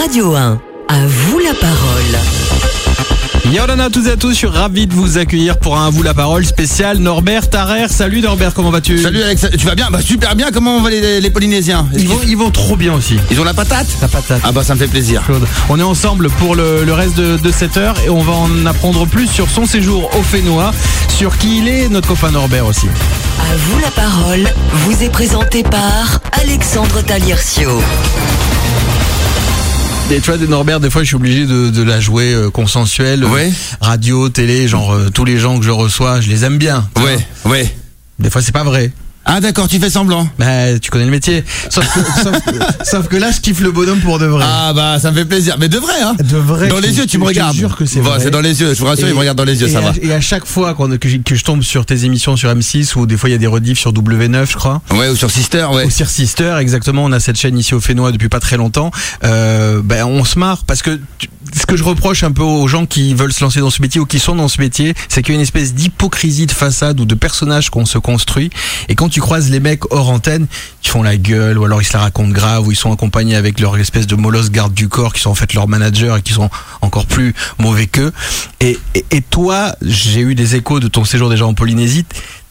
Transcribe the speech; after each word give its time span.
Radio 0.00 0.34
1. 0.34 0.60
À 0.88 1.06
vous 1.06 1.38
la 1.38 1.52
parole. 1.54 2.18
Yolana 3.52 3.84
à 3.84 3.90
tous 3.90 4.06
et 4.06 4.12
à 4.12 4.16
tous, 4.16 4.30
je 4.30 4.34
suis 4.36 4.46
ravi 4.46 4.86
de 4.86 4.94
vous 4.94 5.18
accueillir 5.18 5.58
pour 5.58 5.76
un 5.76 5.88
À 5.88 5.90
vous 5.90 6.02
la 6.02 6.14
parole 6.14 6.44
spécial 6.46 6.98
Norbert 6.98 7.50
Tarrer. 7.50 7.88
Salut 7.88 8.20
Norbert, 8.20 8.54
comment 8.54 8.70
vas-tu? 8.70 8.98
Salut 9.02 9.22
Alex, 9.22 9.46
tu 9.58 9.66
vas 9.66 9.74
bien? 9.74 9.88
Bah 9.90 10.00
super 10.02 10.36
bien, 10.36 10.50
comment 10.52 10.80
vont 10.80 10.86
les, 10.88 11.20
les 11.20 11.30
Polynésiens? 11.30 11.86
Ils 11.96 12.06
vont, 12.08 12.16
qu'ils- 12.18 12.30
ils 12.30 12.36
vont 12.36 12.50
trop 12.50 12.76
bien 12.76 12.94
aussi. 12.94 13.16
Ils 13.30 13.40
ont 13.40 13.44
la 13.44 13.54
patate? 13.54 13.86
La 14.00 14.08
patate. 14.08 14.40
Ah 14.44 14.52
bah 14.52 14.62
ça 14.62 14.74
me 14.74 14.78
fait 14.78 14.86
plaisir. 14.88 15.22
Claude. 15.24 15.46
On 15.68 15.78
est 15.78 15.82
ensemble 15.82 16.28
pour 16.30 16.54
le, 16.54 16.84
le 16.84 16.92
reste 16.92 17.16
de, 17.16 17.36
de 17.38 17.50
cette 17.52 17.76
heure 17.76 17.96
et 18.04 18.10
on 18.10 18.22
va 18.22 18.32
en 18.32 18.66
apprendre 18.66 19.06
plus 19.06 19.26
sur 19.26 19.48
son 19.48 19.66
séjour 19.66 20.10
au 20.18 20.22
Fénois, 20.22 20.70
sur 21.08 21.36
qui 21.38 21.58
il 21.58 21.68
est, 21.68 21.88
notre 21.88 22.08
copain 22.08 22.30
Norbert 22.30 22.66
aussi. 22.66 22.86
À 22.86 23.56
vous 23.56 23.78
la 23.80 23.90
parole 23.90 24.48
vous 24.72 25.02
est 25.02 25.10
présenté 25.10 25.62
par 25.62 26.20
Alexandre 26.40 27.00
Taliercio. 27.02 27.80
Et 30.12 30.20
tu 30.20 30.32
vois, 30.32 30.38
Norbert, 30.48 30.80
des 30.80 30.90
fois, 30.90 31.02
je 31.02 31.06
suis 31.06 31.14
obligé 31.16 31.46
de, 31.46 31.70
de 31.70 31.82
la 31.82 32.00
jouer 32.00 32.34
euh, 32.34 32.50
consensuelle. 32.50 33.24
Ouais. 33.24 33.52
Radio, 33.80 34.28
télé, 34.28 34.66
genre 34.66 34.92
euh, 34.92 35.08
tous 35.08 35.24
les 35.24 35.38
gens 35.38 35.56
que 35.58 35.64
je 35.64 35.70
reçois, 35.70 36.20
je 36.20 36.28
les 36.28 36.44
aime 36.44 36.58
bien. 36.58 36.88
tu 36.96 37.02
Ouais, 37.02 37.14
ouais. 37.44 37.62
vois. 37.62 37.70
Des 38.18 38.30
fois, 38.30 38.42
c'est 38.42 38.50
pas 38.52 38.64
vrai. 38.64 38.90
Ah 39.26 39.40
d'accord, 39.40 39.68
tu 39.68 39.78
fais 39.78 39.90
semblant 39.90 40.28
Bah, 40.38 40.78
tu 40.80 40.90
connais 40.90 41.04
le 41.04 41.10
métier. 41.10 41.44
Sauf 41.68 41.86
que, 41.94 42.00
sauf 42.22 42.36
sauf 42.82 43.08
que 43.08 43.16
là, 43.16 43.30
je 43.30 43.40
kiffe 43.40 43.60
le 43.60 43.70
bonhomme 43.70 44.00
pour 44.00 44.18
de 44.18 44.24
vrai. 44.26 44.44
Ah 44.48 44.72
bah 44.74 44.98
ça 44.98 45.10
me 45.10 45.16
fait 45.16 45.24
plaisir, 45.26 45.56
mais 45.60 45.68
de 45.68 45.78
vrai 45.78 46.00
hein 46.02 46.14
De 46.18 46.36
vrai. 46.38 46.68
Dans 46.68 46.78
je 46.78 46.82
les 46.82 46.96
yeux, 46.98 47.06
tu 47.06 47.12
je 47.16 47.18
me 47.18 47.26
regardes. 47.26 47.54
jure 47.54 47.76
que 47.76 47.84
c'est 47.84 48.00
Bon, 48.00 48.10
vrai. 48.10 48.20
c'est 48.20 48.30
dans 48.30 48.40
les 48.40 48.60
yeux, 48.60 48.72
je 48.74 48.78
vous 48.80 48.86
rassure, 48.86 49.06
Et- 49.06 49.10
il 49.10 49.14
me 49.14 49.18
regarde 49.20 49.36
dans 49.36 49.44
les 49.44 49.60
yeux, 49.60 49.68
ça 49.68 49.78
à, 49.78 49.82
va. 49.82 49.92
Et 50.02 50.12
à 50.12 50.20
chaque 50.20 50.46
fois 50.46 50.74
que, 50.74 51.08
je- 51.08 51.18
que 51.18 51.34
je 51.34 51.44
tombe 51.44 51.62
sur 51.62 51.84
tes 51.86 52.04
émissions 52.06 52.34
sur 52.36 52.48
M6 52.50 52.96
ou 52.96 53.06
des 53.06 53.16
fois 53.18 53.28
il 53.28 53.32
y 53.32 53.34
a 53.34 53.38
des 53.38 53.46
rediffs 53.46 53.78
sur 53.78 53.92
W9, 53.92 54.50
je 54.50 54.56
crois. 54.56 54.80
Ouais, 54.92 55.08
ou 55.10 55.16
sur 55.16 55.30
Sister, 55.30 55.66
ouais. 55.72 55.84
Ou 55.84 55.90
sur 55.90 56.08
Sister, 56.08 56.56
exactement. 56.58 57.04
On 57.04 57.12
a 57.12 57.20
cette 57.20 57.36
chaîne 57.36 57.58
ici 57.58 57.74
au 57.74 57.80
Fénois 57.80 58.12
depuis 58.12 58.30
pas 58.30 58.40
très 58.40 58.56
longtemps. 58.56 58.90
Euh, 59.24 59.80
ben 59.84 60.04
on 60.06 60.24
se 60.24 60.38
marre 60.38 60.64
parce 60.64 60.82
que 60.82 60.98
tu- 61.18 61.28
ce 61.58 61.66
que 61.66 61.76
je 61.76 61.84
reproche 61.84 62.22
un 62.24 62.32
peu 62.32 62.42
aux 62.42 62.68
gens 62.68 62.86
qui 62.86 63.12
veulent 63.14 63.32
se 63.32 63.42
lancer 63.42 63.60
dans 63.60 63.70
ce 63.70 63.82
métier 63.82 64.00
ou 64.00 64.06
qui 64.06 64.18
sont 64.18 64.34
dans 64.36 64.48
ce 64.48 64.60
métier, 64.60 64.94
c'est 65.08 65.22
qu'il 65.22 65.34
y 65.34 65.36
a 65.36 65.38
une 65.38 65.42
espèce 65.42 65.74
d'hypocrisie 65.74 66.46
de 66.46 66.52
façade 66.52 67.00
ou 67.00 67.04
de 67.04 67.14
personnage 67.14 67.70
qu'on 67.70 67.86
se 67.86 67.98
construit. 67.98 68.50
Et 68.88 68.94
quand 68.94 69.09
tu 69.10 69.20
croises 69.20 69.50
les 69.50 69.60
mecs 69.60 69.92
hors 69.92 70.10
antenne, 70.10 70.46
ils 70.82 70.88
font 70.88 71.02
la 71.02 71.16
gueule 71.16 71.58
ou 71.58 71.64
alors 71.64 71.82
ils 71.82 71.84
se 71.84 71.92
la 71.92 72.00
racontent 72.00 72.30
grave 72.30 72.66
ou 72.66 72.72
ils 72.72 72.76
sont 72.76 72.92
accompagnés 72.92 73.36
avec 73.36 73.60
leur 73.60 73.76
espèce 73.76 74.06
de 74.06 74.14
molosse 74.14 74.50
garde 74.50 74.72
du 74.72 74.88
corps 74.88 75.12
qui 75.12 75.20
sont 75.20 75.30
en 75.30 75.34
fait 75.34 75.52
leurs 75.54 75.68
managers 75.68 76.14
et 76.18 76.22
qui 76.22 76.32
sont 76.32 76.50
encore 76.80 77.06
plus 77.06 77.34
mauvais 77.58 77.86
qu'eux. 77.86 78.12
Et, 78.60 78.78
toi, 79.30 79.74
j'ai 79.82 80.20
eu 80.20 80.34
des 80.34 80.56
échos 80.56 80.80
de 80.80 80.88
ton 80.88 81.04
séjour 81.04 81.28
déjà 81.28 81.46
en 81.46 81.54
Polynésie. 81.54 82.04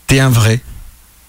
T'es 0.08 0.20
un 0.20 0.30
vrai. 0.30 0.62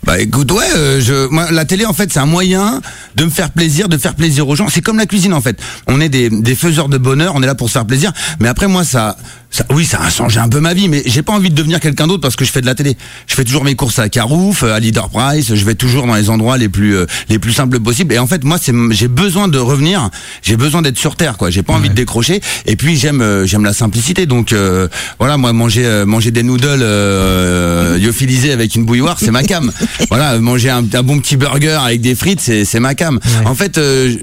Bah 0.04 0.18
écoute, 0.18 0.50
ouais, 0.52 0.64
euh, 0.76 1.28
la 1.50 1.64
télé 1.66 1.84
en 1.84 1.92
fait 1.92 2.10
c'est 2.10 2.20
un 2.20 2.26
moyen 2.26 2.80
de 3.16 3.24
me 3.24 3.28
faire 3.28 3.50
plaisir, 3.50 3.86
de 3.86 3.98
faire 3.98 4.14
plaisir 4.14 4.48
aux 4.48 4.56
gens. 4.56 4.68
C'est 4.70 4.80
comme 4.80 4.96
la 4.96 5.04
cuisine 5.04 5.34
en 5.34 5.42
fait. 5.42 5.60
On 5.88 6.00
est 6.00 6.08
des, 6.08 6.30
des 6.30 6.54
faiseurs 6.54 6.88
de 6.88 6.96
bonheur, 6.96 7.34
on 7.34 7.42
est 7.42 7.46
là 7.46 7.54
pour 7.54 7.68
se 7.68 7.74
faire 7.74 7.84
plaisir. 7.84 8.10
Mais 8.40 8.48
après 8.48 8.66
moi 8.66 8.82
ça, 8.82 9.18
ça 9.50 9.64
oui 9.70 9.84
ça 9.84 10.00
a 10.00 10.10
changé 10.10 10.38
un 10.38 10.48
peu 10.48 10.60
ma 10.60 10.74
vie, 10.74 10.88
mais 10.88 11.02
j'ai 11.06 11.22
pas 11.22 11.32
envie 11.32 11.50
de 11.50 11.54
devenir 11.54 11.80
quelqu'un 11.80 12.06
d'autre 12.06 12.20
parce 12.20 12.36
que 12.36 12.44
je 12.44 12.50
fais 12.52 12.60
de 12.60 12.66
la 12.66 12.74
télé. 12.74 12.96
Je 13.26 13.34
fais 13.34 13.44
toujours 13.44 13.64
mes 13.64 13.74
courses 13.74 13.98
à 13.98 14.08
Carouf, 14.08 14.62
à 14.62 14.78
Leader 14.78 15.08
Price, 15.08 15.54
je 15.54 15.64
vais 15.64 15.74
toujours 15.74 16.06
dans 16.06 16.14
les 16.14 16.30
endroits 16.30 16.56
les 16.56 16.68
plus 16.68 16.96
euh, 16.96 17.06
les 17.28 17.38
plus 17.38 17.52
simples 17.52 17.80
possibles. 17.80 18.14
Et 18.14 18.18
en 18.18 18.26
fait 18.26 18.44
moi 18.44 18.58
c'est 18.60 18.72
j'ai 18.90 19.08
besoin 19.08 19.48
de 19.48 19.58
revenir, 19.58 20.10
j'ai 20.42 20.56
besoin 20.56 20.82
d'être 20.82 20.98
sur 20.98 21.16
terre 21.16 21.36
quoi. 21.36 21.50
J'ai 21.50 21.62
pas 21.62 21.72
envie 21.72 21.88
de 21.88 21.94
décrocher. 21.94 22.40
Et 22.66 22.76
puis 22.76 22.96
j'aime 22.96 23.20
euh, 23.22 23.46
j'aime 23.46 23.64
la 23.64 23.72
simplicité. 23.72 24.26
Donc 24.26 24.52
euh, 24.52 24.88
voilà 25.18 25.36
moi 25.36 25.52
manger 25.52 25.84
euh, 25.84 26.06
manger 26.06 26.30
des 26.30 26.42
noodles 26.42 26.66
euh, 26.82 27.98
lyophilisés 27.98 28.52
avec 28.52 28.74
une 28.76 28.84
bouilloire 28.84 29.18
c'est 29.18 29.30
ma 29.30 29.42
cam. 29.42 29.72
voilà 30.10 30.38
manger 30.38 30.70
un, 30.70 30.84
un 30.92 31.02
bon 31.02 31.18
petit 31.18 31.36
burger 31.36 31.78
avec 31.84 32.00
des 32.00 32.14
frites 32.14 32.40
c'est 32.40 32.64
c'est 32.64 32.80
ma 32.80 32.94
cam. 32.94 33.16
Ouais. 33.16 33.46
En 33.46 33.54
fait 33.54 33.78
euh, 33.78 34.14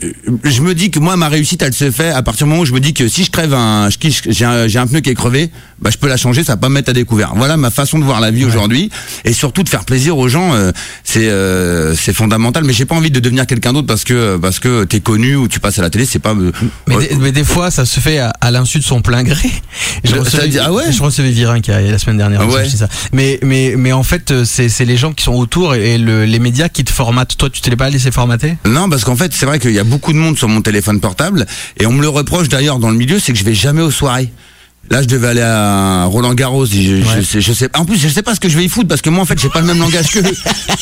je, 0.43 0.61
me 0.61 0.73
dis 0.73 0.89
que 0.89 0.99
moi 0.99 1.17
ma 1.17 1.27
réussite 1.27 1.61
elle 1.61 1.73
se 1.73 1.91
fait 1.91 2.11
à 2.11 2.21
partir 2.21 2.45
du 2.45 2.51
moment 2.51 2.61
où 2.61 2.65
je 2.65 2.73
me 2.73 2.79
dis 2.79 2.93
que 2.93 3.07
si 3.07 3.23
je 3.25 3.31
crève 3.31 3.53
un 3.53 3.89
j'ai 4.29 4.45
un, 4.45 4.67
un 4.73 4.87
pneu 4.87 5.01
qui 5.01 5.09
est 5.09 5.15
crevé 5.17 5.49
bah 5.79 5.89
je 5.91 5.97
peux 5.97 6.07
la 6.07 6.17
changer 6.17 6.43
ça 6.43 6.53
va 6.53 6.57
pas 6.57 6.69
me 6.69 6.75
mettre 6.75 6.89
à 6.89 6.93
découvert. 6.93 7.33
Voilà 7.35 7.57
ma 7.57 7.69
façon 7.69 7.99
de 7.99 8.03
voir 8.05 8.19
la 8.21 8.31
vie 8.31 8.45
aujourd'hui 8.45 8.89
et 9.25 9.33
surtout 9.33 9.63
de 9.63 9.69
faire 9.69 9.83
plaisir 9.85 10.17
aux 10.17 10.27
gens 10.29 10.53
euh, 10.55 10.71
c'est 11.03 11.27
euh, 11.29 11.93
c'est 11.95 12.13
fondamental 12.13 12.63
mais 12.63 12.73
j'ai 12.73 12.85
pas 12.85 12.95
envie 12.95 13.11
de 13.11 13.19
devenir 13.19 13.45
quelqu'un 13.45 13.73
d'autre 13.73 13.85
parce 13.87 14.03
que 14.03 14.37
parce 14.37 14.59
que 14.59 14.85
t'es 14.85 15.01
connu 15.01 15.35
ou 15.35 15.47
tu 15.47 15.59
passes 15.59 15.77
à 15.79 15.81
la 15.81 15.89
télé 15.89 16.05
c'est 16.05 16.19
pas 16.19 16.33
euh, 16.33 16.51
Mais, 16.87 16.95
ouais. 16.95 17.07
des, 17.09 17.15
mais 17.17 17.31
des 17.31 17.43
fois, 17.43 17.69
ça 17.71 17.85
se 17.85 17.99
fait 17.99 18.19
à, 18.19 18.29
à 18.41 18.49
l'insu 18.51 18.79
de 18.79 18.83
son 18.83 19.01
plein 19.01 19.23
gré. 19.23 19.49
Je 20.03 20.13
Le- 20.13 20.21
recevais, 20.21 20.57
ah 20.59 20.71
ouais 20.71 20.91
je 20.91 21.03
recevais 21.03 21.31
Virin 21.31 21.59
qui 21.61 21.71
a 21.71 21.81
la 21.81 21.97
semaine 21.99 22.17
dernière. 22.17 22.41
Ah 22.41 22.47
ouais. 22.47 22.65
je 22.69 22.77
ça. 22.77 22.87
Mais 23.13 23.39
mais 23.43 23.73
mais 23.77 23.91
en 23.91 24.03
fait, 24.03 24.31
euh, 24.31 24.45
c'est 24.45 24.69
c'est 24.69 24.85
les 24.85 24.97
gens 24.97 25.11
qui 25.13 25.23
sont 25.23 25.33
autour 25.33 25.75
et, 25.75 25.95
et 25.95 25.97
le- 25.97 26.25
les 26.25 26.39
médias 26.39 26.69
qui 26.69 26.83
te 26.83 26.91
formatent. 26.91 27.35
Toi, 27.37 27.49
tu 27.49 27.61
t'es 27.61 27.75
pas 27.75 27.89
laissé 27.89 28.11
formater? 28.11 28.57
Non, 28.65 28.89
parce 28.89 29.03
qu'en 29.03 29.15
fait, 29.15 29.31
c'est 29.33 29.45
vrai 29.45 29.59
qu'il 29.59 29.71
y 29.73 29.79
a 29.79 29.83
beaucoup 29.83 30.13
de 30.13 30.17
monde 30.17 30.37
sur 30.37 30.47
mon 30.47 30.61
téléphone 30.61 30.99
portable, 30.99 31.45
et 31.79 31.85
on 31.85 31.91
me 31.93 32.01
le 32.01 32.09
reproche 32.09 32.49
d'ailleurs 32.49 32.79
dans 32.79 32.89
le 32.89 32.97
milieu, 32.97 33.19
c'est 33.19 33.31
que 33.33 33.39
je 33.39 33.43
vais 33.43 33.53
jamais 33.55 33.81
aux 33.81 33.91
soirées. 33.91 34.31
Là, 34.89 35.01
je 35.01 35.07
devais 35.07 35.27
aller 35.27 35.41
à 35.41 36.05
Roland 36.05 36.33
Garros. 36.33 36.65
Je, 36.65 36.71
je, 36.71 36.95
Ouais. 37.17 37.23
sais, 37.23 37.41
je 37.41 37.51
sais. 37.53 37.69
En 37.77 37.83
plus, 37.85 37.97
je 37.97 38.07
sais 38.07 38.21
pas 38.21 38.33
ce 38.35 38.39
que 38.39 38.47
je 38.49 38.57
vais 38.57 38.63
y 38.65 38.69
foutre 38.69 38.87
parce 38.87 39.01
que 39.01 39.09
moi, 39.09 39.23
en 39.23 39.25
fait, 39.25 39.37
j'ai 39.39 39.49
pas 39.49 39.59
le 39.59 39.67
même 39.67 39.79
langage 39.79 40.07
que. 40.07 40.19
eux. 40.19 40.33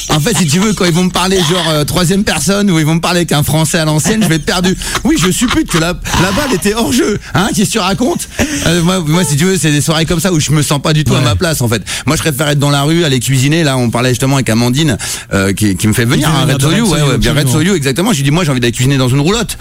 En 0.10 0.20
fait, 0.20 0.38
si 0.38 0.46
tu 0.48 0.60
veux, 0.60 0.74
quand 0.74 0.86
ils 0.86 0.94
vont 0.94 1.06
me 1.06 1.10
parler 1.10 1.38
genre 1.38 1.70
euh, 1.70 1.84
troisième 1.86 2.24
personne 2.24 2.70
ou 2.70 2.78
ils 2.80 2.86
vont 2.86 2.96
me 2.96 3.00
parler 3.02 3.20
avec 3.20 3.32
un 3.32 3.42
français 3.44 3.80
à 3.80 3.86
l'ancienne, 3.86 4.22
je 4.24 4.28
vais 4.28 4.36
être 4.36 4.46
perdu. 4.46 4.76
Oui, 5.04 5.16
je 5.20 5.32
suppute 5.32 5.70
que 5.72 5.78
la, 5.80 5.88
la 6.22 6.32
balle 6.32 6.54
était 6.54 6.74
hors 6.76 6.92
jeu. 6.94 7.20
Hein, 7.34 7.50
qu'est-ce 7.56 7.70
que 7.70 7.74
tu 7.74 7.80
racontes? 7.80 8.28
Euh, 8.68 8.82
moi, 8.84 9.00
moi, 9.06 9.24
si 9.24 9.36
tu 9.38 9.46
veux, 9.46 9.58
c'est 9.58 9.72
des 9.72 9.82
soirées 9.82 10.06
comme 10.06 10.20
ça 10.20 10.32
où 10.32 10.40
je 10.40 10.52
me 10.52 10.62
sens 10.62 10.82
pas 10.82 10.94
du 10.94 11.04
tout 11.04 11.16
à 11.16 11.22
ma 11.22 11.36
place. 11.36 11.62
En 11.62 11.68
fait, 11.68 11.82
moi, 12.06 12.16
je 12.16 12.22
préfère 12.22 12.48
être 12.50 12.60
dans 12.60 12.70
la 12.72 12.84
rue, 12.84 13.04
aller 13.06 13.20
cuisiner. 13.20 13.64
Là, 13.64 13.78
on 13.78 13.90
parlait 13.90 14.10
justement 14.10 14.36
avec 14.36 14.50
Amandine 14.50 14.98
euh, 15.34 15.52
qui, 15.54 15.76
qui 15.76 15.88
me 15.88 15.94
fait 15.94 16.06
venir. 16.06 16.30
hein, 16.30 16.46
Red 16.52 16.62
Soyou, 16.62 16.88
ouais, 16.88 17.18
bien 17.18 17.34
Red. 17.34 17.48
Soyou, 17.48 17.74
exactement. 17.76 18.12
Je 18.12 18.18
lui 18.18 18.24
dis, 18.24 18.32
moi, 18.32 18.44
j'ai 18.44 18.52
envie 18.52 18.60
d'aller 18.60 18.72
cuisiner 18.72 18.98
dans 18.98 19.10
une 19.10 19.20
roulotte. 19.22 19.58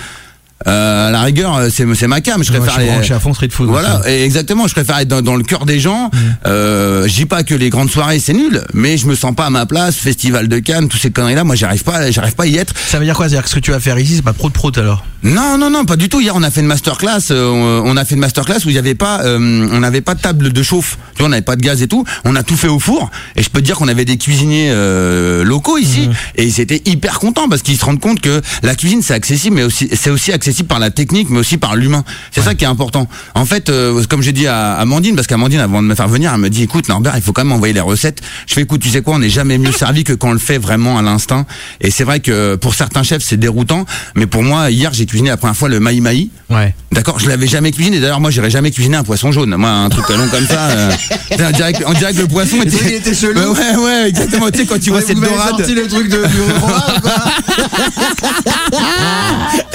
Euh, 0.67 1.09
à 1.09 1.11
la 1.11 1.23
rigueur, 1.23 1.57
euh, 1.57 1.69
c'est 1.73 1.85
c'est 1.95 2.07
ma 2.07 2.21
cam. 2.21 2.43
Je 2.43 2.53
préfère 2.53 2.81
je 3.01 3.03
suis 3.05 3.13
à 3.13 3.21
fond 3.21 3.35
street 3.35 3.49
food. 3.51 3.69
voilà, 3.69 4.01
aussi. 4.01 4.09
et 4.11 4.25
exactement. 4.25 4.67
Je 4.67 4.73
préfère 4.75 4.99
être 4.99 5.09
dans, 5.09 5.23
dans 5.23 5.37
le 5.37 5.43
cœur 5.45 5.67
des 5.67 5.81
gens. 5.81 6.11
Euh, 6.47 7.07
je 7.07 7.15
dis 7.15 7.27
pas 7.27 7.43
que 7.43 7.55
les 7.55 7.71
grandes 7.71 7.91
soirées 7.91 8.19
c'est 8.19 8.33
nul, 8.33 8.63
mais 8.73 8.97
je 8.97 9.07
me 9.07 9.15
sens 9.15 9.35
pas 9.35 9.47
à 9.47 9.51
ma 9.51 9.67
place. 9.67 9.97
Festival 9.97 10.49
de 10.49 10.59
Cannes, 10.59 10.89
tous 10.89 10.99
ces 10.99 11.11
conneries 11.11 11.35
là, 11.35 11.45
moi 11.45 11.55
j'arrive 11.55 11.85
pas, 11.85 12.11
j'arrive 12.11 12.35
pas 12.35 12.45
à 12.45 12.47
y 12.47 12.57
être. 12.57 12.73
Ça 12.89 12.99
veut 12.99 13.05
dire 13.05 13.15
quoi 13.17 13.29
C'est-à-dire 13.29 13.45
que 13.45 13.51
ce 13.51 13.55
que 13.55 13.61
tu 13.61 13.71
vas 13.71 13.81
faire 13.81 13.99
ici, 13.99 14.17
c'est 14.17 14.23
pas 14.23 14.33
pro 14.33 14.49
de 14.49 14.55
pro 14.55 14.71
alors? 14.77 15.05
Non, 15.23 15.57
non, 15.57 15.71
non, 15.71 15.87
pas 15.87 15.97
du 15.97 16.09
tout. 16.11 16.21
Hier, 16.21 16.35
on 16.37 16.43
a 16.43 16.51
fait 16.51 16.61
une 16.61 16.67
masterclass. 16.67 17.31
euh, 17.31 17.49
on 17.49 17.95
on 17.95 17.97
a 17.97 18.05
fait 18.05 18.15
une 18.15 18.21
masterclass 18.21 18.59
où 18.67 18.71
il 18.71 18.75
y 18.75 18.79
avait 18.79 18.95
pas, 18.95 19.21
euh, 19.23 19.39
on 19.73 19.81
n'avait 19.81 20.01
pas 20.01 20.15
de 20.15 20.21
table 20.21 20.53
de 20.53 20.63
chauffe. 20.63 20.99
Tu 21.15 21.19
vois, 21.19 21.27
on 21.27 21.31
n'avait 21.31 21.43
pas 21.43 21.57
de 21.57 21.63
gaz 21.63 21.81
et 21.83 21.89
tout. 21.89 22.05
On 22.25 22.35
a 22.37 22.43
tout 22.43 22.57
fait 22.57 22.69
au 22.69 22.79
four. 22.79 23.11
Et 23.37 23.43
je 23.43 23.49
peux 23.51 23.61
te 23.61 23.65
dire 23.65 23.77
qu'on 23.77 23.89
avait 23.89 24.05
des 24.05 24.17
cuisiniers 24.19 24.69
euh, 24.71 25.45
locaux 25.45 25.79
ici, 25.79 26.11
et 26.37 26.45
ils 26.45 26.61
étaient 26.61 26.83
hyper 26.85 27.21
contents 27.21 27.49
parce 27.49 27.63
qu'ils 27.63 27.79
se 27.79 27.85
rendent 27.85 28.01
compte 28.01 28.21
que 28.21 28.43
la 28.63 28.75
cuisine 28.75 29.01
c'est 29.03 29.15
accessible, 29.15 29.57
mais 29.57 29.63
aussi 29.63 29.89
c'est 29.93 30.11
aussi 30.11 30.33
accessible 30.33 30.54
par 30.63 30.79
la 30.79 30.91
technique, 30.91 31.31
mais 31.31 31.41
aussi 31.41 31.57
par 31.57 31.75
l'humain. 31.75 32.05
C'est 32.31 32.43
ça 32.43 32.55
qui 32.55 32.65
est 32.65 32.69
important. 32.69 33.09
En 33.35 33.45
fait, 33.45 33.71
euh, 33.71 34.03
comme 34.09 34.23
j'ai 34.23 34.33
dit 34.33 34.47
à 34.47 34.75
Amandine, 34.75 35.17
parce 35.17 35.27
qu'Amandine 35.27 35.61
avant 35.61 35.83
de 35.83 35.89
me 35.89 35.95
faire 35.95 36.09
venir, 36.09 36.31
elle 36.33 36.41
me 36.41 36.51
dit, 36.51 36.63
écoute 36.63 36.89
Norbert, 36.89 37.15
il 37.17 37.23
faut 37.23 37.33
quand 37.33 37.45
même 37.45 37.53
envoyer 37.53 37.75
les 37.75 37.81
recettes. 37.81 38.21
Je 38.47 38.55
fais, 38.55 38.63
écoute, 38.63 38.81
tu 38.81 38.91
sais 38.91 39.03
quoi, 39.03 39.15
on 39.15 39.19
n'est 39.19 39.29
jamais 39.29 39.59
mieux 39.59 39.73
servi 39.73 40.05
que 40.05 40.13
quand 40.13 40.29
on 40.29 40.33
le 40.33 40.39
fait 40.39 40.59
vraiment 40.59 40.99
à 40.99 41.03
l'instinct. 41.03 41.47
Et 41.81 41.91
c'est 41.91 42.05
vrai 42.05 42.21
que 42.21 42.55
pour 42.57 42.75
certains 42.75 43.03
chefs 43.03 43.23
c'est 43.23 43.37
déroutant, 43.37 43.85
mais 44.15 44.27
pour 44.27 44.43
moi 44.43 44.71
hier 44.71 44.93
j'ai 44.93 45.07
cuisiné 45.07 45.31
la 45.31 45.37
première 45.37 45.57
fois 45.57 45.69
le 45.69 45.81
maï 45.81 46.01
maï. 46.01 46.31
Ouais. 46.51 46.75
D'accord, 46.93 47.19
je 47.19 47.29
l'avais 47.29 47.47
jamais 47.47 47.73
cuisiné. 47.73 47.99
D'ailleurs, 47.99 48.21
moi, 48.21 48.31
j'irais 48.31 48.51
jamais 48.51 48.71
cuisiner 48.71 48.97
un 48.97 49.03
poisson 49.03 49.33
jaune. 49.33 49.57
Moi, 49.57 49.69
un 49.69 49.89
truc 49.89 50.09
long 50.11 50.29
comme 50.29 50.47
ça, 50.47 50.69
euh, 50.69 50.93
on, 51.33 51.51
dirait 51.51 51.73
que, 51.73 51.85
on 51.87 51.93
dirait 51.93 52.13
que 52.13 52.21
le 52.21 52.29
poisson 52.29 52.63
était. 52.63 52.77
il 52.83 52.93
était 52.95 53.15
chelou. 53.15 53.41
Ouais, 53.41 53.47
ouais, 53.47 53.77
ouais, 53.77 54.09
exactement. 54.09 54.51
Tu 54.51 54.61
sais, 54.61 54.67
quand 54.67 54.79
tu 54.79 54.91
vois 54.91 55.01
cette 55.01 55.19
dorade. 55.19 55.59
le 55.59 55.89
truc 55.89 56.09
de 56.09 56.23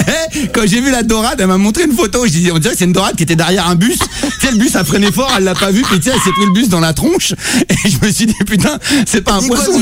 Eh, 0.10 0.48
quand 0.48 0.66
j'ai 0.70 0.80
vu 0.80 0.90
la 0.90 1.02
dorade, 1.02 1.40
elle 1.40 1.46
m'a 1.48 1.58
montré 1.58 1.84
une 1.84 1.92
photo. 1.92 2.24
Je 2.26 2.30
disais, 2.30 2.50
on 2.52 2.58
dirait 2.58 2.72
que 2.74 2.78
c'est 2.78 2.84
une 2.86 2.92
dorade 2.92 3.16
qui 3.16 3.22
était 3.24 3.36
derrière 3.36 3.68
un 3.68 3.74
bus. 3.74 3.98
Tu 4.40 4.46
sais, 4.46 4.52
le 4.52 4.58
bus 4.58 4.74
a 4.76 4.84
freiné 4.84 5.10
fort, 5.12 5.30
elle 5.36 5.44
l'a 5.44 5.54
pas 5.54 5.70
vu. 5.70 5.82
Puis 5.82 5.98
tu 5.98 6.04
sais, 6.04 6.10
elle 6.14 6.20
s'est 6.22 6.32
pris 6.32 6.46
le 6.46 6.52
bus 6.52 6.68
dans 6.68 6.80
la 6.80 6.92
tronche. 6.92 7.32
Et 7.68 7.88
je 7.90 8.06
me 8.06 8.12
suis 8.12 8.26
dit, 8.26 8.34
putain, 8.46 8.78
c'est 9.06 9.22
pas 9.22 9.34
un 9.34 9.40
poisson. 9.48 9.72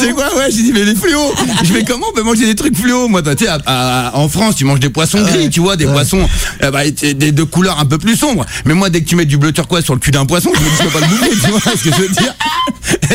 C'est 0.00 0.12
quoi, 0.12 0.34
ouais. 0.36 0.50
J'ai 0.50 0.62
dit, 0.62 0.72
mais 0.72 0.84
les 0.84 0.94
fluos. 0.94 1.32
Je 1.62 1.72
vais 1.72 1.84
comment 1.84 2.06
on 2.10 2.12
peut 2.12 2.22
manger 2.22 2.46
des 2.46 2.54
trucs 2.54 2.76
fluos 2.76 3.08
Moi, 3.08 3.22
tu 3.22 3.44
sais, 3.44 3.50
en 3.66 4.28
France, 4.28 4.56
tu 4.56 4.64
manges 4.64 4.80
des 4.80 4.90
poissons 4.90 5.22
gris, 5.22 5.50
tu 5.50 5.60
vois, 5.60 5.76
des 5.76 5.86
poissons 5.86 6.28
euh, 6.62 6.70
bah, 6.70 6.80
des- 6.90 7.32
de 7.32 7.42
couleurs 7.42 7.78
un 7.78 7.86
peu 7.86 7.98
plus 7.98 8.16
sombres. 8.16 8.44
Mais 8.64 8.74
moi, 8.74 8.90
dès 8.90 9.00
que 9.02 9.08
tu 9.08 9.16
mets 9.16 9.24
du 9.26 9.36
bleu 9.38 9.52
turquoise 9.52 9.84
sur 9.84 9.94
le 9.94 10.00
cul 10.00 10.10
d'un 10.10 10.26
poisson, 10.26 10.50
je 10.54 10.60
me 10.60 10.64
dis, 10.64 10.76
je 10.78 10.82
peux 10.84 10.98
pas 11.00 11.00
le 11.00 11.06
bouffer, 11.06 11.30
tu 11.30 11.50
vois 11.50 11.60
ce 11.76 11.84
que 11.84 11.94
je 11.96 12.00
veux 12.02 12.08
dire? 12.08 12.34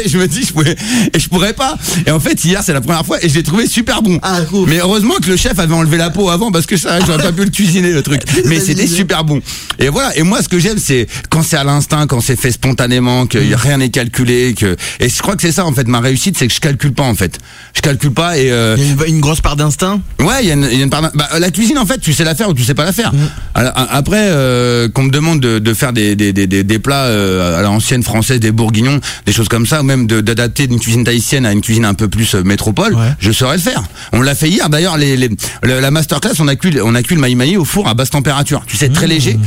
Et 0.04 0.10
je 0.10 0.18
me 0.18 0.28
dis, 0.28 0.44
je 0.44 0.54
pourrais, 0.54 0.76
et 1.14 1.20
je 1.20 1.30
pourrais 1.30 1.54
pas. 1.54 1.78
Et 2.06 2.12
en 2.12 2.20
fait, 2.20 2.44
hier, 2.44 2.62
c'est 2.64 2.74
la 2.74 2.82
première 2.82 3.06
fois, 3.06 3.24
et 3.24 3.30
je 3.30 3.36
l'ai 3.36 3.44
trouvé 3.44 3.68
super 3.68 4.02
bon. 4.02 4.20
Ah, 4.22 4.42
ouf. 4.52 4.68
Mais 4.70 4.78
heureusement 4.80 5.16
que 5.22 5.30
le 5.30 5.38
chef 5.38 5.58
avait 5.60 5.74
enlevé 5.74 5.98
la 5.98 6.10
peau 6.10 6.30
avant, 6.30 6.52
parce 6.52 6.66
que 6.66 6.78
ça, 6.78 7.00
j'aurais 7.06 7.22
pas 7.24 7.32
pu 7.32 7.44
le 7.44 7.50
cuisiner, 7.52 7.92
le 7.92 8.02
truc. 8.02 8.22
Mais 8.46 8.60
c'était 8.60 8.88
super 8.88 9.24
bon. 9.24 9.42
Et 9.80 9.90
voilà. 9.90 10.16
Et 10.18 10.24
moi, 10.24 10.42
ce 10.42 10.50
que 10.50 10.60
j'aime, 10.60 10.78
c'est 10.78 11.08
quand 11.30 11.44
c'est 11.44 11.58
à 11.58 11.64
l'instinct, 11.64 12.08
quand 12.08 12.22
c'est 12.22 12.36
fait 12.40 12.52
spontanément, 12.52 13.26
que 13.28 13.38
a 13.54 13.58
rien 13.58 13.78
n'est 13.78 13.90
calculé, 13.90 14.54
que, 14.58 14.76
et 15.00 15.10
je 15.10 15.22
crois 15.22 15.36
que 15.36 15.42
c'est 15.42 15.52
ça, 15.52 15.66
en 15.66 15.74
fait, 15.74 15.88
ma 15.88 16.00
réussite, 16.00 16.38
c'est 16.38 16.48
que 16.48 16.54
je 16.54 16.60
calcule 16.60 16.94
pas, 16.94 17.04
en 17.04 17.16
fait. 17.16 17.38
Je 17.76 17.82
calcule 17.82 18.12
pas, 18.12 18.38
et, 18.38 18.52
euh, 18.52 18.76
Il 18.78 18.84
y 18.86 18.90
a 19.04 19.08
une, 19.08 19.16
une 19.16 19.22
grosse 19.22 19.42
part 19.42 19.56
d'instinct? 19.56 20.02
Ouais, 20.20 20.42
il 20.44 20.48
y, 20.48 20.52
a 20.52 20.54
une- 20.54 20.68
il 20.72 20.78
y 20.78 20.82
a 20.82 20.84
une 20.84 20.90
part. 20.90 21.02
Bah, 21.16 21.28
la 21.40 21.52
cuisine, 21.52 21.78
en 21.78 21.86
fait, 21.86 22.00
tu 22.00 22.14
sais 22.14 22.24
la 22.24 22.36
faire 22.36 22.50
ou 22.50 22.54
tu 22.54 22.64
sais 22.64 22.74
pas 22.74 22.86
la 22.86 22.92
faire. 22.94 23.12
Alors, 23.54 23.72
a- 23.76 23.96
après, 23.96 24.18
euh, 24.30 24.88
qu'on 24.90 25.04
me 25.04 25.12
demande 25.12 25.40
de, 25.40 25.60
de 25.60 25.74
faire 25.74 25.94
des, 25.94 26.16
des, 26.16 26.34
des, 26.34 26.48
des, 26.48 26.64
des 26.64 26.80
plats 26.80 27.06
euh, 27.06 27.60
à 27.60 27.62
l'ancienne 27.62 28.04
française, 28.04 28.40
des 28.40 28.52
bourguignons, 28.52 29.00
des 29.26 29.32
choses 29.34 29.48
comme 29.48 29.66
ça, 29.66 29.79
ou 29.80 29.84
même 29.84 30.08
d'adapter 30.08 30.66
une 30.66 30.80
cuisine 30.80 31.04
tahitienne 31.04 31.46
à 31.46 31.52
une 31.52 31.62
cuisine 31.62 31.86
un 31.86 31.94
peu 31.94 32.08
plus 32.08 32.36
euh, 32.36 32.44
métropole, 32.44 32.96
Ouais. 32.96 33.14
je 33.20 33.32
saurais 33.32 33.58
le 33.58 33.62
faire. 33.62 33.84
On 34.14 34.22
l'a 34.22 34.36
fait 34.36 34.50
hier. 34.50 34.70
D'ailleurs, 34.70 34.98
les, 34.98 35.16
les- 35.18 35.30
le- 35.64 35.80
la 35.80 35.92
masterclass, 35.92 36.34
on 36.40 36.48
a 36.48 36.56
cuit, 36.56 36.78
on 36.84 36.96
a 36.96 37.04
cuit 37.04 37.16
le 37.16 37.22
maï 37.22 37.36
maï 37.36 37.58
au 37.58 37.66
four 37.66 37.88
à 37.88 37.94
basse 37.94 38.10
température. 38.10 38.64
Tu 38.68 38.78
sais, 38.78 38.90
très 38.90 39.06
Mmh. 39.08 39.10
léger. 39.10 39.40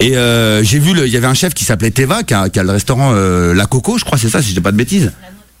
Et 0.00 0.16
euh, 0.16 0.62
j'ai 0.62 0.78
vu, 0.78 0.92
il 0.96 1.12
y 1.12 1.16
avait 1.16 1.26
un 1.26 1.34
chef 1.34 1.54
qui 1.54 1.64
s'appelait 1.64 1.90
Teva, 1.90 2.22
qui 2.22 2.32
a, 2.34 2.48
qui 2.48 2.58
a 2.60 2.62
le 2.62 2.70
restaurant 2.70 3.10
euh, 3.14 3.52
La 3.54 3.66
Coco, 3.66 3.98
je 3.98 4.04
crois, 4.04 4.16
c'est 4.18 4.28
ça, 4.28 4.40
si 4.42 4.50
je 4.50 4.54
dis 4.54 4.60
pas 4.60 4.70
de 4.72 4.76
bêtises. 4.76 5.12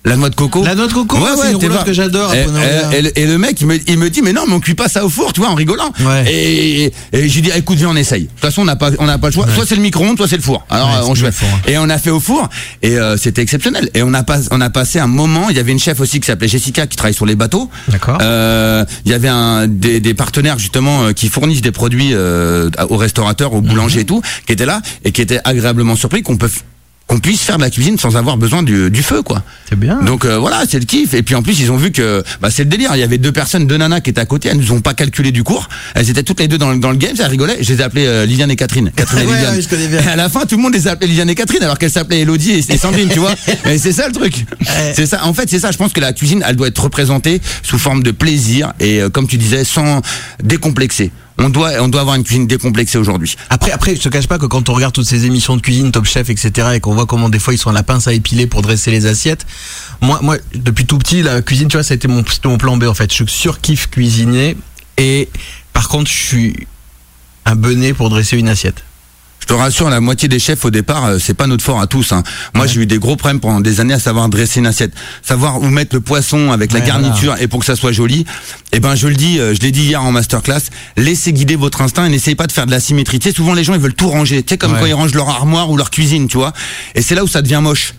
La 0.08 0.16
noix 0.16 0.30
de 0.30 0.34
coco. 0.34 0.64
La 0.64 0.74
noix 0.74 0.86
de 0.86 0.92
coco, 0.92 1.16
c'est 1.16 1.50
une 1.50 1.56
roulotte 1.56 1.60
Teva. 1.60 1.84
que 1.84 1.92
j'adore, 1.92 2.34
Et, 2.34 2.40
à 2.40 2.44
Ponaulière. 2.44 2.90
et- 3.14 3.26
le 3.26 3.38
mec, 3.38 3.60
il 3.60 3.66
me, 3.66 3.78
il 3.88 3.98
me 3.98 4.08
dit, 4.10 4.22
mais 4.22 4.32
non, 4.32 4.42
mais 4.48 4.54
on 4.54 4.60
cuit 4.60 4.74
pas 4.74 4.88
ça 4.88 5.04
au 5.04 5.08
four, 5.08 5.32
tu 5.32 5.40
vois, 5.40 5.50
en 5.50 5.54
rigolant. 5.54 5.92
Ouais. 6.00 6.24
Et, 6.32 6.92
j'ai 7.28 7.40
dit, 7.40 7.50
écoute, 7.54 7.76
viens, 7.78 7.90
on 7.90 7.96
essaye. 7.96 8.22
De 8.22 8.28
toute 8.28 8.40
façon, 8.40 8.62
on 8.62 8.64
n'a 8.64 8.76
pas, 8.76 8.90
on 8.98 9.04
n'a 9.06 9.18
pas 9.18 9.28
le 9.28 9.32
choix. 9.34 9.46
Soit 9.54 9.66
c'est 9.66 9.76
le 9.76 9.82
micro-ondes, 9.82 10.16
soit 10.16 10.26
c'est 10.28 10.36
le 10.36 10.42
four. 10.42 10.64
Alors, 10.70 10.88
Ouais, 10.88 10.94
euh, 10.96 11.14
c'est 11.14 11.26
on 11.28 11.32
four, 11.32 11.48
hein. 11.54 11.60
Et 11.68 11.78
on 11.78 11.88
a 11.90 11.98
fait 11.98 12.10
au 12.10 12.20
four 12.20 12.48
et 12.82 12.96
euh, 12.98 13.16
c'était 13.16 13.42
exceptionnel. 13.42 13.90
Et 13.94 14.02
on 14.02 14.14
a 14.14 14.22
pas, 14.22 14.38
on 14.50 14.60
a 14.60 14.70
passé 14.70 14.98
un 14.98 15.06
moment. 15.06 15.50
Il 15.50 15.56
y 15.56 15.60
avait 15.60 15.72
une 15.72 15.78
chef 15.78 16.00
aussi 16.00 16.20
qui 16.20 16.26
s'appelait 16.26 16.48
Jessica 16.48 16.86
qui 16.86 16.96
travaille 16.96 17.14
sur 17.14 17.26
les 17.26 17.36
bateaux. 17.36 17.68
D'accord. 17.88 18.18
Euh, 18.22 18.84
Il 19.04 19.10
y 19.10 19.14
avait 19.14 19.28
un 19.28 19.66
des, 19.68 20.00
des 20.00 20.14
partenaires 20.14 20.58
justement 20.58 21.02
euh, 21.04 21.12
qui 21.12 21.28
fournissent 21.28 21.60
des 21.62 21.72
produits 21.72 22.10
euh, 22.14 22.70
aux 22.88 22.96
restaurateurs, 22.96 23.52
aux 23.52 23.60
boulangers 23.60 24.00
et 24.00 24.04
tout, 24.06 24.22
qui 24.46 24.52
étaient 24.54 24.66
là 24.66 24.80
et 25.04 25.12
qui 25.12 25.20
étaient 25.20 25.40
agréablement 25.44 25.96
surpris 25.96 26.22
qu'on 26.22 26.36
peut 26.36 26.50
qu'on 27.08 27.18
puisse 27.18 27.40
faire 27.40 27.56
de 27.56 27.62
la 27.62 27.70
cuisine 27.70 27.98
sans 27.98 28.16
avoir 28.16 28.36
besoin 28.36 28.62
du, 28.62 28.90
du 28.90 29.02
feu 29.02 29.22
quoi. 29.22 29.42
C'est 29.68 29.78
bien. 29.78 30.00
Donc 30.02 30.24
euh, 30.26 30.38
voilà, 30.38 30.62
c'est 30.68 30.78
le 30.78 30.84
kiff. 30.84 31.14
Et 31.14 31.22
puis 31.22 31.34
en 31.34 31.42
plus, 31.42 31.58
ils 31.58 31.72
ont 31.72 31.76
vu 31.76 31.90
que 31.90 32.22
bah, 32.40 32.50
c'est 32.50 32.64
le 32.64 32.68
délire. 32.70 32.90
Il 32.94 33.00
y 33.00 33.02
avait 33.02 33.18
deux 33.18 33.32
personnes, 33.32 33.66
deux 33.66 33.76
nanas 33.78 34.00
qui 34.02 34.10
étaient 34.10 34.20
à 34.20 34.26
côté. 34.26 34.48
Elles 34.50 34.58
nous 34.58 34.72
ont 34.72 34.80
pas 34.80 34.92
calculé 34.94 35.32
du 35.32 35.42
cours. 35.42 35.68
Elles 35.94 36.10
étaient 36.10 36.22
toutes 36.22 36.38
les 36.40 36.48
deux 36.48 36.58
dans, 36.58 36.70
le- 36.70 36.78
dans 36.78 36.90
le 36.90 36.96
game. 36.96 37.16
Ça 37.16 37.26
rigolait. 37.26 37.56
Je 37.62 37.72
les 37.72 37.80
ai 37.80 37.82
appelées 37.82 38.06
euh, 38.06 38.26
Liliane 38.26 38.50
et 38.50 38.56
Catherine. 38.56 38.92
Catherine 38.94 39.20
et 39.20 39.26
Ouais, 39.26 39.36
Liliane. 39.36 39.54
ouais, 39.56 39.62
je 39.62 39.68
connais 39.68 39.88
bien. 39.88 40.00
Et 40.02 40.06
à 40.08 40.16
la 40.16 40.28
fin, 40.28 40.44
tout 40.46 40.56
le 40.56 40.62
monde 40.62 40.74
les 40.74 40.86
a 40.86 40.92
appelées 40.92 41.08
Liliane 41.08 41.30
et 41.30 41.34
Catherine 41.34 41.62
alors 41.62 41.78
qu'elles 41.78 41.90
s'appelaient 41.90 42.20
Elodie 42.20 42.50
et, 42.52 42.58
et 42.74 42.76
Sandrine, 42.78 43.08
tu 43.10 43.18
vois. 43.20 43.34
Et 43.66 43.78
c'est 43.78 43.92
ça 43.92 44.06
le 44.06 44.12
truc. 44.12 44.44
C'est 44.94 45.06
ça. 45.06 45.24
En 45.24 45.32
fait, 45.32 45.48
c'est 45.48 45.58
ça. 45.60 45.70
Je 45.72 45.78
pense 45.78 45.92
que 45.94 46.00
la 46.00 46.12
cuisine, 46.12 46.44
elle 46.46 46.56
doit 46.56 46.68
être 46.68 46.82
représentée 46.82 47.40
sous 47.62 47.78
forme 47.78 48.02
de 48.02 48.10
plaisir 48.10 48.72
et 48.80 49.00
euh, 49.00 49.08
comme 49.08 49.26
tu 49.26 49.38
disais, 49.38 49.64
sans 49.64 50.02
décomplexer. 50.42 51.10
On 51.40 51.50
doit, 51.50 51.72
on 51.80 51.88
doit 51.88 52.00
avoir 52.00 52.16
une 52.16 52.24
cuisine 52.24 52.46
décomplexée 52.46 52.98
aujourd'hui. 52.98 53.36
Après, 53.48 53.70
après, 53.70 53.94
je 53.94 54.02
te 54.02 54.08
cache 54.08 54.26
pas 54.26 54.38
que 54.38 54.46
quand 54.46 54.68
on 54.68 54.74
regarde 54.74 54.92
toutes 54.92 55.06
ces 55.06 55.24
émissions 55.24 55.56
de 55.56 55.62
cuisine, 55.62 55.92
Top 55.92 56.04
Chef, 56.04 56.30
etc., 56.30 56.70
et 56.74 56.80
qu'on 56.80 56.94
voit 56.94 57.06
comment 57.06 57.28
des 57.28 57.38
fois 57.38 57.54
ils 57.54 57.58
sont 57.58 57.70
à 57.70 57.72
la 57.72 57.84
pince 57.84 58.08
à 58.08 58.12
épiler 58.12 58.46
pour 58.48 58.60
dresser 58.60 58.90
les 58.90 59.06
assiettes, 59.06 59.46
moi, 60.00 60.18
moi, 60.20 60.36
depuis 60.54 60.84
tout 60.84 60.98
petit, 60.98 61.22
la 61.22 61.40
cuisine, 61.40 61.68
tu 61.68 61.76
vois, 61.76 61.84
ça 61.84 61.94
a 61.94 61.96
été 61.96 62.08
mon, 62.08 62.24
mon 62.44 62.58
plan 62.58 62.76
B 62.76 62.84
en 62.84 62.94
fait. 62.94 63.14
Je 63.14 63.24
surkiffe 63.26 63.88
cuisiner, 63.88 64.56
et 64.96 65.28
par 65.72 65.88
contre, 65.88 66.10
je 66.10 66.16
suis 66.16 66.66
un 67.44 67.54
benet 67.54 67.94
pour 67.94 68.10
dresser 68.10 68.36
une 68.36 68.48
assiette. 68.48 68.82
Je 69.48 69.54
te 69.54 69.58
rassure, 69.58 69.88
la 69.88 70.02
moitié 70.02 70.28
des 70.28 70.38
chefs 70.38 70.66
au 70.66 70.70
départ, 70.70 71.06
euh, 71.06 71.18
c'est 71.18 71.32
pas 71.32 71.46
notre 71.46 71.64
fort 71.64 71.80
à 71.80 71.86
tous. 71.86 72.12
Hein. 72.12 72.22
Moi, 72.54 72.66
j'ai 72.66 72.82
eu 72.82 72.86
des 72.86 72.98
gros 72.98 73.16
problèmes 73.16 73.40
pendant 73.40 73.62
des 73.62 73.80
années 73.80 73.94
à 73.94 73.98
savoir 73.98 74.28
dresser 74.28 74.60
une 74.60 74.66
assiette, 74.66 74.92
savoir 75.22 75.62
où 75.62 75.68
mettre 75.68 75.94
le 75.96 76.02
poisson 76.02 76.50
avec 76.52 76.70
la 76.74 76.80
garniture 76.80 77.34
et 77.40 77.48
pour 77.48 77.60
que 77.60 77.64
ça 77.64 77.74
soit 77.74 77.92
joli. 77.92 78.26
Et 78.72 78.80
ben, 78.80 78.94
je 78.94 79.08
le 79.08 79.14
dis, 79.14 79.38
euh, 79.40 79.54
je 79.54 79.60
l'ai 79.60 79.70
dit 79.70 79.84
hier 79.84 80.02
en 80.04 80.12
masterclass, 80.12 80.60
laissez 80.98 81.32
guider 81.32 81.56
votre 81.56 81.80
instinct 81.80 82.04
et 82.04 82.10
n'essayez 82.10 82.36
pas 82.36 82.46
de 82.46 82.52
faire 82.52 82.66
de 82.66 82.70
la 82.70 82.78
symétrie. 82.78 83.20
Tu 83.20 83.30
sais, 83.30 83.34
souvent 83.34 83.54
les 83.54 83.64
gens 83.64 83.72
ils 83.72 83.80
veulent 83.80 83.94
tout 83.94 84.10
ranger. 84.10 84.42
Tu 84.42 84.50
sais, 84.52 84.58
comme 84.58 84.74
Ouais. 84.74 84.80
quand 84.80 84.86
ils 84.86 84.92
rangent 84.92 85.14
leur 85.14 85.30
armoire 85.30 85.70
ou 85.70 85.78
leur 85.78 85.88
cuisine, 85.88 86.28
tu 86.28 86.36
vois. 86.36 86.52
Et 86.94 87.00
c'est 87.00 87.14
là 87.14 87.24
où 87.24 87.28
ça 87.28 87.40
devient 87.40 87.60
moche. 87.62 87.94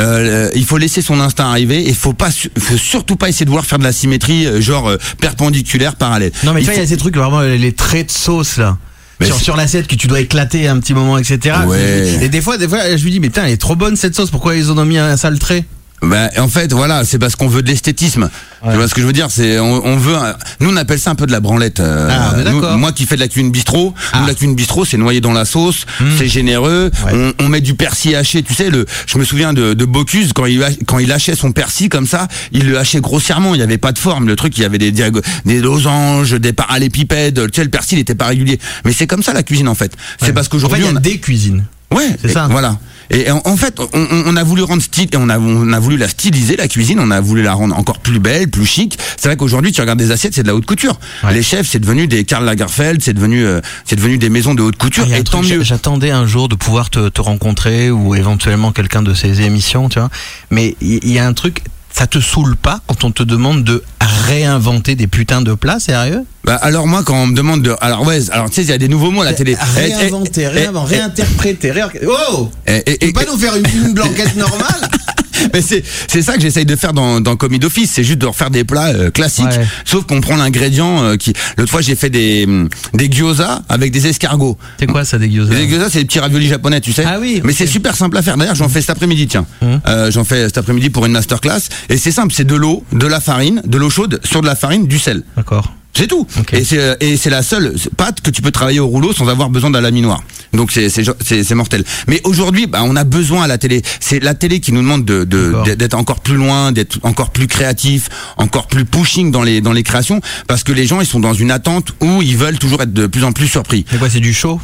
Euh, 0.00 0.50
il 0.54 0.66
faut 0.66 0.76
laisser 0.76 1.00
son 1.00 1.18
instinct 1.18 1.48
arriver 1.48 1.88
et 1.88 1.94
faut 1.94 2.12
pas, 2.12 2.28
faut 2.30 2.76
surtout 2.76 3.16
pas 3.16 3.30
essayer 3.30 3.46
de 3.46 3.50
vouloir 3.50 3.64
faire 3.64 3.78
de 3.78 3.84
la 3.84 3.92
symétrie, 3.92 4.46
euh, 4.46 4.60
genre 4.60 4.86
euh, 4.90 4.98
perpendiculaire, 5.18 5.96
parallèle. 5.96 6.32
Non, 6.44 6.52
mais 6.52 6.60
Il 6.62 6.66
y 6.66 6.78
a 6.78 6.86
ces 6.86 6.98
trucs, 6.98 7.16
vraiment, 7.16 7.40
les 7.40 7.72
traits 7.72 8.08
de 8.08 8.12
sauce, 8.12 8.58
là. 8.58 8.76
Sur, 9.22 9.36
sur 9.36 9.56
l'assiette 9.56 9.86
que 9.86 9.94
tu 9.94 10.06
dois 10.06 10.20
éclater 10.20 10.66
un 10.66 10.78
petit 10.80 10.94
moment, 10.94 11.18
etc. 11.18 11.56
Ouais. 11.66 12.18
Et 12.22 12.28
des 12.28 12.40
fois, 12.40 12.56
des 12.56 12.68
fois, 12.68 12.96
je 12.96 13.04
lui 13.04 13.10
dis, 13.10 13.20
mais 13.20 13.28
putain, 13.28 13.44
elle 13.44 13.52
est 13.52 13.60
trop 13.60 13.76
bonne 13.76 13.96
cette 13.96 14.14
sauce, 14.14 14.30
pourquoi 14.30 14.56
ils 14.56 14.70
en 14.70 14.78
ont 14.78 14.84
mis 14.84 14.98
un 14.98 15.16
sale 15.16 15.38
trait? 15.38 15.64
Bah, 16.02 16.30
en 16.38 16.48
fait, 16.48 16.72
voilà, 16.72 17.04
c'est 17.04 17.18
parce 17.18 17.36
qu'on 17.36 17.48
veut 17.48 17.62
de 17.62 17.68
l'esthétisme. 17.68 18.30
Ouais. 18.62 18.70
Tu 18.72 18.76
vois 18.76 18.88
ce 18.88 18.94
que 18.94 19.02
je 19.02 19.06
veux 19.06 19.12
dire? 19.12 19.26
C'est 19.30 19.58
on, 19.58 19.84
on 19.86 19.96
veut. 19.96 20.16
un- 20.16 20.34
nous, 20.60 20.70
on 20.70 20.76
appelle 20.76 20.98
ça 20.98 21.10
un 21.10 21.14
peu 21.14 21.26
de 21.26 21.32
la 21.32 21.40
branlette. 21.40 21.80
euh, 21.80 22.08
Ah, 22.10 22.34
nous- 22.50 22.60
moi, 22.78 22.92
qui 22.92 23.04
fais 23.06 23.16
de 23.16 23.20
la 23.20 23.28
cuisine 23.28 23.50
bistrot, 23.50 23.94
Ah. 24.12 24.16
Hmm. 24.16 24.20
nous, 24.22 24.26
la 24.28 24.34
cuisine 24.34 24.54
bistrot, 24.54 24.84
c'est 24.84 24.96
noyé 24.96 25.20
dans 25.20 25.32
la 25.32 25.44
sauce, 25.44 25.84
c'est 26.18 26.26
généreux. 26.28 26.90
Ouais. 27.04 27.32
On, 27.38 27.44
on 27.44 27.48
met 27.48 27.60
du 27.60 27.74
persil 27.74 28.16
haché. 28.16 28.42
Tu 28.42 28.54
sais, 28.54 28.70
le. 28.70 28.86
Je 29.06 29.18
me 29.18 29.24
souviens 29.24 29.52
de, 29.52 29.74
de 29.74 29.84
Bocuse 29.84 30.32
quand 30.32 30.46
il 30.46 30.64
quand 30.86 30.98
il 30.98 31.12
hachait 31.12 31.36
son 31.36 31.52
persil 31.52 31.88
comme 31.90 32.06
ça, 32.06 32.28
il 32.52 32.66
le 32.66 32.78
hachait 32.78 33.00
grossièrement. 33.00 33.54
Il 33.54 33.60
y 33.60 33.62
avait 33.64 33.78
pas 33.78 33.92
de 33.92 33.98
forme. 33.98 34.26
Le 34.26 34.36
truc, 34.36 34.56
il 34.56 34.62
y 34.62 34.64
avait 34.64 34.78
des 34.78 34.92
des 34.92 35.60
losanges, 35.60 36.32
des 36.32 36.52
parallépipèdes. 36.52 37.50
Tu 37.50 37.56
sais, 37.56 37.64
le 37.64 37.70
persil, 37.70 37.98
il 37.98 38.00
était 38.02 38.14
pas 38.14 38.26
régulier. 38.26 38.58
Mais 38.84 38.92
c'est 38.92 39.06
comme 39.06 39.22
ça 39.22 39.32
la 39.32 39.42
cuisine 39.42 39.68
en 39.68 39.74
fait. 39.74 39.92
C'est 40.22 40.32
parce 40.32 40.46
En 40.46 40.50
fait, 40.50 40.56
qu'aujourd'hui, 40.56 40.78
il 40.80 40.84
y 40.84 40.88
a 40.88 40.92
on 40.92 40.96
a- 40.96 41.00
des 41.00 41.18
cuisines. 41.18 41.64
Ouais, 41.92 42.16
C'est 42.22 42.28
ça. 42.32 42.46
Voilà. 42.50 42.78
Et 43.10 43.30
en, 43.30 43.42
en 43.44 43.56
fait, 43.56 43.80
on, 43.92 44.36
a 44.36 44.44
voulu 44.44 44.62
rendre 44.62 44.82
style, 44.82 45.08
et 45.12 45.16
on 45.16 45.28
a, 45.28 45.38
on 45.38 45.72
a 45.72 45.78
voulu 45.80 45.96
la 45.96 46.08
styliser 46.08 46.56
la 46.56 46.68
cuisine, 46.68 47.00
on 47.00 47.10
a 47.10 47.20
voulu 47.20 47.42
la 47.42 47.54
rendre 47.54 47.76
encore 47.76 47.98
plus 47.98 48.20
belle, 48.20 48.48
plus 48.48 48.66
chic. 48.66 48.98
C'est 49.16 49.28
vrai 49.28 49.36
qu'aujourd'hui, 49.36 49.72
tu 49.72 49.80
regardes 49.80 49.98
des 49.98 50.12
assiettes, 50.12 50.34
c'est 50.34 50.42
de 50.42 50.48
la 50.48 50.54
haute 50.54 50.66
couture. 50.66 50.98
Ouais. 51.24 51.34
Les 51.34 51.42
chefs, 51.42 51.68
c'est 51.68 51.80
devenu 51.80 52.06
des 52.06 52.24
Karl 52.24 52.44
Lagerfeld, 52.44 53.02
c'est 53.02 53.14
devenu, 53.14 53.44
euh, 53.44 53.60
c'est 53.84 53.96
devenu 53.96 54.16
des 54.16 54.28
maisons 54.28 54.54
de 54.54 54.62
haute 54.62 54.76
couture. 54.76 55.06
Ah, 55.10 55.18
et 55.18 55.24
tant 55.24 55.40
truc, 55.40 55.50
mieux. 55.50 55.62
J'attendais 55.64 56.10
un 56.10 56.26
jour 56.26 56.48
de 56.48 56.54
pouvoir 56.54 56.90
te, 56.90 57.08
te 57.08 57.20
rencontrer 57.20 57.90
ou 57.90 58.14
éventuellement 58.14 58.70
quelqu'un 58.72 59.02
de 59.02 59.12
ces 59.12 59.42
émissions, 59.42 59.88
tu 59.88 59.98
vois. 59.98 60.10
Mais 60.50 60.76
il 60.80 61.00
il 61.02 61.12
y, 61.12 61.18
a 61.18 61.26
un 61.26 61.32
truc, 61.32 61.62
ça 61.92 62.06
te 62.06 62.18
saoule 62.20 62.56
pas 62.56 62.80
quand 62.86 63.04
on 63.04 63.10
te 63.10 63.22
demande 63.22 63.64
de 63.64 63.82
réinventer 64.00 64.94
des 64.94 65.06
putains 65.06 65.42
de 65.42 65.54
plats, 65.54 65.80
sérieux? 65.80 66.24
Bah, 66.44 66.56
alors 66.62 66.86
moi, 66.86 67.02
quand 67.04 67.14
on 67.14 67.26
me 67.26 67.34
demande 67.34 67.62
de, 67.62 67.74
alors 67.80 68.06
ouais, 68.06 68.30
alors 68.30 68.48
tu 68.48 68.56
sais, 68.56 68.62
il 68.62 68.68
y 68.68 68.72
a 68.72 68.78
des 68.78 68.88
nouveaux 68.88 69.10
mots 69.10 69.22
à 69.22 69.26
la 69.26 69.32
télé. 69.34 69.56
Eh, 69.58 69.80
eh, 69.80 69.94
Réinventer, 69.94 70.42
eh, 70.42 70.48
réinventer, 70.48 70.94
eh, 70.94 70.98
réinterpréter, 70.98 71.70
réorganiser. 71.70 72.12
Oh 72.32 72.50
eh, 72.66 72.82
Tu 72.98 73.12
peux 73.12 73.24
pas 73.24 73.30
nous 73.30 73.38
faire 73.38 73.56
une, 73.56 73.66
une 73.86 73.92
blanquette 73.92 74.36
normale? 74.36 74.88
Mais 75.54 75.62
c'est 75.62 75.82
c'est 76.08 76.22
ça 76.22 76.34
que 76.34 76.40
j'essaye 76.40 76.64
de 76.66 76.76
faire 76.76 76.92
dans 76.92 77.20
dans 77.20 77.36
Commis 77.36 77.58
d'office, 77.58 77.90
c'est 77.94 78.04
juste 78.04 78.18
de 78.18 78.26
refaire 78.26 78.50
des 78.50 78.64
plats 78.64 78.88
euh, 78.88 79.10
classiques, 79.10 79.46
Ouais. 79.46 79.66
sauf 79.84 80.04
qu'on 80.04 80.20
prend 80.20 80.36
l'ingrédient 80.36 81.02
euh, 81.02 81.16
qui. 81.16 81.32
L'autre 81.56 81.70
fois, 81.70 81.80
j'ai 81.80 81.94
fait 81.96 82.10
des 82.10 82.44
hum, 82.46 82.68
des 82.94 83.08
gyoza 83.10 83.62
avec 83.68 83.92
des 83.92 84.06
escargots. 84.06 84.58
C'est 84.78 84.86
quoi 84.86 85.04
ça 85.04 85.18
des 85.18 85.28
gyoza 85.30 85.54
Les 85.54 85.68
gyoza, 85.68 85.88
c'est 85.90 86.00
des 86.00 86.04
petits 86.04 86.20
raviolis 86.20 86.48
japonais, 86.48 86.80
tu 86.80 86.92
sais. 86.92 87.04
Ah 87.06 87.18
oui, 87.20 87.40
Mais 87.44 87.52
c'est 87.52 87.66
super 87.66 87.94
simple 87.96 88.16
à 88.16 88.22
faire. 88.22 88.36
D'ailleurs, 88.36 88.54
j'en 88.54 88.68
fais 88.68 88.80
cet 88.80 88.90
après-midi, 88.90 89.26
tiens. 89.26 89.46
Hum. 89.62 89.80
Euh, 89.86 90.10
j'en 90.10 90.24
fais 90.24 90.44
cet 90.44 90.58
après-midi 90.58 90.90
pour 90.90 91.06
une 91.06 91.12
masterclass. 91.12 91.60
Et 91.88 91.96
c'est 91.96 92.12
simple, 92.12 92.32
c'est 92.36 92.46
de 92.46 92.54
l'eau, 92.54 92.84
de 92.92 93.06
la 93.06 93.20
farine, 93.20 93.62
de 93.66 93.78
l'eau 93.78 93.90
chaude, 93.90 94.20
sur 94.24 94.40
de 94.42 94.46
la 94.46 94.56
farine, 94.56 94.86
du 94.86 94.98
sel. 94.98 95.22
D'accord. 95.36 95.72
C'est 95.92 96.06
tout. 96.06 96.26
Ok. 96.38 96.54
Et 96.54 96.64
c'est 96.64 96.78
euh, 96.78 96.94
et 97.00 97.16
c'est 97.16 97.30
la 97.30 97.42
seule 97.42 97.74
pâte 97.96 98.20
que 98.20 98.30
tu 98.30 98.42
peux 98.42 98.50
travailler 98.50 98.80
au 98.80 98.86
rouleau 98.86 99.12
sans 99.12 99.28
avoir 99.28 99.50
besoin 99.50 99.70
d'un 99.70 99.80
laminoir. 99.80 100.22
Donc 100.52 100.72
c'est 100.72 101.54
mortel. 101.54 101.84
Mais 102.08 102.20
aujourd'hui, 102.24 102.66
bah, 102.66 102.80
on 102.84 102.96
a 102.96 103.04
besoin 103.04 103.42
à 103.44 103.46
la 103.46 103.58
télé. 103.58 103.82
C'est 104.00 104.20
la 104.20 104.34
télé 104.34 104.60
qui 104.60 104.72
nous 104.72 104.82
demande 104.82 105.04
de 105.04 105.24
de- 105.24 105.74
d'être 105.74 105.94
encore 105.94 106.20
plus 106.20 106.34
loin, 106.36 106.72
d'être 106.72 106.98
encore 107.02 107.30
plus 107.30 107.46
créatif, 107.46 108.08
encore 108.36 108.66
plus 108.66 108.84
pushing 108.84 109.30
dans 109.30 109.42
les 109.42 109.60
dans 109.60 109.72
les 109.72 109.82
créations, 109.82 110.20
parce 110.48 110.64
que 110.64 110.72
les 110.72 110.86
gens 110.86 111.00
ils 111.00 111.06
sont 111.06 111.20
dans 111.20 111.34
une 111.34 111.50
attente 111.50 111.92
où 112.00 112.22
ils 112.22 112.36
veulent 112.36 112.58
toujours 112.58 112.82
être 112.82 112.92
de 112.92 113.06
plus 113.06 113.24
en 113.24 113.32
plus 113.32 113.48
surpris. 113.48 113.84
C'est 113.90 113.98
quoi, 113.98 114.10
c'est 114.10 114.20
du 114.20 114.32
chaud 114.34 114.60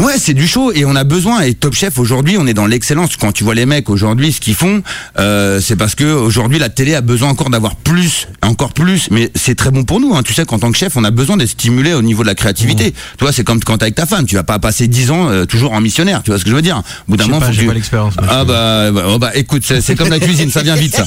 Ouais, 0.00 0.14
c'est 0.18 0.32
du 0.32 0.48
show 0.48 0.72
et 0.72 0.84
on 0.86 0.96
a 0.96 1.04
besoin. 1.04 1.42
Et 1.42 1.52
Top 1.54 1.74
Chef 1.74 1.98
aujourd'hui, 1.98 2.36
on 2.38 2.46
est 2.46 2.54
dans 2.54 2.66
l'excellence. 2.66 3.16
Quand 3.16 3.32
tu 3.32 3.44
vois 3.44 3.54
les 3.54 3.66
mecs 3.66 3.90
aujourd'hui, 3.90 4.32
ce 4.32 4.40
qu'ils 4.40 4.54
font, 4.54 4.82
euh, 5.18 5.60
c'est 5.60 5.76
parce 5.76 5.94
que 5.94 6.04
aujourd'hui 6.04 6.58
la 6.58 6.70
télé 6.70 6.94
a 6.94 7.02
besoin 7.02 7.28
encore 7.28 7.50
d'avoir 7.50 7.76
plus, 7.76 8.26
encore 8.42 8.72
plus. 8.72 9.08
Mais 9.10 9.30
c'est 9.34 9.54
très 9.54 9.70
bon 9.70 9.84
pour 9.84 10.00
nous. 10.00 10.14
Hein. 10.14 10.22
Tu 10.22 10.32
sais 10.32 10.46
qu'en 10.46 10.58
tant 10.58 10.72
que 10.72 10.78
chef, 10.78 10.96
on 10.96 11.04
a 11.04 11.10
besoin 11.10 11.36
d'être 11.36 11.50
stimulé 11.50 11.92
au 11.92 12.00
niveau 12.00 12.22
de 12.22 12.28
la 12.28 12.34
créativité. 12.34 12.92
Tu 12.92 13.24
vois, 13.24 13.32
c'est 13.32 13.44
comme 13.44 13.62
quand 13.62 13.76
t'es 13.76 13.84
avec 13.84 13.94
ta 13.94 14.06
femme, 14.06 14.24
tu 14.24 14.36
vas 14.36 14.42
pas 14.42 14.58
passer 14.58 14.88
10 14.88 15.10
ans 15.10 15.28
euh, 15.28 15.44
toujours 15.44 15.72
en 15.74 15.82
missionnaire. 15.82 16.22
Tu 16.24 16.30
vois 16.30 16.38
ce 16.38 16.44
que 16.44 16.50
je 16.50 16.56
veux 16.56 16.62
dire? 16.62 16.78
Au 16.78 17.10
bout 17.10 17.16
d'un 17.18 17.26
moment, 17.26 17.40
pas, 17.40 17.50
tu- 17.50 17.66
pas 17.66 17.74
l'expérience, 17.74 18.14
Ah 18.26 18.44
bah, 18.46 18.90
bah, 18.92 19.02
oh 19.08 19.18
bah, 19.18 19.32
écoute, 19.34 19.62
c'est 19.66 19.94
comme 19.96 20.08
la 20.08 20.18
cuisine, 20.18 20.50
ça 20.50 20.62
vient 20.62 20.76
vite 20.76 20.96
ça. 20.96 21.04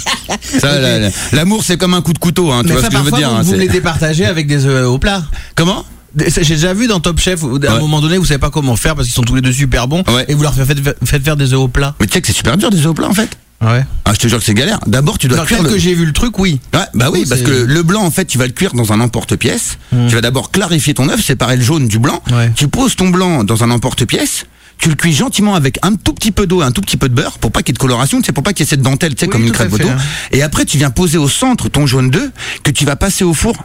Ça, 0.60 0.80
la- 0.80 1.00
la- 1.00 1.10
l'amour, 1.32 1.64
c'est 1.64 1.78
comme 1.78 1.96
un 1.96 2.02
coup 2.02 2.14
de 2.14 2.20
couteau. 2.20 2.52
Hein, 2.52 2.62
tu 2.62 2.68
Mais 2.68 2.74
vois 2.74 2.82
ça, 2.82 2.88
ce 2.88 2.92
que 2.92 2.98
je 3.00 3.04
veux 3.10 3.18
dire 3.18 3.32
vous, 3.44 3.54
hein, 3.54 3.58
les 3.58 3.68
départagez 3.70 4.26
avec 4.26 4.46
des 4.46 4.66
œufs 4.68 4.86
au 4.88 5.00
plat. 5.00 5.24
Comment? 5.56 5.84
J'ai 6.18 6.56
déjà 6.56 6.74
vu 6.74 6.88
dans 6.88 7.00
Top 7.00 7.20
Chef, 7.20 7.44
à 7.44 7.72
un 7.74 7.80
moment 7.80 8.02
donné, 8.02 8.18
vous 8.18 8.26
savez 8.26 8.38
pas 8.40 8.50
comment 8.52 8.76
faire 8.76 8.96
parce 8.96 9.08
qu'ils 9.08 9.16
sont 9.16 9.24
tous 9.24 9.36
les 9.36 9.42
deux 9.42 9.52
super 9.54 9.88
bons, 9.88 10.04
Ouais. 10.10 10.26
et 10.28 10.34
vous 10.36 10.44
leur 10.44 10.54
faites, 10.54 10.78
faites 11.04 11.24
faire 11.24 11.36
des 11.38 11.54
œufs 11.54 11.60
au 11.60 11.68
plat. 11.68 11.96
Mais 12.00 12.06
tu 12.08 12.14
sais 12.14 12.22
que 12.22 12.28
c'est 12.28 12.34
super 12.34 12.58
dur 12.58 12.70
des 12.70 12.80
œufs 12.82 12.88
au 12.88 12.94
plat 12.94 13.08
en 13.08 13.14
fait. 13.14 13.30
Ouais. 13.62 13.86
Ah, 14.04 14.12
je 14.14 14.20
te 14.20 14.28
jure 14.28 14.40
que 14.40 14.44
c'est 14.44 14.54
galère. 14.54 14.80
D'abord, 14.88 15.18
tu 15.18 15.28
dois 15.30 15.38
Dans 15.38 15.46
cuire 15.46 15.64
le- 15.64 15.70
que 15.70 15.78
j'ai 15.78 15.94
vu 15.94 16.06
le 16.06 16.12
truc, 16.12 16.38
oui. 16.38 16.60
Ouais, 16.74 16.82
bah 16.94 17.10
oui, 17.14 17.26
parce 17.30 17.42
que 17.42 17.52
le 17.52 17.82
blanc, 17.84 18.04
en 18.04 18.12
fait, 18.12 18.26
tu 18.26 18.38
vas 18.38 18.46
le 18.46 18.52
cuire 18.52 18.74
dans 18.74 18.92
un 18.92 19.00
emporte-pièce. 19.00 19.78
Mm. 19.94 20.08
Tu 20.10 20.16
vas 20.16 20.22
d'abord 20.22 20.52
clarifier 20.52 20.94
ton 20.94 21.08
œuf, 21.08 21.24
séparer 21.24 21.56
le 21.56 21.64
jaune 21.64 21.88
du 21.88 21.98
blanc. 21.98 22.22
Ouais. 22.32 22.52
Tu 22.56 22.68
poses 22.68 22.96
ton 22.98 23.08
blanc 23.08 23.46
dans 23.46 23.64
un 23.64 23.72
emporte-pièce. 23.72 24.46
Tu 24.80 24.90
le 24.90 24.96
cuis 24.96 25.14
gentiment 25.14 25.56
avec 25.56 25.80
un 25.82 25.96
tout 25.96 26.14
petit 26.14 26.32
peu 26.32 26.46
d'eau, 26.46 26.62
un 26.62 26.72
tout 26.72 26.82
petit 26.82 26.98
peu 26.98 27.08
de 27.08 27.14
beurre, 27.14 27.38
pour 27.40 27.52
pas 27.54 27.62
qu'il 27.62 27.70
y 27.70 27.72
ait 27.72 27.76
de 27.76 27.80
coloration, 27.80 28.20
c'est 28.26 28.34
pour 28.34 28.44
pas 28.44 28.52
qu'il 28.52 28.66
y 28.66 28.68
ait 28.68 28.70
cette 28.70 28.82
dentelle, 28.82 29.16
tu 29.16 29.22
sais, 29.22 29.26
Oui, 29.28 29.32
comme 29.32 29.46
une 29.46 29.52
crêpe 29.52 29.72
hein. 29.82 29.96
Et 30.34 30.44
après, 30.44 30.66
tu 30.66 30.78
viens 30.78 30.90
poser 30.90 31.18
au 31.18 31.30
centre 31.30 31.70
ton 31.70 31.88
jaune 31.88 32.10
d'œuf 32.10 32.30
que 32.64 32.72
tu 32.72 32.84
vas 32.84 32.98
passer 32.98 33.24
au 33.24 33.34
four 33.34 33.56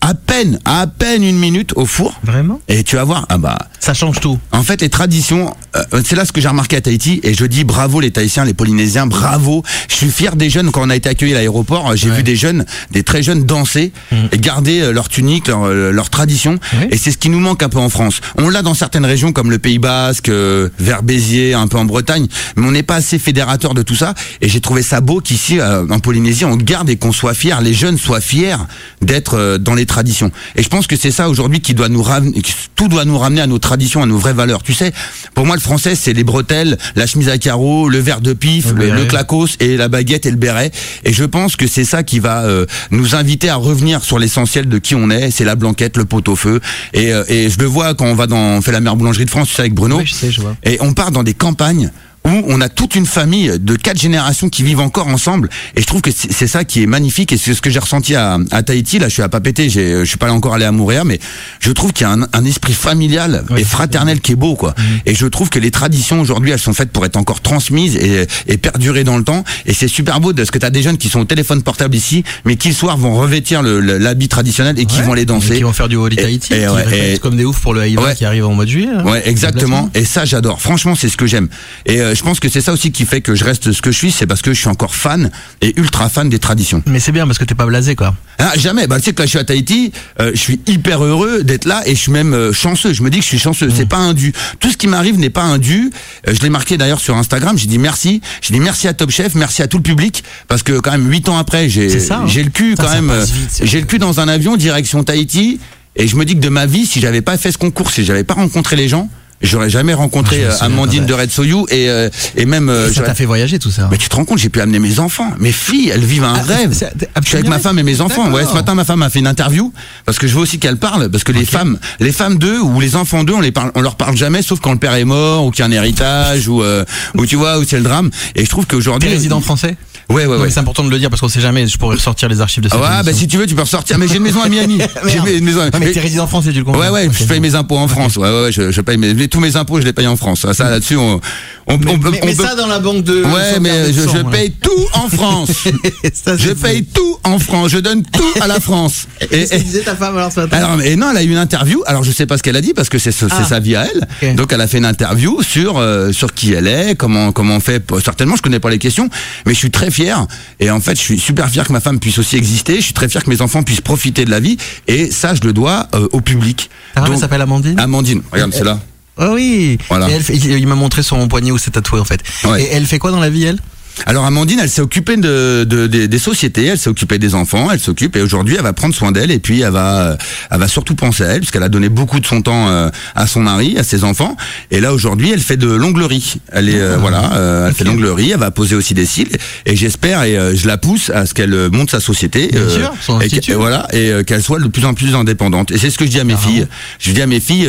à 0.00 0.14
peine, 0.14 0.58
à 0.64 0.86
peine 0.86 1.22
une 1.24 1.38
minute 1.38 1.72
au 1.76 1.86
four. 1.86 2.18
Vraiment 2.22 2.60
Et 2.68 2.84
tu 2.84 2.96
vas 2.96 3.04
voir, 3.04 3.26
ah 3.28 3.38
bah, 3.38 3.58
Ça 3.80 3.94
change 3.94 4.20
tout. 4.20 4.38
en 4.52 4.62
fait, 4.62 4.80
les 4.82 4.88
traditions, 4.90 5.54
euh, 5.76 6.02
c'est 6.04 6.14
là 6.14 6.24
ce 6.24 6.32
que 6.32 6.40
j'ai 6.40 6.48
remarqué 6.48 6.76
à 6.76 6.80
Tahiti 6.80 7.20
et 7.22 7.34
je 7.34 7.44
dis 7.46 7.64
bravo 7.64 8.00
les 8.00 8.10
Tahitiens, 8.10 8.44
les 8.44 8.54
Polynésiens, 8.54 9.06
bravo. 9.06 9.62
Je 9.88 9.94
suis 9.96 10.10
fier 10.10 10.36
des 10.36 10.50
jeunes 10.50 10.70
quand 10.70 10.82
on 10.86 10.90
a 10.90 10.96
été 10.96 11.08
accueillis 11.08 11.32
à 11.32 11.36
l'aéroport. 11.36 11.90
euh, 11.90 11.96
J'ai 11.96 12.10
Ouais. 12.10 12.16
vu 12.18 12.22
des 12.22 12.36
jeunes, 12.36 12.64
des 12.92 13.02
très 13.02 13.22
jeunes 13.22 13.44
danser 13.44 13.92
et 14.32 14.38
garder 14.38 14.80
euh, 14.82 14.92
leur 14.92 15.08
tunique, 15.08 15.48
leur, 15.48 15.64
euh, 15.64 15.90
leur 15.90 16.10
tradition. 16.10 16.58
Ouais. 16.74 16.88
Et 16.90 16.96
c'est 16.98 17.10
ce 17.10 17.18
qui 17.18 17.30
nous 17.30 17.40
manque 17.40 17.62
un 17.62 17.68
peu 17.68 17.78
en 17.78 17.88
France. 17.88 18.20
On 18.36 18.48
l'a 18.50 18.62
dans 18.62 18.74
certaines 18.74 19.06
régions 19.06 19.32
comme 19.32 19.50
le 19.50 19.58
Pays 19.58 19.78
Basque, 19.78 20.28
euh, 20.28 20.68
vers 20.78 21.02
Béziers, 21.02 21.54
un 21.54 21.66
peu 21.66 21.78
en 21.78 21.84
Bretagne, 21.84 22.26
mais 22.56 22.66
on 22.66 22.72
n'est 22.72 22.82
pas 22.82 22.96
assez 22.96 23.18
fédérateur 23.18 23.74
de 23.74 23.82
tout 23.82 23.96
ça. 23.96 24.14
Et 24.40 24.48
j'ai 24.48 24.60
trouvé 24.60 24.82
ça 24.82 25.00
beau 25.00 25.20
qu'ici, 25.20 25.58
euh, 25.60 25.86
en 25.88 25.98
Polynésie, 25.98 26.44
on 26.44 26.56
garde 26.56 26.90
et 26.90 26.96
qu'on 26.96 27.12
soit 27.12 27.34
fiers, 27.34 27.56
les 27.62 27.72
jeunes 27.74 27.98
soient 27.98 28.20
fiers 28.20 28.56
d'être 29.02 29.34
euh, 29.38 29.58
dans 29.64 29.74
les 29.74 29.86
traditions. 29.86 30.30
Et 30.56 30.62
je 30.62 30.68
pense 30.68 30.86
que 30.86 30.96
c'est 30.96 31.10
ça 31.10 31.28
aujourd'hui 31.28 31.60
qui 31.60 31.74
doit 31.74 31.88
nous 31.88 32.02
ramener, 32.02 32.40
tout 32.76 32.88
doit 32.88 33.04
nous 33.04 33.18
ramener 33.18 33.40
à 33.40 33.46
nos 33.46 33.58
traditions, 33.58 34.02
à 34.02 34.06
nos 34.06 34.18
vraies 34.18 34.32
valeurs. 34.32 34.62
Tu 34.62 34.74
sais, 34.74 34.92
pour 35.34 35.46
moi, 35.46 35.56
le 35.56 35.60
français, 35.60 35.94
c'est 35.94 36.12
les 36.12 36.24
bretelles, 36.24 36.78
la 36.94 37.06
chemise 37.06 37.28
à 37.28 37.38
carreaux, 37.38 37.88
le 37.88 37.98
verre 37.98 38.20
de 38.20 38.32
pif, 38.32 38.72
Le 38.72 38.90
le, 38.90 39.04
clacos 39.06 39.56
et 39.60 39.76
la 39.76 39.88
baguette 39.88 40.26
et 40.26 40.30
le 40.30 40.36
béret. 40.36 40.70
Et 41.04 41.12
je 41.12 41.24
pense 41.24 41.56
que 41.56 41.66
c'est 41.66 41.84
ça 41.84 42.02
qui 42.02 42.20
va 42.20 42.44
euh, 42.44 42.66
nous 42.90 43.14
inviter 43.14 43.48
à 43.48 43.56
revenir 43.56 44.04
sur 44.04 44.18
l'essentiel 44.18 44.68
de 44.68 44.78
qui 44.78 44.94
on 44.94 45.10
est. 45.10 45.30
C'est 45.30 45.44
la 45.44 45.56
blanquette, 45.56 45.96
le 45.96 46.04
pot-au-feu. 46.04 46.60
Et, 46.92 47.12
euh, 47.12 47.24
et 47.28 47.50
je 47.50 47.58
le 47.58 47.66
vois 47.66 47.94
quand 47.94 48.06
on 48.06 48.14
va 48.14 48.26
dans, 48.26 48.36
on 48.36 48.62
fait 48.62 48.72
la 48.72 48.80
meilleure 48.80 48.96
boulangerie 48.96 49.24
de 49.24 49.30
France, 49.30 49.48
tu 49.48 49.54
sais, 49.54 49.62
avec 49.62 49.74
Bruno. 49.74 49.98
Oui, 49.98 50.06
je 50.06 50.14
sais, 50.14 50.30
je 50.30 50.40
vois. 50.40 50.56
Et 50.64 50.78
on 50.80 50.92
part 50.92 51.10
dans 51.10 51.22
des 51.22 51.34
campagnes 51.34 51.90
où 52.26 52.42
on 52.48 52.60
a 52.60 52.68
toute 52.68 52.94
une 52.94 53.04
famille 53.06 53.52
de 53.60 53.76
quatre 53.76 54.00
générations 54.00 54.48
qui 54.48 54.62
vivent 54.62 54.80
encore 54.80 55.08
ensemble. 55.08 55.50
Et 55.76 55.82
je 55.82 55.86
trouve 55.86 56.00
que 56.00 56.10
c'est 56.10 56.46
ça 56.46 56.64
qui 56.64 56.82
est 56.82 56.86
magnifique. 56.86 57.32
Et 57.32 57.36
c'est 57.36 57.52
ce 57.54 57.60
que 57.60 57.68
j'ai 57.70 57.78
ressenti 57.78 58.14
à, 58.14 58.38
à 58.50 58.62
Tahiti. 58.62 58.98
Là, 58.98 59.08
je 59.08 59.14
suis 59.14 59.22
à 59.22 59.28
Papété. 59.28 59.68
j'ai- 59.68 59.98
Je 60.00 60.04
suis 60.04 60.16
pas 60.18 60.30
encore 60.32 60.54
allé 60.54 60.64
à 60.64 60.72
Moorea, 60.72 61.04
mais 61.04 61.18
je 61.60 61.70
trouve 61.72 61.92
qu'il 61.92 62.06
y 62.06 62.10
a 62.10 62.12
un, 62.12 62.22
un 62.32 62.44
esprit 62.44 62.72
familial 62.72 63.44
et 63.56 63.64
fraternel 63.64 64.20
qui 64.20 64.32
est 64.32 64.36
beau, 64.36 64.54
quoi. 64.56 64.74
Et 65.06 65.14
je 65.14 65.26
trouve 65.26 65.50
que 65.50 65.58
les 65.58 65.70
traditions 65.70 66.20
aujourd'hui, 66.20 66.50
elles 66.50 66.58
sont 66.58 66.72
faites 66.74 66.90
pour 66.90 67.04
être 67.04 67.16
encore 67.16 67.40
transmises 67.40 67.96
et, 67.96 68.26
et 68.46 68.56
perdurer 68.56 69.04
dans 69.04 69.18
le 69.18 69.24
temps. 69.24 69.44
Et 69.66 69.74
c'est 69.74 69.88
super 69.88 70.20
beau 70.20 70.32
de 70.32 70.44
ce 70.44 70.50
que 70.50 70.58
tu 70.58 70.66
as 70.66 70.70
des 70.70 70.82
jeunes 70.82 70.96
qui 70.98 71.08
sont 71.08 71.20
au 71.20 71.24
téléphone 71.24 71.62
portable 71.62 71.94
ici, 71.94 72.24
mais 72.44 72.56
qui 72.56 72.68
le 72.68 72.74
soir 72.74 72.96
vont 72.96 73.14
revêtir 73.16 73.62
l'habit 73.62 74.28
traditionnel 74.28 74.78
et 74.78 74.86
qui 74.86 75.02
vont 75.02 75.12
aller 75.12 75.26
danser. 75.26 75.56
Qui 75.56 75.62
vont 75.62 75.72
faire 75.72 75.88
du 75.88 75.96
Holy 75.96 76.16
Et- 76.18 76.22
Tahiti, 76.22 76.52
et 76.54 76.60
qui 76.60 76.68
ouais, 76.68 77.14
et- 77.14 77.18
comme 77.18 77.36
des 77.36 77.44
oufs 77.44 77.60
pour 77.60 77.74
le 77.74 77.80
Ouais. 77.84 78.14
qui 78.14 78.24
arrive 78.24 78.46
en 78.46 78.54
mois 78.54 78.64
de 78.64 78.70
juillet. 78.70 78.88
hein. 78.96 79.04
Ouais, 79.04 79.22
exactement. 79.28 79.90
Et 79.94 80.04
ça, 80.04 80.24
j'adore. 80.24 80.60
Franchement, 80.62 80.94
c'est 80.94 81.08
ce 81.08 81.16
que 81.16 81.26
j'aime. 81.26 81.48
Et 81.86 82.00
euh, 82.00 82.13
je 82.14 82.22
pense 82.22 82.40
que 82.40 82.48
c'est 82.48 82.60
ça 82.60 82.72
aussi 82.72 82.92
qui 82.92 83.04
fait 83.04 83.20
que 83.20 83.34
je 83.34 83.44
reste 83.44 83.72
ce 83.72 83.82
que 83.82 83.90
je 83.92 83.96
suis, 83.96 84.10
c'est 84.12 84.26
parce 84.26 84.42
que 84.42 84.52
je 84.52 84.58
suis 84.58 84.68
encore 84.68 84.94
fan 84.94 85.30
et 85.60 85.78
ultra 85.78 86.08
fan 86.08 86.28
des 86.28 86.38
traditions. 86.38 86.82
Mais 86.86 87.00
c'est 87.00 87.12
bien 87.12 87.26
parce 87.26 87.38
que 87.38 87.44
t'es 87.44 87.54
pas 87.54 87.66
blasé 87.66 87.96
quoi. 87.96 88.14
Ah, 88.38 88.52
jamais. 88.56 88.86
Bah, 88.86 88.98
tu 88.98 89.04
sais 89.04 89.12
que 89.12 89.20
là, 89.20 89.26
je 89.26 89.30
suis 89.30 89.38
à 89.38 89.44
Tahiti, 89.44 89.92
euh, 90.20 90.32
je 90.34 90.40
suis 90.40 90.60
hyper 90.66 91.04
heureux 91.04 91.44
d'être 91.44 91.66
là 91.66 91.82
et 91.86 91.94
je 91.94 92.00
suis 92.00 92.12
même 92.12 92.34
euh, 92.34 92.52
chanceux. 92.52 92.92
Je 92.92 93.02
me 93.02 93.10
dis 93.10 93.18
que 93.18 93.22
je 93.22 93.28
suis 93.28 93.38
chanceux. 93.38 93.68
Mm. 93.68 93.72
C'est 93.76 93.88
pas 93.88 93.98
un 93.98 94.12
dû. 94.12 94.32
Tout 94.60 94.70
ce 94.70 94.76
qui 94.76 94.86
m'arrive 94.86 95.18
n'est 95.18 95.30
pas 95.30 95.42
un 95.44 95.58
dû. 95.58 95.90
Euh, 96.28 96.34
je 96.34 96.40
l'ai 96.40 96.50
marqué 96.50 96.76
d'ailleurs 96.76 97.00
sur 97.00 97.16
Instagram. 97.16 97.56
J'ai 97.56 97.68
dit 97.68 97.78
merci. 97.78 98.20
J'ai 98.42 98.54
dit 98.54 98.60
merci 98.60 98.88
à 98.88 98.94
Top 98.94 99.10
Chef, 99.10 99.34
merci 99.34 99.62
à 99.62 99.68
tout 99.68 99.76
le 99.76 99.82
public 99.82 100.24
parce 100.48 100.62
que 100.62 100.78
quand 100.80 100.90
même 100.90 101.08
huit 101.10 101.28
ans 101.28 101.38
après, 101.38 101.68
j'ai 101.68 101.88
hein. 102.10 102.24
le 102.26 102.50
cul 102.50 102.74
quand 102.76 102.88
ça 102.88 102.94
même. 103.00 103.10
euh, 103.10 103.24
j'ai 103.62 103.80
le 103.80 103.86
cul 103.86 103.98
dans 103.98 104.20
un 104.20 104.28
avion 104.28 104.56
direction 104.56 105.04
Tahiti 105.04 105.60
et 105.96 106.08
je 106.08 106.16
me 106.16 106.24
dis 106.24 106.34
que 106.34 106.40
de 106.40 106.48
ma 106.48 106.66
vie, 106.66 106.86
si 106.86 107.00
j'avais 107.00 107.22
pas 107.22 107.36
fait 107.38 107.52
ce 107.52 107.58
concours, 107.58 107.90
si 107.90 108.04
j'avais 108.04 108.24
pas 108.24 108.34
rencontré 108.34 108.76
les 108.76 108.88
gens, 108.88 109.08
j'aurais 109.42 109.70
jamais 109.70 109.94
rencontré 109.94 110.42
Ah, 110.44 110.46
euh, 110.48 110.50
souviens, 110.52 110.66
Amandine 110.66 111.00
ouais. 111.02 111.06
de 111.08 111.14
Red 111.14 111.30
Soyou 111.30 111.66
et 111.70 111.88
euh, 111.88 112.08
et 112.36 112.46
même 112.46 112.68
euh, 112.68 112.92
ça 112.92 113.02
t'a 113.02 113.14
fait 113.14 113.24
voyager 113.26 113.58
tout 113.58 113.70
ça. 113.70 113.88
mais 113.90 113.98
tu 113.98 114.08
te 114.08 114.16
rends 114.16 114.24
compte, 114.24 114.38
j'ai 114.38 114.48
pu 114.48 114.60
amener 114.60 114.78
mes 114.78 114.98
enfants. 115.00 115.30
Mes 115.38 115.52
filles, 115.52 115.90
elles 115.92 116.04
vivent 116.04 116.24
un 116.24 116.34
Ah, 116.36 116.42
rêve. 116.42 116.70
Je 116.72 117.26
suis 117.28 117.36
avec 117.36 117.48
ma 117.48 117.58
femme 117.58 117.78
et 117.78 117.82
mes 117.82 118.00
enfants. 118.00 118.30
Ouais, 118.30 118.44
ce 118.44 118.54
matin, 118.54 118.74
ma 118.74 118.84
femme 118.84 119.02
a 119.02 119.10
fait 119.10 119.18
une 119.18 119.26
interview 119.26 119.72
parce 120.04 120.18
que 120.18 120.26
je 120.26 120.34
veux 120.34 120.40
aussi 120.40 120.58
qu'elle 120.58 120.76
parle 120.78 121.10
parce 121.10 121.24
que 121.24 121.32
les 121.32 121.44
femmes, 121.44 121.78
les 122.00 122.12
femmes 122.12 122.38
d'eux 122.38 122.60
ou 122.60 122.80
les 122.80 122.96
enfants 122.96 123.24
d'eux, 123.24 123.34
on 123.34 123.40
les 123.40 123.52
parle, 123.52 123.70
on 123.74 123.80
leur 123.82 123.96
parle 123.96 124.16
jamais, 124.16 124.42
sauf 124.42 124.60
quand 124.60 124.72
le 124.72 124.78
père 124.78 124.94
est 124.94 125.04
mort 125.04 125.46
ou 125.46 125.50
qu'il 125.50 125.60
y 125.60 125.62
a 125.62 125.66
un 125.66 125.72
héritage 125.72 126.48
ou 126.48 126.62
euh, 126.62 126.84
ou 127.16 127.26
tu 127.26 127.36
vois, 127.36 127.58
ou 127.58 127.64
c'est 127.64 127.76
le 127.76 127.82
drame. 127.82 128.10
Et 128.34 128.44
je 128.44 128.50
trouve 128.50 128.66
qu'aujourd'hui, 128.66 129.08
résident 129.10 129.40
français? 129.40 129.76
Ouais, 130.10 130.26
ouais, 130.26 130.26
ouais. 130.26 130.36
Ouais, 130.42 130.50
C'est 130.50 130.60
important 130.60 130.84
de 130.84 130.90
le 130.90 130.98
dire 130.98 131.08
parce 131.10 131.20
qu'on 131.20 131.28
sait 131.28 131.40
jamais, 131.40 131.66
je 131.66 131.78
pourrais 131.78 131.96
ressortir 131.96 132.28
les 132.28 132.40
archives 132.40 132.62
de 132.62 132.68
cette 132.68 132.78
Ah 132.82 132.98
ouais, 132.98 133.02
bah 133.04 133.12
si 133.12 133.26
tu 133.26 133.36
veux, 133.38 133.46
tu 133.46 133.54
peux 133.54 133.62
ressortir. 133.62 133.98
Mais 133.98 134.06
j'ai 134.06 134.16
une 134.16 134.22
maison 134.22 134.42
à 134.42 134.48
Miami. 134.48 134.78
j'ai 135.06 135.38
une 135.38 135.44
maison. 135.44 135.60
à- 135.60 135.64
Ouais, 135.64 135.70
mais 135.74 135.86
mais- 135.86 135.92
t'es 135.92 136.00
résident 136.00 136.26
français, 136.26 136.52
tu 136.52 136.58
le 136.58 136.64
comprends 136.64 136.80
Ouais, 136.80 136.88
ouais, 136.90 137.08
je 137.10 137.24
paye 137.24 137.40
mes 137.40 137.54
impôts 137.54 137.78
en 137.78 137.88
France. 137.88 138.16
Ouais, 138.16 138.28
ouais, 138.28 138.42
ouais, 138.44 138.52
je, 138.52 138.70
je 138.70 138.80
paye 138.80 138.98
mes, 138.98 139.28
tous 139.28 139.40
mes 139.40 139.56
impôts, 139.56 139.80
je 139.80 139.86
les 139.86 139.92
paye 139.92 140.06
en 140.06 140.16
France. 140.16 140.46
Ça, 140.52 140.70
là-dessus, 140.70 140.96
on, 140.96 141.20
on, 141.66 141.78
Mais, 141.78 141.92
on 141.92 141.98
peut, 141.98 142.10
mais- 142.10 142.20
on 142.22 142.26
mais 142.26 142.34
peut- 142.34 142.44
ça 142.44 142.54
dans 142.54 142.66
la 142.66 142.78
banque 142.78 143.04
de. 143.04 143.22
Ouais, 143.24 143.58
mais 143.60 143.92
je, 143.92 144.02
je 144.02 144.22
paye 144.30 144.50
tout 144.52 144.70
en 144.94 145.08
France. 145.08 145.50
Ça, 146.12 146.36
Je 146.36 146.50
paye 146.50 146.84
tout 146.84 147.16
en 147.24 147.38
France. 147.38 147.70
Je 147.70 147.78
donne 147.78 148.02
tout 148.02 148.34
à 148.40 148.46
la 148.46 148.60
France. 148.60 149.06
Et 149.20 149.26
qu'est-ce 149.28 149.50
que 149.52 149.56
disait 149.58 149.80
ta 149.82 149.96
femme 149.96 150.16
alors 150.16 150.30
ce 150.32 150.40
matin 150.40 150.56
alors, 150.58 150.76
mais 150.76 150.94
non, 150.96 151.10
elle 151.10 151.16
a 151.18 151.22
eu 151.22 151.30
une 151.30 151.38
interview. 151.38 151.82
Alors, 151.86 152.04
je 152.04 152.12
sais 152.12 152.26
pas 152.26 152.36
ce 152.38 152.42
qu'elle 152.42 152.56
a 152.56 152.60
dit 152.60 152.74
parce 152.74 152.88
que 152.88 152.98
c'est 152.98 153.12
ce- 153.12 153.28
c'est 153.28 153.34
Ah. 153.40 153.44
sa 153.48 153.60
vie 153.60 153.76
à 153.76 153.86
elle. 154.20 154.36
Donc, 154.36 154.52
elle 154.52 154.60
a 154.60 154.66
fait 154.66 154.78
une 154.78 154.84
interview 154.84 155.42
sur 155.42 155.78
euh, 155.78 156.12
sur 156.12 156.34
qui 156.34 156.52
elle 156.52 156.66
est, 156.68 156.94
comment 156.96 157.32
comment 157.32 157.56
on 157.56 157.60
fait. 157.60 157.82
Certainement, 158.04 158.36
je 158.36 158.42
connais 158.42 158.60
pas 158.60 158.70
les 158.70 158.78
questions, 158.78 159.08
mais 159.46 159.54
je 159.54 159.58
suis 159.58 159.70
très 159.70 159.90
fier. 159.90 160.26
Et 160.60 160.70
en 160.70 160.80
fait, 160.80 160.96
je 160.96 161.00
suis 161.02 161.18
super 161.18 161.48
fier 161.48 161.66
que 161.66 161.72
ma 161.72 161.80
femme 161.80 161.98
puisse 161.98 162.18
aussi 162.18 162.36
exister. 162.36 162.76
Je 162.76 162.82
suis 162.82 162.92
très 162.94 163.08
fier 163.08 163.24
que 163.24 163.30
mes 163.30 163.40
enfants 163.40 163.62
puissent 163.62 163.80
profiter 163.80 164.24
de 164.24 164.30
la 164.30 164.40
vie. 164.40 164.56
Et 164.86 165.10
ça, 165.10 165.34
je 165.34 165.40
le 165.42 165.52
dois 165.52 165.88
euh, 165.94 166.08
au 166.12 166.20
public. 166.20 166.68
Ta 166.94 167.00
femme, 167.00 167.04
elle 167.06 167.12
Donc, 167.12 167.20
s'appelle 167.22 167.40
Amandine? 167.42 167.78
Amandine, 167.80 168.22
regarde, 168.30 168.52
c'est 168.54 168.64
là. 168.64 168.78
Oh 169.16 169.30
oui 169.34 169.78
Voilà. 169.88 170.08
Et 170.08 170.12
elle 170.12 170.22
fait- 170.24 170.36
il 170.36 170.66
m'a 170.66 170.74
montré 170.74 171.02
son 171.02 171.28
poignet 171.28 171.50
où 171.52 171.58
c'est 171.58 171.70
tatoué 171.70 172.00
en 172.00 172.04
fait. 172.04 172.20
Ouais. 172.44 172.62
Et 172.62 172.68
elle 172.72 172.86
fait 172.86 172.98
quoi 172.98 173.10
dans 173.10 173.20
la 173.20 173.30
vie 173.30 173.44
elle? 173.44 173.58
Alors 174.06 174.24
Amandine, 174.26 174.58
elle 174.62 174.68
s'est 174.68 174.80
occupée 174.82 175.16
de, 175.16 175.64
de- 175.64 175.86
des- 175.86 176.08
des 176.08 176.18
sociétés, 176.18 176.66
elle 176.66 176.78
s'est 176.78 176.90
occupée 176.90 177.18
des 177.18 177.34
enfants, 177.34 177.68
elle 177.72 177.78
s'occupe 177.80 178.16
et 178.16 178.22
aujourd'hui 178.22 178.56
elle 178.56 178.62
va 178.64 178.72
prendre 178.72 178.94
soin 178.94 179.12
d'elle 179.12 179.30
et 179.30 179.38
puis 179.38 179.60
elle 179.60 179.70
va, 179.72 180.00
euh, 180.00 180.16
elle 180.50 180.58
va 180.60 180.68
surtout 180.68 180.94
penser 180.94 181.22
à 181.24 181.28
elle 181.28 181.38
puisqu'elle 181.40 181.62
a 181.62 181.68
donné 181.68 181.88
beaucoup 181.88 182.20
de 182.20 182.26
son 182.26 182.42
temps 182.42 182.68
euh, 182.68 182.90
à 183.14 183.26
son 183.26 183.40
mari, 183.40 183.76
à 183.78 183.84
ses 183.84 184.04
enfants. 184.04 184.36
Et 184.70 184.80
là 184.80 184.92
aujourd'hui, 184.92 185.30
elle 185.32 185.40
fait 185.40 185.56
de 185.56 185.68
l'onglerie. 185.68 186.34
Elle 186.52 186.68
est 186.68 186.80
euh, 186.80 186.96
voilà, 186.98 187.32
euh, 187.34 187.68
elle 187.68 187.74
fait 187.74 187.84
de 187.84 187.88
l'onglerie, 187.90 188.32
elle 188.32 188.40
va 188.40 188.50
poser 188.50 188.74
aussi 188.74 188.94
des 188.94 189.06
cils 189.06 189.28
et 189.64 189.76
j'espère 189.76 190.22
et 190.24 190.36
euh, 190.36 190.54
je 190.56 190.66
la 190.66 190.76
pousse 190.76 191.10
à 191.10 191.24
ce 191.24 191.32
qu'elle 191.34 191.54
euh, 191.54 191.70
monte 191.70 191.90
sa 191.90 192.00
société. 192.00 192.48
Bien 192.48 192.68
sûr, 192.68 192.92
son 193.00 193.20
et 193.20 193.28
qu'elle- 193.28 193.54
voilà 193.56 193.86
et 193.92 194.10
euh, 194.10 194.22
qu'elle 194.24 194.42
soit 194.42 194.58
de 194.58 194.68
plus 194.68 194.84
en 194.84 194.94
plus 194.94 195.14
indépendante. 195.14 195.70
Et 195.70 195.78
c'est 195.78 195.90
ce 195.90 195.98
que 195.98 196.04
je 196.04 196.10
dis 196.10 196.20
à 196.20 196.24
mes 196.24 196.36
filles. 196.36 196.66
Je 196.98 197.12
dis 197.12 197.22
à 197.22 197.26
mes 197.26 197.40
filles, 197.40 197.68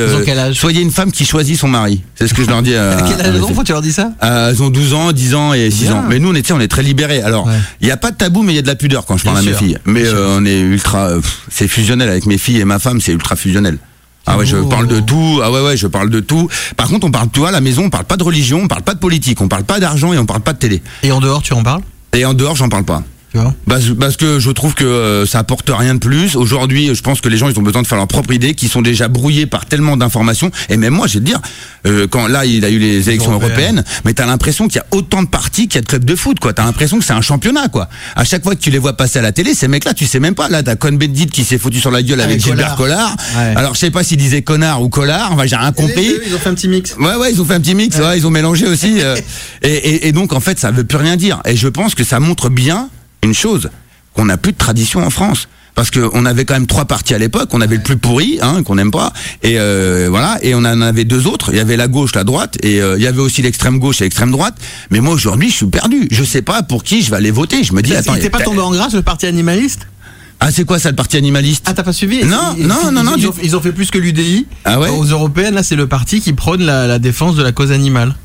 soyez 0.54 0.82
une 0.82 0.92
femme 0.92 1.12
qui 1.12 1.24
choisit 1.26 1.58
son 1.58 1.68
mari. 1.68 2.02
C'est 2.16 2.28
ce 2.28 2.34
que 2.34 2.44
je 2.44 2.50
leur 2.50 2.62
dis. 2.62 2.76
À, 2.76 2.92
À 2.98 3.02
quel 3.04 3.22
à 3.22 3.26
âge 3.26 3.26
mes 3.28 3.32
filles. 3.34 3.40
Pourquoi 3.48 3.64
tu 3.64 3.72
leur 3.72 3.82
dis 3.82 3.94
ça? 3.94 4.12
Euh, 4.24 4.50
elles 4.50 4.62
ont 4.64 4.70
12 4.70 4.94
ans, 4.94 5.12
10 5.12 5.36
ans 5.36 5.54
et 5.54 5.70
6 5.70 5.84
Bien. 5.86 5.96
ans. 5.96 6.04
Mais 6.10 6.15
nous, 6.20 6.30
on 6.30 6.36
est, 6.36 6.52
on 6.52 6.68
très 6.68 6.84
libérés. 6.84 7.22
Alors, 7.22 7.48
il 7.82 7.86
Ouais. 7.86 7.90
y 7.90 7.92
a 7.92 7.98
pas 7.98 8.12
de 8.12 8.18
tabou, 8.18 8.44
mais 8.44 8.54
il 8.54 8.56
y 8.56 8.60
a 8.60 8.62
de 8.62 8.68
la 8.68 8.76
pudeur 8.76 9.06
quand 9.06 9.18
je 9.18 9.24
parle 9.24 9.38
à 9.38 9.42
mes 9.42 9.54
filles. 9.54 9.78
Mais 9.86 10.06
euh, 10.06 10.38
on 10.40 10.46
est 10.46 10.60
ultra, 10.60 11.10
c'est 11.50 11.68
fusionnel 11.68 12.10
avec 12.10 12.26
mes 12.26 12.38
filles 12.38 12.60
et 12.60 12.66
ma 12.66 12.80
femme, 12.80 13.00
c'est 13.02 13.12
ultra 13.14 13.36
fusionnel. 13.36 13.78
Ah 14.28 14.38
ouais, 14.38 14.46
je 14.46 14.58
Oh. 14.58 14.66
parle 14.66 14.88
de 14.88 15.00
tout. 15.00 15.40
Ah 15.44 15.52
ouais, 15.52 15.62
ouais, 15.62 15.78
je 15.78 15.86
parle 15.88 16.10
de 16.10 16.20
tout. 16.20 16.50
Par 16.78 16.88
contre, 16.88 17.06
on 17.08 17.12
parle, 17.12 17.28
tu 17.32 17.40
vois, 17.40 17.50
à 17.50 17.52
la 17.52 17.62
maison, 17.62 17.84
on 17.86 17.90
parle 17.92 18.06
pas 18.06 18.18
de 18.18 18.24
religion, 18.24 18.62
on 18.64 18.68
parle 18.68 18.82
pas 18.82 18.96
de 18.96 19.00
politique, 19.00 19.40
on 19.42 19.48
parle 19.48 19.64
pas 19.66 19.80
d'argent 19.80 20.14
et 20.14 20.18
on 20.18 20.26
parle 20.26 20.42
pas 20.42 20.54
de 20.54 20.58
télé. 20.58 20.82
Et 21.04 21.12
en 21.12 21.20
dehors 21.20 21.42
tu 21.44 21.54
en 21.54 21.62
parles? 21.62 21.82
Et 22.14 22.26
en 22.26 22.34
dehors, 22.34 22.56
j'en 22.56 22.70
parle 22.70 22.86
pas. 22.86 23.04
Tu 23.36 23.42
vois 23.42 23.54
Parce, 23.68 23.84
parce 24.00 24.16
que 24.16 24.40
je 24.40 24.50
trouve 24.50 24.76
que 24.76 24.86
euh, 24.86 25.26
ça 25.26 25.40
apporte 25.40 25.70
rien 25.70 25.96
de 25.96 26.00
plus. 26.00 26.38
Aujourd'hui, 26.38 26.96
je 26.96 27.02
pense 27.02 27.20
que 27.20 27.28
les 27.28 27.36
gens 27.36 27.50
ils 27.50 27.60
ont 27.60 27.64
besoin 27.64 27.82
de 27.82 27.88
faire 27.88 27.98
leur 27.98 28.08
propre 28.08 28.32
idée, 28.32 28.54
qui 28.54 28.70
sont 28.70 28.82
déjà 28.82 29.10
brouillés 29.10 29.46
par 29.46 29.66
tellement 29.66 29.98
d'informations. 29.98 30.52
Et 30.70 30.78
même 30.78 30.94
moi, 30.94 31.08
je 31.08 31.16
vais 31.16 31.20
te 31.20 31.26
dire, 31.26 31.42
euh, 31.86 32.08
quand 32.08 32.28
là 32.28 32.46
il 32.46 32.64
a 32.64 32.70
eu 32.70 32.80
les 32.80 33.10
élections 33.10 33.34
européennes. 33.34 33.80
européennes, 33.80 33.84
mais 34.06 34.14
t'as 34.14 34.26
l'impression 34.26 34.70
qu'il 34.70 34.78
y 34.78 34.80
a 34.80 34.86
autant 34.92 35.22
de 35.22 35.28
partis 35.28 35.68
qu'il 35.68 35.76
y 35.76 35.80
a 35.80 35.82
de 35.82 35.88
clubs 35.88 36.06
de 36.06 36.16
foot, 36.16 36.40
quoi. 36.40 36.54
T'as 36.54 36.64
l'impression 36.64 36.98
que 36.98 37.04
c'est 37.04 37.12
un 37.12 37.20
championnat, 37.20 37.68
quoi. 37.68 37.90
À 38.16 38.24
chaque 38.24 38.42
fois 38.42 38.56
que 38.56 38.62
tu 38.62 38.70
les 38.70 38.78
vois 38.78 38.96
passer 38.96 39.20
à 39.20 39.22
la 39.22 39.34
télé, 39.34 39.54
ces 39.54 39.68
mecs-là, 39.68 39.94
tu 39.94 40.06
sais 40.06 40.22
même 40.22 40.36
pas. 40.36 40.48
Là, 40.48 40.64
t'as 40.64 40.78
Cohn-Bendit 40.78 41.28
qui 41.28 41.44
s'est 41.44 41.58
foutu 41.58 41.82
sur 41.82 41.92
la 41.92 42.04
gueule 42.04 42.22
avec, 42.22 42.36
Avec 42.36 42.46
Gilbert 42.46 42.78
Collard. 42.78 43.18
Ouais. 43.36 43.54
Alors 43.58 43.74
je 43.74 43.80
sais 43.80 43.92
pas 43.92 44.06
s'il 44.06 44.18
disait 44.18 44.44
connard 44.44 44.82
ou 44.82 44.88
collard. 44.88 45.34
Enfin, 45.34 45.46
j'ai 45.46 45.58
rien 45.58 45.74
compris. 45.74 46.14
Ils 46.26 46.34
ont 46.34 46.40
fait 46.40 46.50
un 46.50 46.54
petit 46.54 46.70
mix. 46.70 46.96
Ouais, 46.98 47.16
ouais, 47.16 47.34
ils 47.34 47.42
ont 47.42 47.46
fait 47.46 47.56
un 47.56 47.60
petit 47.60 47.76
mix, 47.76 47.98
ouais, 47.98 48.18
ils 48.18 48.26
ont 48.26 48.32
mélangé 48.32 48.66
aussi. 48.66 49.00
euh, 49.02 49.18
et, 49.62 49.74
et, 49.74 50.08
et 50.08 50.12
donc, 50.14 50.32
en 50.32 50.40
fait, 50.40 50.58
ça 50.58 50.72
veut 50.72 50.86
plus 50.86 50.98
rien 50.98 51.18
dire. 51.18 51.42
Et 51.44 51.58
je 51.58 51.68
pense 51.68 51.96
que 51.96 52.06
ça 52.06 52.22
montre 52.22 52.48
bien 52.48 52.90
une 53.24 53.34
chose, 53.34 53.70
qu'on 54.14 54.26
n'a 54.26 54.38
plus 54.38 54.52
de 54.54 54.58
tradition 54.58 55.06
en 55.06 55.10
France. 55.10 55.48
Parce 55.74 55.92
qu'on 55.92 56.26
avait 56.26 56.46
quand 56.46 56.54
même 56.54 56.68
trois 56.68 56.86
partis 56.86 57.14
à 57.14 57.18
l'époque, 57.18 57.50
on 57.52 57.60
avait 57.60 57.76
le 57.76 57.84
plus 57.84 57.98
pourri, 57.98 58.40
hein, 58.42 58.64
qu'on 58.64 58.76
n'aime 58.76 58.92
pas, 58.92 59.12
et 59.44 59.60
euh, 59.60 60.08
voilà, 60.10 60.40
et 60.42 60.56
on 60.56 60.60
en 60.60 60.82
avait 60.82 61.04
deux 61.04 61.28
autres. 61.28 61.50
Il 61.52 61.58
y 61.58 61.60
avait 61.60 61.76
la 61.76 61.90
gauche, 61.90 62.16
la 62.16 62.24
droite, 62.24 62.58
et 62.64 62.82
euh, 62.82 62.96
il 62.98 63.04
y 63.04 63.08
avait 63.08 63.20
aussi 63.20 63.42
l'extrême 63.42 63.78
gauche 63.78 64.00
et 64.00 64.06
l'extrême 64.06 64.32
droite. 64.32 64.56
Mais 64.90 65.02
moi 65.02 65.14
aujourd'hui, 65.14 65.50
je 65.50 65.56
suis 65.56 65.66
perdu. 65.66 66.08
Je 66.12 66.24
sais 66.24 66.42
pas 66.42 66.64
pour 66.64 66.86
qui 66.86 67.02
je 67.02 67.12
vais 67.12 67.18
aller 67.18 67.30
voter. 67.30 67.66
Je 67.66 67.74
me 67.74 67.82
dis, 67.82 67.94
attends, 67.94 68.16
il 68.16 68.22
t'est 68.22 68.30
pas 68.30 68.40
tombé 68.40 68.62
en 68.62 68.72
grâce 68.72 68.94
le 68.94 69.02
parti 69.02 69.26
animaliste? 69.26 69.86
Ah 70.40 70.50
c'est 70.50 70.64
quoi 70.64 70.80
ça 70.80 70.92
le 70.92 70.96
parti 70.96 71.18
animaliste? 71.18 71.66
Ah 71.68 71.74
t'as 71.74 71.84
pas 71.84 71.92
suivi? 71.92 72.24
Non, 72.24 72.56
Ils- 72.58 72.68
non, 72.68 72.76
ils- 72.88 72.92
non, 72.94 73.04
non, 73.04 73.14
Ils, 73.18 73.28
ont, 73.28 73.34
ils 73.44 73.56
ont 73.58 73.62
fait 73.62 73.74
plus 73.74 73.92
que 73.92 73.98
l'UDI. 73.98 74.48
Ah 74.64 74.80
ouais? 74.80 74.88
Aux 74.88 75.04
européennes, 75.04 75.56
là, 75.56 75.64
c'est 75.64 75.76
le 75.76 75.88
parti 75.88 76.22
qui 76.22 76.32
prône 76.32 76.62
la, 76.64 76.88
la 76.88 77.00
défense 77.00 77.36
de 77.36 77.44
la 77.44 77.52
cause 77.52 77.74
animale. 77.74 78.16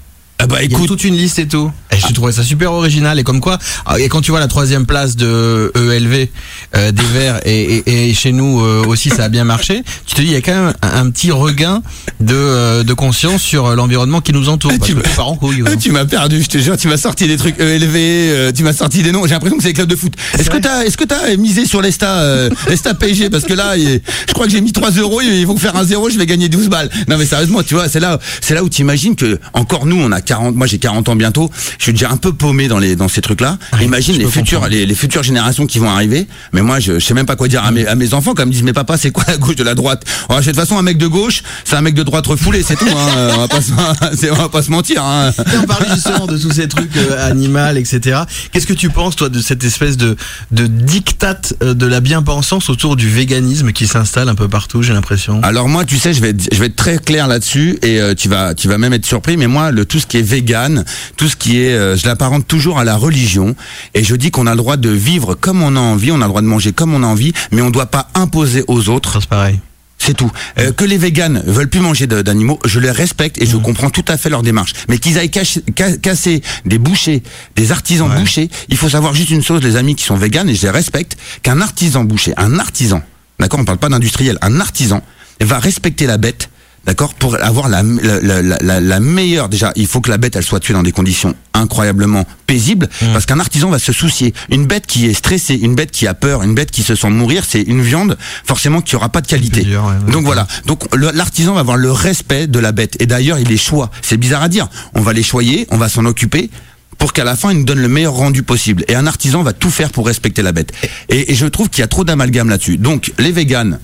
Ah 0.43 0.47
bah 0.47 0.63
Il 0.63 0.71
y 0.71 0.75
a 0.75 0.77
écoute, 0.79 0.89
toute 0.89 1.05
une 1.05 1.17
liste 1.17 1.39
et 1.39 1.47
tout. 1.47 1.71
Et 1.93 1.97
j'ai 2.07 2.13
trouvé 2.15 2.33
ça 2.33 2.43
super 2.43 2.73
original. 2.73 3.19
Et 3.19 3.25
comme 3.25 3.41
quoi, 3.41 3.59
ah, 3.85 3.99
et 3.99 4.09
quand 4.09 4.21
tu 4.21 4.31
vois 4.31 4.41
la 4.41 4.47
troisième 4.49 4.87
place 4.87 5.17
de 5.17 5.73
ELV 5.75 6.29
euh, 6.77 6.93
des 6.93 7.03
Verts 7.13 7.41
et, 7.45 7.83
et, 7.87 8.09
et 8.11 8.15
chez 8.15 8.33
nous 8.33 8.61
euh, 8.61 8.85
aussi 8.87 9.11
ça 9.11 9.25
a 9.25 9.29
bien 9.29 9.45
marché, 9.45 9.83
tu 10.07 10.15
te 10.15 10.21
dis 10.23 10.29
il 10.29 10.33
y 10.33 10.37
a 10.37 10.41
quand 10.41 10.53
même 10.55 10.73
un, 10.83 11.01
un 11.07 11.11
petit 11.11 11.31
regain 11.33 11.83
de, 12.21 12.35
euh, 12.35 12.83
de 12.85 12.93
conscience 12.95 13.43
sur 13.43 13.67
euh, 13.67 13.75
l'environnement 13.75 14.21
qui 14.21 14.33
nous 14.33 14.49
entoure. 14.49 14.71
Ah, 14.75 14.79
Parce 14.79 14.89
tu 14.89 14.95
que 14.97 15.03
m'as- 15.03 15.09
tu 15.09 15.17
pars 15.17 15.29
en 15.29 15.37
couille. 15.37 15.63
Ah, 15.67 15.71
ouais. 15.71 15.77
tu 15.81 15.91
m'as 15.91 16.05
perdu, 16.07 16.43
je 16.43 16.49
te 16.49 16.59
jure, 16.59 16.77
tu 16.77 16.89
m'as 16.89 16.97
sorti 16.97 17.27
des 17.27 17.37
trucs 17.37 17.59
euh, 17.61 17.79
euh, 17.83 18.53
tu 18.53 18.63
m'as 18.63 18.73
sorti 18.73 19.03
des 19.03 19.13
noms. 19.13 19.25
J'ai 19.27 19.35
l'impression 19.35 19.57
que 19.57 19.63
c'est 19.63 19.69
les 19.71 19.75
clubs 19.75 19.89
de 19.89 19.97
foot. 19.97 20.13
Est-ce 20.39 20.49
que 20.49 20.57
t'as, 20.59 20.85
est-ce 20.85 20.97
que 20.97 21.05
t'as 21.05 21.37
misé 21.37 21.67
sur 21.67 21.83
l'Esta, 21.83 22.19
euh, 22.21 22.51
l'Esta 22.69 22.95
PSG 22.95 23.29
parce 23.31 23.45
que 23.45 23.53
là, 23.53 23.77
il- 23.77 24.01
je 24.29 24.33
crois 24.33 24.47
que 24.47 24.53
j'ai 24.53 24.61
mis 24.61 24.73
3 24.73 24.91
euros, 24.93 25.21
ils 25.21 25.47
vont 25.47 25.57
faire 25.57 25.77
un 25.77 25.85
zéro, 25.85 26.09
je 26.09 26.17
vais 26.19 26.27
gagner 26.27 26.49
12 26.49 26.69
balles. 26.69 26.89
Non 27.09 27.19
mais 27.19 27.27
sérieusement, 27.27 27.63
tu 27.63 27.75
vois, 27.75 27.89
c'est 27.89 28.01
là, 28.01 28.19
c'est 28.41 28.55
là 28.55 28.63
où 28.63 28.69
t'imagines 28.69 29.17
que 29.17 29.39
encore 29.55 29.87
nous, 29.87 30.01
on 30.01 30.13
a 30.13 30.21
40, 30.31 30.55
moi 30.55 30.69
j'ai 30.69 30.79
40 30.79 31.09
ans 31.09 31.17
bientôt, 31.17 31.51
je 31.79 31.83
suis 31.83 31.93
déjà 31.93 32.09
un 32.09 32.17
peu 32.17 32.33
paumé 32.33 32.69
dans 32.69 32.79
les 32.79 32.95
dans 32.95 33.09
ces 33.09 33.21
trucs-là. 33.21 33.59
Imagine 33.83 34.15
je 34.15 34.21
les 34.21 34.27
futures, 34.31 34.69
les, 34.69 34.87
les 34.87 34.95
futures 34.95 35.25
générations 35.25 35.67
qui 35.67 35.81
vont 35.81 35.91
arriver. 35.91 36.29
Mais 36.53 36.63
moi, 36.63 36.79
je, 36.79 37.01
je 37.01 37.05
sais 37.05 37.15
même 37.15 37.27
pas 37.27 37.35
quoi 37.35 37.49
dire 37.49 37.65
à 37.65 37.73
mes, 37.73 37.85
à 37.85 37.97
mes 37.97 38.15
enfants, 38.15 38.35
comme 38.35 38.51
disent 38.51 38.63
mes 38.63 38.73
papas, 38.73 38.97
c'est 38.97 39.11
quoi 39.11 39.25
la 39.27 39.37
gauche 39.37 39.57
de 39.57 39.65
la 39.65 39.75
droite? 39.75 40.05
Oh, 40.29 40.35
De 40.39 40.45
toute 40.45 40.55
façon, 40.55 40.79
un 40.79 40.83
mec 40.83 40.99
de 40.99 41.09
gauche, 41.09 41.43
c'est 41.65 41.75
un 41.75 41.81
mec 41.81 41.95
de 41.95 42.05
droite 42.05 42.29
refoulé, 42.29 42.63
c'est 42.63 42.77
tout. 42.77 42.87
Hein. 42.87 43.31
On 43.35 43.39
va 43.39 43.49
pas 43.49 43.61
se, 43.61 44.31
on 44.31 44.35
va 44.35 44.49
pas 44.49 44.63
se 44.63 44.71
mentir. 44.71 45.03
Hein. 45.05 45.33
Et 45.53 45.57
on 45.57 45.67
parlait 45.67 45.89
justement 45.93 46.27
de 46.27 46.39
tous 46.39 46.53
ces 46.53 46.69
trucs 46.69 46.97
euh, 46.97 47.29
animal, 47.29 47.77
etc. 47.77 48.21
Qu'est-ce 48.53 48.67
que 48.69 48.73
tu 48.73 48.91
penses, 48.91 49.17
toi, 49.17 49.29
de 49.29 49.41
cette 49.41 49.65
espèce 49.65 49.97
de, 49.97 50.17
de 50.53 50.67
diktat 50.67 51.41
euh, 51.63 51.75
de 51.75 51.87
la 51.87 52.01
bien-pensance 52.01 52.71
autour 52.71 52.95
du 52.95 53.09
véganisme 53.09 53.73
qui 53.73 53.87
s'installe 53.87 54.29
un 54.29 54.35
peu 54.35 54.49
partout, 54.49 54.83
j'ai 54.83 54.93
l'impression? 54.93 55.41
Alors 55.43 55.69
moi, 55.69 55.85
tu 55.85 55.99
sais, 55.99 56.13
je 56.13 56.21
vais 56.21 56.31
être, 56.31 56.49
je 56.53 56.59
vais 56.59 56.67
être 56.67 56.77
très 56.77 56.99
clair 56.99 57.27
là-dessus 57.27 57.79
et 57.83 58.01
euh, 58.01 58.15
tu 58.15 58.29
vas 58.29 58.55
tu 58.55 58.69
vas 58.69 58.79
même 58.79 58.93
être 58.93 59.07
surpris. 59.07 59.37
Mais 59.37 59.47
moi, 59.49 59.71
le 59.73 59.85
tout 59.85 59.99
ce 59.99 60.07
qui 60.07 60.19
est 60.19 60.20
vegan, 60.23 60.85
tout 61.17 61.29
ce 61.29 61.37
qui 61.37 61.61
est, 61.61 61.73
euh, 61.75 61.97
je 61.97 62.07
l'apparente 62.07 62.47
toujours 62.47 62.79
à 62.79 62.85
la 62.85 62.97
religion 62.97 63.55
et 63.95 64.05
je 64.05 64.15
dis 64.17 64.31
qu'on 64.31 64.47
a 64.47 64.53
le 64.53 64.57
droit 64.57 64.77
de 64.77 64.91
vivre 64.91 65.35
comme 65.35 65.63
on 65.63 65.77
a 65.77 65.81
envie, 65.81 66.11
on 66.13 66.17
a 66.21 66.25
le 66.25 66.29
droit 66.29 66.43
de 66.43 66.47
manger 66.47 66.73
comme 66.73 66.95
on 66.95 67.03
a 67.03 67.07
envie, 67.07 67.33
mais 67.51 67.63
on 67.63 67.71
doit 67.71 67.87
pas 67.87 68.09
imposer 68.15 68.65
aux 68.69 68.89
autres. 68.89 69.21
C'est 69.21 69.29
pareil. 69.29 69.59
C'est 70.03 70.15
tout. 70.17 70.33
Euh, 70.59 70.73
que 70.73 70.87
les 70.87 70.97
véganes 70.97 71.43
veulent 71.47 71.69
plus 71.69 71.81
manger 71.81 72.07
d'animaux, 72.07 72.59
je 72.65 72.81
les 72.81 72.91
respecte 72.91 73.37
et 73.43 73.45
je 73.45 73.59
comprends 73.59 73.91
tout 73.91 74.05
à 74.09 74.17
fait 74.17 74.31
leur 74.31 74.43
démarche. 74.43 74.73
Mais 74.89 74.97
qu'ils 74.97 75.19
aillent 75.19 75.29
cacher- 75.31 75.63
ca- 75.77 75.97
casser 75.99 76.41
des 76.65 76.79
bouchers, 76.79 77.23
des 77.55 77.71
artisans 77.71 78.09
Ouais. 78.11 78.19
bouchers, 78.19 78.49
il 78.71 78.79
faut 78.79 78.89
savoir 78.89 79.13
juste 79.13 79.29
une 79.29 79.43
chose, 79.43 79.63
les 79.63 79.77
amis 79.77 79.95
qui 79.97 80.05
sont 80.05 80.17
véganes, 80.17 80.49
et 80.49 80.55
je 80.55 80.63
les 80.63 80.71
respecte, 80.71 81.19
qu'un 81.43 81.61
artisan 81.61 82.05
boucher, 82.05 82.33
un 82.39 82.59
artisan, 82.59 83.03
d'accord, 83.39 83.61
on 83.61 83.65
parle 83.67 83.77
pas 83.79 83.91
d'industriel, 83.91 84.39
un 84.41 84.59
artisan 84.61 85.03
va 85.43 85.59
respecter 85.59 86.07
la 86.07 86.17
bête. 86.17 86.49
D'accord 86.87 87.15
Pour 87.15 87.37
avoir 87.43 87.69
la, 87.69 87.83
la, 87.83 88.41
la, 88.43 88.59
la- 88.61 88.81
la 88.81 89.01
meilleure, 89.01 89.49
déjà, 89.51 89.71
il 89.77 89.87
faut 89.87 90.01
que 90.01 90.11
la 90.11 90.17
bête, 90.17 90.35
elle 90.35 90.43
soit 90.43 90.61
tuée 90.61 90.73
dans 90.75 90.83
des 90.83 90.93
conditions 90.93 91.35
incroyablement 91.53 92.25
paisibles, 92.47 92.89
parce 93.13 93.27
qu'un 93.27 93.39
artisan 93.39 93.69
va 93.69 93.79
se 93.79 93.93
soucier. 93.93 94.33
Une 94.51 94.65
bête 94.67 94.87
qui 94.87 95.05
est 95.07 95.13
stressée, 95.13 95.55
une 95.57 95.75
bête 95.75 95.91
qui 95.91 96.07
a 96.07 96.15
peur, 96.15 96.43
une 96.43 96.55
bête 96.55 96.71
qui 96.71 96.83
se 96.83 96.95
sent 96.95 97.11
mourir, 97.11 97.45
c'est 97.47 97.61
une 97.61 97.83
viande, 97.83 98.17
forcément, 98.47 98.81
qui 98.81 98.97
aura 98.97 99.11
pas 99.11 99.21
de 99.21 99.27
qualité. 99.27 99.63
dur, 99.63 99.85
ouais, 99.85 100.07
ouais. 100.07 100.13
Donc 100.13 100.25
voilà. 100.25 100.47
Donc 100.67 100.85
l'artisan 100.97 101.53
va 101.55 101.61
avoir 101.61 101.77
le 101.77 101.93
respect 101.93 102.47
de 102.47 102.59
la 102.59 102.73
bête. 102.73 102.97
Et 103.01 103.07
d'ailleurs, 103.07 103.39
il 103.39 103.47
les 103.49 103.59
choix. 103.59 103.91
C'est 104.01 104.17
bizarre 104.17 104.43
à 104.43 104.49
dire. 104.49 104.69
On 104.95 105.03
va 105.03 105.13
les 105.13 105.23
choyer, 105.23 105.67
on 105.71 105.77
va 105.77 105.89
s'en 105.91 106.07
occuper 106.07 106.51
pour 106.97 107.13
qu'à 107.13 107.25
la 107.25 107.37
fin, 107.37 107.51
il 107.53 107.59
nous 107.59 107.65
donne 107.65 107.81
le 107.81 107.89
meilleur 107.89 108.15
rendu 108.15 108.43
possible. 108.43 108.85
Et 108.89 108.95
un 108.95 109.07
artisan 109.07 109.43
va 109.43 109.53
tout 109.53 109.71
faire 109.71 109.91
pour 109.91 110.07
respecter 110.07 110.41
la 110.43 110.53
bête. 110.53 110.73
Et, 111.11 111.31
et 111.33 111.35
je 111.35 111.47
trouve 111.47 111.69
qu'il 111.69 111.81
y 111.81 111.85
a 111.85 111.89
trop 111.89 112.05
d'amalgame 112.05 112.49
là-dessus. 112.49 112.79
Donc 112.79 113.13
les 113.19 113.33
véganes, 113.33 113.79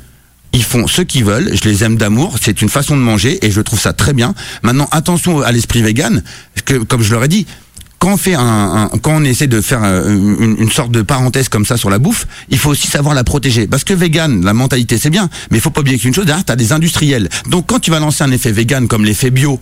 ils 0.57 0.65
font 0.65 0.87
ce 0.87 1.03
qu'ils 1.03 1.25
veulent, 1.25 1.51
je 1.55 1.69
les 1.69 1.85
aime 1.85 1.97
d'amour, 1.97 2.37
c'est 2.41 2.63
une 2.63 2.71
façon 2.71 2.97
de 2.97 3.03
manger 3.03 3.45
et 3.47 3.51
je 3.51 3.61
trouve 3.61 3.79
ça 3.79 3.93
très 3.93 4.15
bien. 4.15 4.35
Maintenant, 4.63 4.89
attention 4.91 5.43
à 5.43 5.53
l'esprit 5.53 5.83
vegan, 5.83 6.23
comme 6.89 7.03
je 7.03 7.13
leur 7.13 7.23
ai 7.25 7.29
dit, 7.29 7.47
quand 7.99 8.17
on 9.07 9.25
essaie 9.25 9.49
de 9.49 9.61
faire 9.61 9.83
euh, 9.85 10.09
une, 10.09 10.57
une 10.59 10.71
sorte 10.71 10.93
de 10.93 11.03
parenthèse 11.03 11.49
comme 11.49 11.67
ça 11.67 11.77
sur 11.77 11.91
la 11.91 11.99
bouffe, 11.99 12.27
il 12.49 12.57
faut 12.57 12.71
aussi 12.71 12.87
savoir 12.87 13.15
la 13.15 13.25
protéger. 13.25 13.67
Parce 13.67 13.85
que 13.85 13.93
vegan, 13.93 14.45
la 14.45 14.55
mentalité 14.55 14.97
c'est 14.97 15.11
bien, 15.11 15.29
mais 15.51 15.59
il 15.59 15.61
faut 15.61 15.71
pas 15.71 15.83
oublier 15.83 15.99
qu'une 15.99 16.15
chose, 16.15 16.25
derrière, 16.25 16.45
t'as 16.45 16.57
des 16.57 16.73
industriels. 16.73 17.29
Donc 17.51 17.67
quand 17.67 17.81
tu 17.81 17.91
vas 17.91 18.01
lancer 18.01 18.25
un 18.25 18.31
effet 18.31 18.53
vegan 18.53 18.89
comme 18.89 19.05
l'effet 19.05 19.31
bio, 19.31 19.61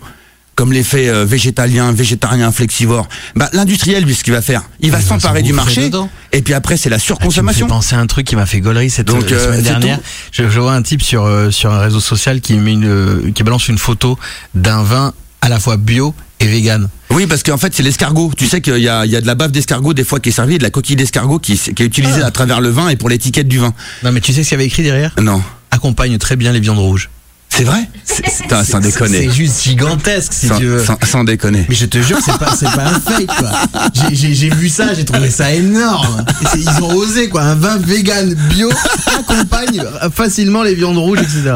comme 0.55 0.71
l'effet 0.73 1.09
euh, 1.09 1.25
végétalien, 1.25 1.91
végétarien, 1.91 2.51
flexivore, 2.51 3.07
bah 3.35 3.49
l'industriel, 3.53 4.03
lui, 4.05 4.15
ce 4.15 4.23
qu'il 4.23 4.33
va 4.33 4.41
faire, 4.41 4.63
il 4.79 4.89
va 4.91 5.01
s'emparer 5.01 5.41
du 5.41 5.53
marché, 5.53 5.91
et 6.31 6.41
puis 6.41 6.53
après 6.53 6.77
c'est 6.77 6.89
la 6.89 6.95
Ah, 6.95 6.99
tu 6.99 7.03
me 7.11 7.17
surconsommation. 7.17 7.67
fais 7.67 7.69
penser 7.73 7.95
à 7.95 7.99
un 7.99 8.07
truc 8.07 8.25
qui 8.25 8.35
m'a 8.35 8.45
fait 8.45 8.61
gaulerie 8.61 8.89
cette 8.89 9.07
Donc, 9.07 9.31
euh, 9.31 9.45
semaine 9.45 9.61
dernière. 9.61 9.99
Je, 10.31 10.49
je 10.49 10.59
vois 10.59 10.73
un 10.73 10.81
type 10.81 11.01
sur 11.01 11.25
euh, 11.25 11.51
sur 11.51 11.71
un 11.73 11.79
réseau 11.79 11.99
social 11.99 12.41
qui 12.41 12.53
met 12.55 12.73
une 12.73 12.85
euh, 12.87 13.31
qui 13.33 13.43
balance 13.43 13.67
une 13.67 13.77
photo 13.77 14.17
d'un 14.53 14.81
vin 14.83 15.13
à 15.41 15.49
la 15.49 15.59
fois 15.59 15.77
bio 15.77 16.15
et 16.39 16.47
vegan. 16.47 16.89
Oui, 17.11 17.27
parce 17.27 17.43
qu'en 17.43 17.57
fait, 17.57 17.73
c'est 17.73 17.83
l'escargot. 17.83 18.31
Tu 18.35 18.47
sais 18.47 18.61
qu'il 18.61 18.79
y 18.79 18.89
a, 18.89 19.05
il 19.05 19.11
y 19.11 19.15
a 19.15 19.21
de 19.21 19.27
la 19.27 19.35
bave 19.35 19.51
d'escargot 19.51 19.93
des 19.93 20.03
fois 20.03 20.19
qui 20.19 20.29
est 20.29 20.31
servie, 20.33 20.55
et 20.55 20.57
de 20.57 20.63
la 20.63 20.69
coquille 20.71 20.95
d'escargot 20.95 21.39
qui, 21.39 21.57
qui 21.57 21.83
est 21.83 21.85
utilisée 21.85 22.21
Ah. 22.23 22.27
à 22.27 22.31
travers 22.31 22.59
le 22.61 22.69
vin 22.69 22.89
et 22.89 22.95
pour 22.95 23.09
l'étiquette 23.09 23.47
du 23.47 23.59
vin. 23.59 23.73
Non 24.03 24.11
mais 24.11 24.21
tu 24.21 24.33
sais 24.33 24.43
ce 24.43 24.49
qu'il 24.49 24.55
y 24.57 24.59
avait 24.59 24.65
écrit 24.67 24.83
derrière? 24.83 25.13
Non. 25.21 25.41
Accompagne 25.71 26.17
très 26.17 26.35
bien 26.35 26.51
les 26.51 26.59
viandes 26.59 26.79
rouges. 26.79 27.09
C'est 27.57 27.63
vrai 27.63 27.87
Putain, 28.41 28.63
sans 28.63 28.79
déconner. 28.79 29.17
C'est 29.29 29.31
juste 29.31 29.63
gigantesque 29.63 30.31
si 30.33 30.47
Sans, 30.47 30.57
tu 30.57 30.65
veux. 30.65 30.83
sans- 30.83 30.97
sans 31.05 31.23
déconner. 31.23 31.65
Mais 31.67 31.75
je 31.75 31.85
te 31.85 32.01
jure, 32.01 32.17
c'est 32.23 32.37
pas, 32.37 32.53
c'est 32.57 32.65
pas 32.69 32.85
un 32.85 32.99
fake, 32.99 33.27
quoi. 33.27 33.51
J'ai- 33.93 34.15
J'ai 34.15 34.33
j'ai 34.35 34.49
vu 34.49 34.69
ça, 34.69 34.93
j'ai 34.93 35.03
trouvé 35.03 35.29
ça 35.29 35.51
énorme. 35.53 36.23
Ils 36.55 36.69
ont 36.83 36.93
osé, 36.95 37.27
quoi. 37.29 37.41
Un 37.41 37.55
vin 37.55 37.77
vegan 37.77 38.33
bio 38.49 38.69
accompagne 39.19 39.81
facilement 40.13 40.63
les 40.63 40.75
viandes 40.75 40.97
rouges, 40.97 41.19
etc. 41.19 41.55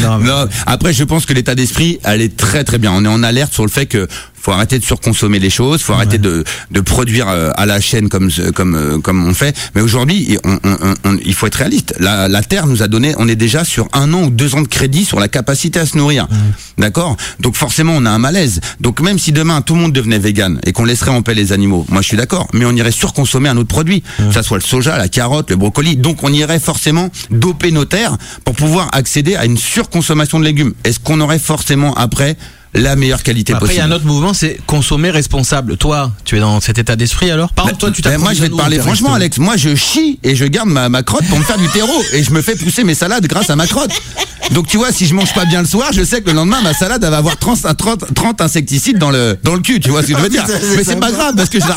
Non, 0.00 0.18
mais- 0.18 0.28
Non, 0.28 0.48
après, 0.66 0.92
je 0.92 1.04
pense 1.04 1.26
que 1.26 1.32
l'état 1.34 1.54
d'esprit, 1.54 1.98
elle 2.04 2.20
est 2.22 2.36
très 2.36 2.64
très 2.64 2.78
bien. 2.78 2.92
On 2.92 3.04
est 3.04 3.08
en 3.08 3.22
alerte 3.22 3.52
sur 3.52 3.64
le 3.64 3.70
fait 3.70 3.86
que 3.86 4.08
faut 4.42 4.50
arrêter 4.52 4.78
de 4.78 4.84
surconsommer 4.84 5.38
les 5.38 5.50
choses, 5.50 5.80
faut 5.82 5.92
arrêter 5.92 6.18
de, 6.18 6.42
de 6.70 6.80
produire 6.80 7.28
euh, 7.28 7.50
à 7.54 7.64
la 7.64 7.80
chaîne 7.80 8.08
comme 8.08 8.28
comme 8.54 8.74
euh, 8.74 8.98
comme 8.98 9.24
on 9.26 9.34
fait. 9.34 9.56
Mais 9.74 9.80
aujourd'hui, 9.80 10.36
on- 10.44 10.58
on- 10.64 10.76
on- 10.82 10.94
on- 11.10 11.18
il 11.24 11.34
faut 11.34 11.46
être 11.46 11.54
réaliste. 11.54 11.94
La, 12.00 12.26
la 12.28 12.42
Terre 12.42 12.66
nous 12.66 12.82
a 12.82 12.88
donné, 12.88 13.14
on 13.18 13.28
est 13.28 13.36
déjà 13.36 13.64
sur 13.64 13.88
un 13.92 14.12
an 14.14 14.24
ou 14.24 14.30
deux 14.30 14.54
ans 14.56 14.62
de 14.62 14.68
crédit 14.68 15.04
sur 15.04 15.20
la 15.20 15.28
capacité 15.28 15.78
à 15.78 15.86
se 15.86 15.96
nourrir. 15.96 16.26
D'accord? 16.78 17.16
Donc 17.40 17.54
forcément, 17.56 17.92
on 17.96 18.04
a 18.04 18.10
un 18.10 18.18
malaise. 18.18 18.60
Donc 18.80 19.00
même 19.00 19.18
si 19.18 19.30
demain 19.32 19.60
tout 19.62 19.74
le 19.74 19.80
monde 19.80 19.92
devenait 19.92 20.18
vegan 20.18 20.58
et 20.66 20.72
qu'on 20.72 20.84
laisserait 20.84 21.10
en 21.12 21.22
paix 21.22 21.34
les 21.34 21.52
animaux, 21.52 21.86
moi 21.88 22.02
je 22.02 22.08
suis 22.08 22.16
d'accord. 22.16 22.48
Mais 22.52 22.64
on 22.64 22.72
irait 22.72 22.90
surconsommer 22.92 23.48
un 23.48 23.56
autre 23.56 23.68
produit, 23.68 24.02
que 24.18 24.32
ça 24.32 24.42
soit 24.42 24.58
le 24.58 24.64
soja, 24.64 24.98
la 24.98 25.08
carotte, 25.08 25.50
le 25.50 25.56
brocoli. 25.56 25.96
Donc 25.96 26.24
on 26.24 26.32
irait 26.32 26.58
forcément 26.60 27.10
doper 27.30 27.70
nos 27.70 27.84
terres 27.84 28.16
pour 28.44 28.54
pouvoir 28.56 28.88
accéder 28.92 29.36
à 29.36 29.44
une 29.44 29.56
surconsommation 29.56 30.40
de 30.40 30.44
légumes. 30.44 30.72
Est-ce 30.84 30.98
qu'on 30.98 31.20
aurait 31.20 31.38
forcément 31.38 31.94
après 31.94 32.36
la 32.74 32.96
meilleure 32.96 33.22
qualité 33.22 33.52
Après, 33.52 33.66
il 33.66 33.68
y 33.68 33.72
possible 33.76 33.92
a 33.92 33.94
un 33.94 33.96
autre 33.96 34.06
mouvement, 34.06 34.34
c'est 34.34 34.58
consommer 34.66 35.10
responsable. 35.10 35.76
Toi, 35.76 36.12
tu 36.24 36.36
es 36.36 36.40
dans 36.40 36.60
cet 36.60 36.78
état 36.78 36.96
d'esprit 36.96 37.30
alors 37.30 37.52
Par 37.52 37.66
Bah, 37.66 37.72
toi, 37.72 37.90
tu 37.90 38.02
ben, 38.02 38.12
t'as 38.12 38.18
moi, 38.18 38.32
je 38.32 38.40
vais 38.40 38.48
te 38.48 38.56
parler 38.56 38.78
franchement, 38.78 39.14
Alex. 39.14 39.38
Moi, 39.38 39.56
je 39.56 39.74
chie 39.74 40.18
et 40.22 40.34
je 40.34 40.44
garde 40.44 40.68
ma, 40.68 40.88
ma 40.88 41.02
crotte 41.02 41.26
pour 41.26 41.38
me 41.38 41.44
faire 41.44 41.58
du 41.58 41.68
terreau 41.68 42.02
et 42.12 42.22
je 42.22 42.30
me 42.30 42.40
fais 42.42 42.56
pousser 42.56 42.84
mes 42.84 42.94
salades 42.94 43.26
grâce 43.26 43.50
à 43.50 43.56
ma 43.56 43.66
crotte. 43.66 43.90
Donc, 44.50 44.66
tu 44.66 44.76
vois, 44.76 44.92
si 44.92 45.06
je 45.06 45.14
mange 45.14 45.32
pas 45.32 45.44
bien 45.44 45.60
le 45.60 45.68
soir, 45.68 45.92
je 45.92 46.02
sais 46.02 46.20
que 46.20 46.28
le 46.28 46.36
lendemain, 46.36 46.60
ma 46.62 46.74
salade, 46.74 47.02
elle 47.04 47.10
va 47.10 47.18
avoir 47.18 47.36
30, 47.36 47.76
30, 47.76 48.14
30 48.14 48.40
insecticides 48.40 48.98
dans 48.98 49.10
le, 49.10 49.38
dans 49.42 49.54
le 49.54 49.60
cul. 49.60 49.80
Tu 49.80 49.90
vois 49.90 50.02
ce 50.02 50.08
que 50.08 50.16
je 50.16 50.22
veux 50.22 50.28
dire? 50.28 50.44
Mais 50.76 50.84
c'est 50.84 50.96
pas 50.96 51.12
grave 51.12 51.34
parce 51.36 51.48
que 51.48 51.60
je 51.60 51.66
la 51.66 51.76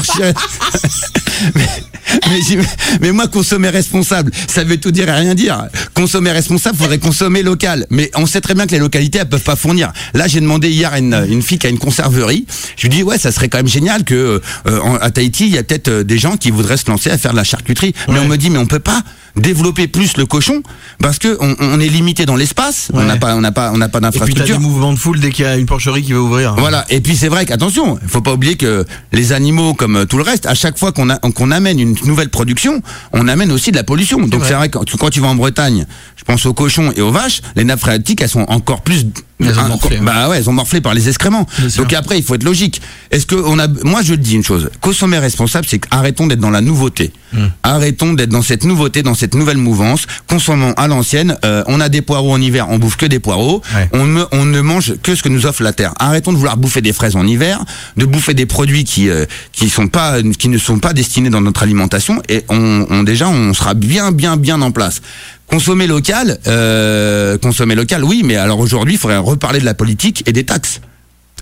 mais, 1.54 1.68
mais, 3.02 3.12
moi, 3.12 3.28
consommer 3.28 3.70
responsable, 3.70 4.32
ça 4.48 4.64
veut 4.64 4.78
tout 4.78 4.92
dire 4.92 5.10
et 5.10 5.12
rien 5.14 5.36
dire. 5.36 5.66
Consommer 5.94 6.32
responsable, 6.32 6.78
faudrait 6.78 7.00
consommer 7.00 7.44
local. 7.44 7.86
Mais 7.90 8.12
on 8.16 8.26
sait 8.26 8.42
très 8.42 8.54
bien 8.54 8.66
que 8.68 8.72
les 8.72 8.80
localités, 8.80 9.20
elles 9.20 9.30
peuvent 9.30 9.42
pas 9.44 9.56
fournir. 9.56 9.92
Là, 10.14 10.28
j'ai 10.28 10.40
demandé 10.40 10.70
hier 10.70 10.94
à 10.94 11.00
une, 11.00 11.26
une 11.30 11.42
fille 11.42 11.58
qui 11.60 11.68
a 11.68 11.70
une 11.70 11.80
conserverie. 11.80 12.46
Je 12.78 12.84
lui 12.84 12.90
dis, 12.90 13.04
ouais, 13.04 13.18
ça 13.18 13.32
serait 13.32 13.50
quand 13.50 13.58
même 13.60 13.68
génial 13.68 14.04
que 14.04 14.42
euh, 14.68 14.80
en- 14.82 14.96
à 14.96 15.10
Tahiti, 15.12 15.46
il 15.48 15.54
y 15.54 15.58
a 15.58 15.64
peut-être 15.64 15.88
euh, 15.90 16.04
des 16.04 16.18
gens 16.18 16.38
qui 16.38 16.52
voudraient 16.52 16.78
se 16.78 16.90
lancer 16.90 17.10
à 17.10 17.18
faire 17.18 17.32
de 17.32 17.38
la 17.38 17.44
charcuterie. 17.44 17.94
Mais 18.10 18.20
on 18.20 18.28
me 18.28 18.38
dit, 18.38 18.50
mais 18.50 18.60
on 18.60 18.66
peut 18.66 18.80
pas 18.80 19.02
développer 19.36 19.88
plus 19.88 20.18
le 20.18 20.26
cochon 20.26 20.62
parce 21.00 21.20
que 21.20 21.38
on, 21.40 21.56
on 21.60 21.80
est 21.80 21.88
limité 21.88 22.26
dans 22.26 22.36
l'espace. 22.36 22.90
On 22.94 23.04
n'a 23.04 23.18
pas, 23.18 23.36
on 23.36 23.42
n'a 23.42 23.52
pas, 23.52 23.72
on 23.74 23.78
n'a 23.78 23.90
pas 23.90 24.00
Et 24.00 24.02
puis, 24.02 24.12
des 24.12 24.20
d'infrastructure. 24.20 24.60
mouvements 24.60 24.94
de 24.94 25.00
foule 25.00 25.20
dès 25.20 25.32
qu'il 25.32 25.46
y 25.46 25.48
a 25.48 25.56
une 25.58 25.66
porcherie 25.66 26.04
qui 26.04 26.14
va 26.14 26.20
ouvrir. 26.20 26.56
Voilà. 26.56 26.86
Et 26.90 27.02
puis 27.02 27.16
c'est 27.16 27.28
vrai 27.28 27.46
qu'attention, 27.46 27.98
il 28.02 28.08
faut 28.08 28.22
pas 28.22 28.34
oublier 28.34 28.56
que 28.56 28.86
les 29.12 29.34
animaux, 29.34 29.74
comme 29.74 29.98
euh, 29.98 30.06
tout 30.06 30.18
le 30.18 30.24
reste, 30.24 30.46
à 30.46 30.54
chaque 30.56 30.78
fois 30.78 30.92
qu'on 30.92 31.52
amène 31.52 31.80
une 31.80 31.96
nouvelle 32.06 32.30
production, 32.30 32.82
on 33.14 33.28
amène 33.28 33.52
aussi 33.52 33.72
de 33.72 33.76
la 33.78 33.84
pollution. 33.84 34.20
Donc 34.28 34.44
c'est 34.46 34.54
vrai 34.54 34.70
que 34.70 34.78
quand 34.78 34.84
tu, 34.86 34.98
quand 34.98 35.10
tu 35.10 35.20
vas 35.20 35.28
en 35.28 35.36
Bretagne, 35.36 35.86
je 36.16 36.24
pense 36.24 36.46
aux 36.46 36.54
cochons 36.54 36.92
et 36.96 37.02
aux 37.02 37.12
vaches, 37.12 37.42
les 37.56 37.64
nappes 37.64 37.80
phréatiques, 37.80 38.22
elles 38.22 38.30
sont 38.30 38.46
encore 38.48 38.82
plus. 38.82 39.06
Elles 39.40 39.58
ont 39.60 39.64
un- 39.64 39.68
morflé, 39.68 39.98
bah 39.98 40.30
ouais, 40.30 40.38
elles 40.38 40.50
ont 40.50 40.54
morflé 40.54 40.80
par 40.80 40.94
les 40.94 41.10
excréments. 41.10 41.46
Donc 41.78 41.92
après, 41.94 42.18
il 42.18 42.24
faut 42.24 42.36
être 42.36 42.44
logique. 42.44 42.82
Est-ce 43.12 43.26
que 43.26 43.36
on 43.36 43.60
a, 43.60 43.68
moi 43.84 44.02
je 44.02 44.14
dis 44.14 44.36
une 44.36 44.44
chose, 44.44 44.70
consommer 44.80 45.20
responsable, 45.20 45.66
c'est 45.70 45.82
arrêtons 45.92 46.28
d'être 46.28 46.40
dans 46.40 46.50
la 46.52 46.62
nouveauté. 46.62 47.12
Hmm. 47.34 47.48
Arrêtons 47.64 48.14
d'être 48.14 48.30
dans 48.30 48.42
cette 48.42 48.64
nouveauté, 48.64 49.04
dans 49.04 49.14
cette 49.14 49.36
nouvelle 49.36 49.58
mouvance. 49.58 50.08
Consommons 50.30 50.74
à 50.78 50.88
l'ancienne. 50.88 51.38
Euh, 51.44 51.64
on 51.68 51.82
a 51.82 51.90
des 51.90 52.02
poireaux 52.02 52.32
en 52.32 52.40
hiver, 52.40 52.68
on 52.70 52.78
bouffe 52.78 52.96
que 52.96 53.06
des 53.06 53.20
poireaux. 53.20 53.62
Ouais. 53.76 53.90
On, 53.92 54.06
me- 54.06 54.26
on 54.32 54.46
ne 54.46 54.62
mange 54.62 54.94
que 55.04 55.16
ce 55.16 55.22
que 55.24 55.28
nous 55.30 55.46
offre 55.46 55.64
la 55.64 55.74
terre. 55.74 55.94
Arrêtons 56.00 56.32
de 56.32 56.38
vouloir 56.38 56.56
bouffer 56.56 56.80
des 56.82 56.94
fraises 56.94 57.18
en 57.18 57.28
hiver, 57.28 57.64
de 57.98 58.06
bouffer 58.06 58.34
des 58.36 58.46
produits 58.46 58.86
qui 58.86 59.10
euh, 59.10 59.26
qui 59.52 59.70
sont 59.70 59.88
pas 59.90 60.22
qui 60.40 60.48
ne 60.48 60.58
sont 60.58 60.80
pas 60.80 60.94
destinés 60.94 61.30
dans 61.30 61.42
notre 61.42 61.62
alimentation 61.64 62.22
et 62.30 62.46
on, 62.48 62.86
on 62.90 63.04
déjà 63.04 63.28
on 63.28 63.54
sera 63.54 63.74
bien 63.74 64.14
bien 64.14 64.38
bien 64.38 64.62
en 64.62 64.72
place. 64.72 65.02
Consommer 65.50 65.88
local, 65.88 66.40
euh, 66.48 67.38
consommer 67.38 67.76
local, 67.76 68.04
oui, 68.04 68.24
mais 68.26 68.36
alors 68.36 68.60
aujourd'hui, 68.60 68.96
il 68.96 68.98
faudrait 68.98 69.18
reparler 69.18 69.60
de 69.60 69.66
la 69.66 69.74
politique 69.74 70.24
et 70.26 70.34
des 70.34 70.44
taxes. 70.44 70.82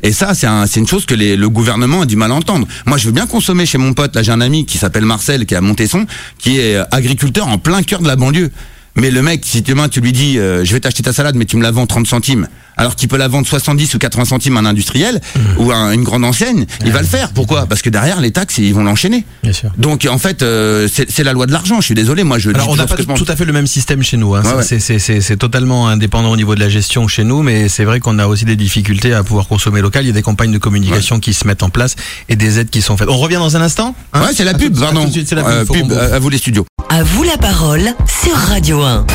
Et 0.03 0.11
ça, 0.11 0.33
c'est 0.33 0.47
un, 0.47 0.65
une 0.65 0.87
chose 0.87 1.05
que 1.05 1.13
le 1.15 1.49
gouvernement 1.49 2.01
a 2.01 2.05
du 2.05 2.17
mal 2.17 2.31
à 2.31 2.35
entendre. 2.35 2.67
Moi, 2.85 2.97
je 2.97 3.05
veux 3.05 3.13
bien 3.13 3.25
consommer 3.25 3.65
chez 3.65 3.77
mon 3.77 3.93
pote. 3.93 4.13
Là, 4.15 4.21
j'ai 4.21 4.33
un 4.33 4.41
ami 4.41 4.65
qui 4.65 4.77
s'appelle 4.77 5.05
Marcel, 5.05 5.45
qui 5.45 5.53
est 5.53 5.57
à 5.57 5.61
Montesson, 5.61 6.05
qui 6.37 6.59
est 6.59 6.75
euh, 6.75 6.83
agriculteur 6.91 7.47
en 7.47 7.57
plein 7.57 7.81
cœur 7.83 8.01
de 8.01 8.07
la 8.07 8.17
banlieue. 8.17 8.51
Mais 8.95 9.09
le 9.09 9.21
mec, 9.21 9.43
si 9.45 9.61
demain 9.61 9.89
tu 9.89 10.01
lui 10.01 10.11
dis, 10.11 10.37
euh, 10.37 10.65
je 10.65 10.73
vais 10.73 10.81
t'acheter 10.81 11.03
ta 11.03 11.13
salade, 11.13 11.35
mais 11.35 11.45
tu 11.45 11.57
me 11.57 11.63
la 11.63 11.71
vends 11.71 11.87
30 11.87 12.05
centimes, 12.05 12.47
alors 12.83 12.95
qu'il 12.95 13.07
peut 13.09 13.17
la 13.17 13.27
vendre 13.27 13.47
70 13.47 13.93
ou 13.95 13.99
80 13.99 14.25
centimes 14.25 14.57
à 14.57 14.59
un 14.59 14.65
industriel 14.65 15.21
ou 15.57 15.71
à 15.71 15.93
une 15.93 16.03
grande 16.03 16.23
enseigne, 16.25 16.65
il 16.85 16.91
va 16.91 17.01
le 17.01 17.07
faire. 17.07 17.29
Pourquoi? 17.31 17.65
Parce 17.65 17.81
que 17.81 17.89
derrière, 17.89 18.19
les 18.21 18.31
taxes, 18.31 18.57
ils 18.57 18.73
vont 18.73 18.83
l'enchaîner. 18.83 19.25
Bien 19.43 19.53
sûr. 19.53 19.71
Donc 19.77 20.07
en 20.09 20.17
fait, 20.17 20.43
euh, 20.43 20.87
c'est 20.87 21.23
la 21.23 21.33
loi 21.33 21.45
de 21.45 21.51
l'argent. 21.51 21.77
Je 21.79 21.85
suis 21.85 21.95
désolé, 21.95 22.23
moi 22.23 22.37
je 22.39 22.49
Alors 22.49 22.67
dis 22.67 22.73
on 22.73 22.75
n'a 22.75 22.85
pas 22.85 22.95
que 22.95 23.01
je 23.01 23.07
pense. 23.07 23.17
tout 23.19 23.31
à 23.31 23.35
fait 23.35 23.45
le 23.45 23.53
même 23.53 23.67
système 23.67 24.03
chez 24.03 24.17
nous. 24.17 24.35
Hein. 24.35 24.43
Ouais, 24.43 24.63
Ça, 24.63 24.75
ouais. 24.75 24.99
c'est- 24.99 25.37
totalement 25.37 25.87
indépendant 25.87 26.31
au 26.31 26.37
niveau 26.37 26.53
de 26.55 26.59
la 26.59 26.69
gestion 26.69 27.07
chez 27.07 27.23
nous, 27.23 27.41
mais 27.41 27.67
c'est 27.69 27.85
vrai 27.85 27.99
qu'on 27.99 28.19
a 28.19 28.27
aussi 28.27 28.45
des 28.45 28.55
difficultés 28.55 29.13
à 29.13 29.23
pouvoir 29.23 29.47
consommer 29.47 29.81
local. 29.81 30.03
Il 30.03 30.07
y 30.07 30.11
a 30.11 30.13
des 30.13 30.21
campagnes 30.21 30.51
de 30.51 30.57
communication 30.57 31.19
qui 31.19 31.33
se 31.33 31.47
mettent 31.47 31.63
en 31.63 31.69
place 31.69 31.95
et 32.29 32.35
des 32.35 32.59
aides 32.59 32.69
qui 32.69 32.81
sont 32.81 32.97
faites. 32.97 33.09
On 33.09 33.17
revient 33.17 33.35
dans 33.37 33.55
un 33.57 33.61
instant. 33.61 33.95
hein? 34.13 34.21
Ouais, 34.21 34.27
c'est 34.35 34.43
la 34.43 34.53
pub, 34.53 34.77
à 34.77 34.81
pardon. 34.81 35.05
la 35.05 35.43
pub. 35.43 35.47
Euh, 35.47 35.65
pub, 35.65 35.91
à 35.93 36.15
à 36.15 36.19
vous 36.19 36.29
les 36.29 36.37
studios. 36.37 36.65
À 36.89 37.03
vous 37.03 37.23
la 37.23 37.37
parole 37.37 37.93
sur 38.21 38.35
Radio 38.35 38.81
1. 38.81 39.05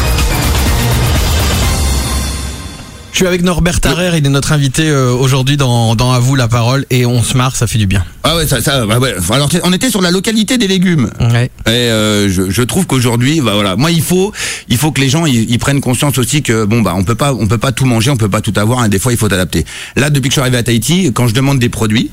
Je 3.18 3.24
suis 3.24 3.26
avec 3.26 3.42
Norbert 3.42 3.80
Tarrer, 3.80 4.16
il 4.16 4.24
est 4.24 4.28
notre 4.28 4.52
invité 4.52 4.88
euh, 4.88 5.10
aujourd'hui 5.10 5.56
dans, 5.56 5.96
dans 5.96 6.12
À 6.12 6.20
vous 6.20 6.36
la 6.36 6.46
parole 6.46 6.86
et 6.88 7.04
on 7.04 7.20
se 7.20 7.36
marre, 7.36 7.56
ça 7.56 7.66
fait 7.66 7.76
du 7.76 7.88
bien. 7.88 8.04
Ah 8.22 8.36
ouais, 8.36 8.46
ça, 8.46 8.60
ça, 8.60 8.86
bah 8.86 9.00
ouais. 9.00 9.12
Alors 9.30 9.50
on 9.64 9.72
était 9.72 9.90
sur 9.90 10.00
la 10.00 10.12
localité 10.12 10.56
des 10.56 10.68
légumes. 10.68 11.10
Ouais. 11.18 11.50
Et 11.66 11.70
euh, 11.70 12.30
je, 12.30 12.48
je 12.48 12.62
trouve 12.62 12.86
qu'aujourd'hui, 12.86 13.40
bah 13.40 13.54
voilà, 13.54 13.74
moi 13.74 13.90
il 13.90 14.02
faut, 14.02 14.32
il 14.68 14.76
faut 14.76 14.92
que 14.92 15.00
les 15.00 15.08
gens 15.08 15.26
ils, 15.26 15.50
ils 15.50 15.58
prennent 15.58 15.80
conscience 15.80 16.16
aussi 16.16 16.44
que 16.44 16.64
bon 16.64 16.80
bah 16.80 16.94
on 16.96 17.02
peut 17.02 17.16
pas, 17.16 17.34
on 17.34 17.48
peut 17.48 17.58
pas 17.58 17.72
tout 17.72 17.86
manger, 17.86 18.12
on 18.12 18.16
peut 18.16 18.28
pas 18.28 18.40
tout 18.40 18.52
avoir, 18.54 18.84
et 18.84 18.88
des 18.88 19.00
fois 19.00 19.10
il 19.10 19.18
faut 19.18 19.26
adapter. 19.26 19.66
Là, 19.96 20.10
depuis 20.10 20.28
que 20.28 20.34
je 20.34 20.34
suis 20.34 20.40
arrivé 20.40 20.58
à 20.58 20.62
Tahiti, 20.62 21.10
quand 21.12 21.26
je 21.26 21.34
demande 21.34 21.58
des 21.58 21.70
produits, 21.70 22.12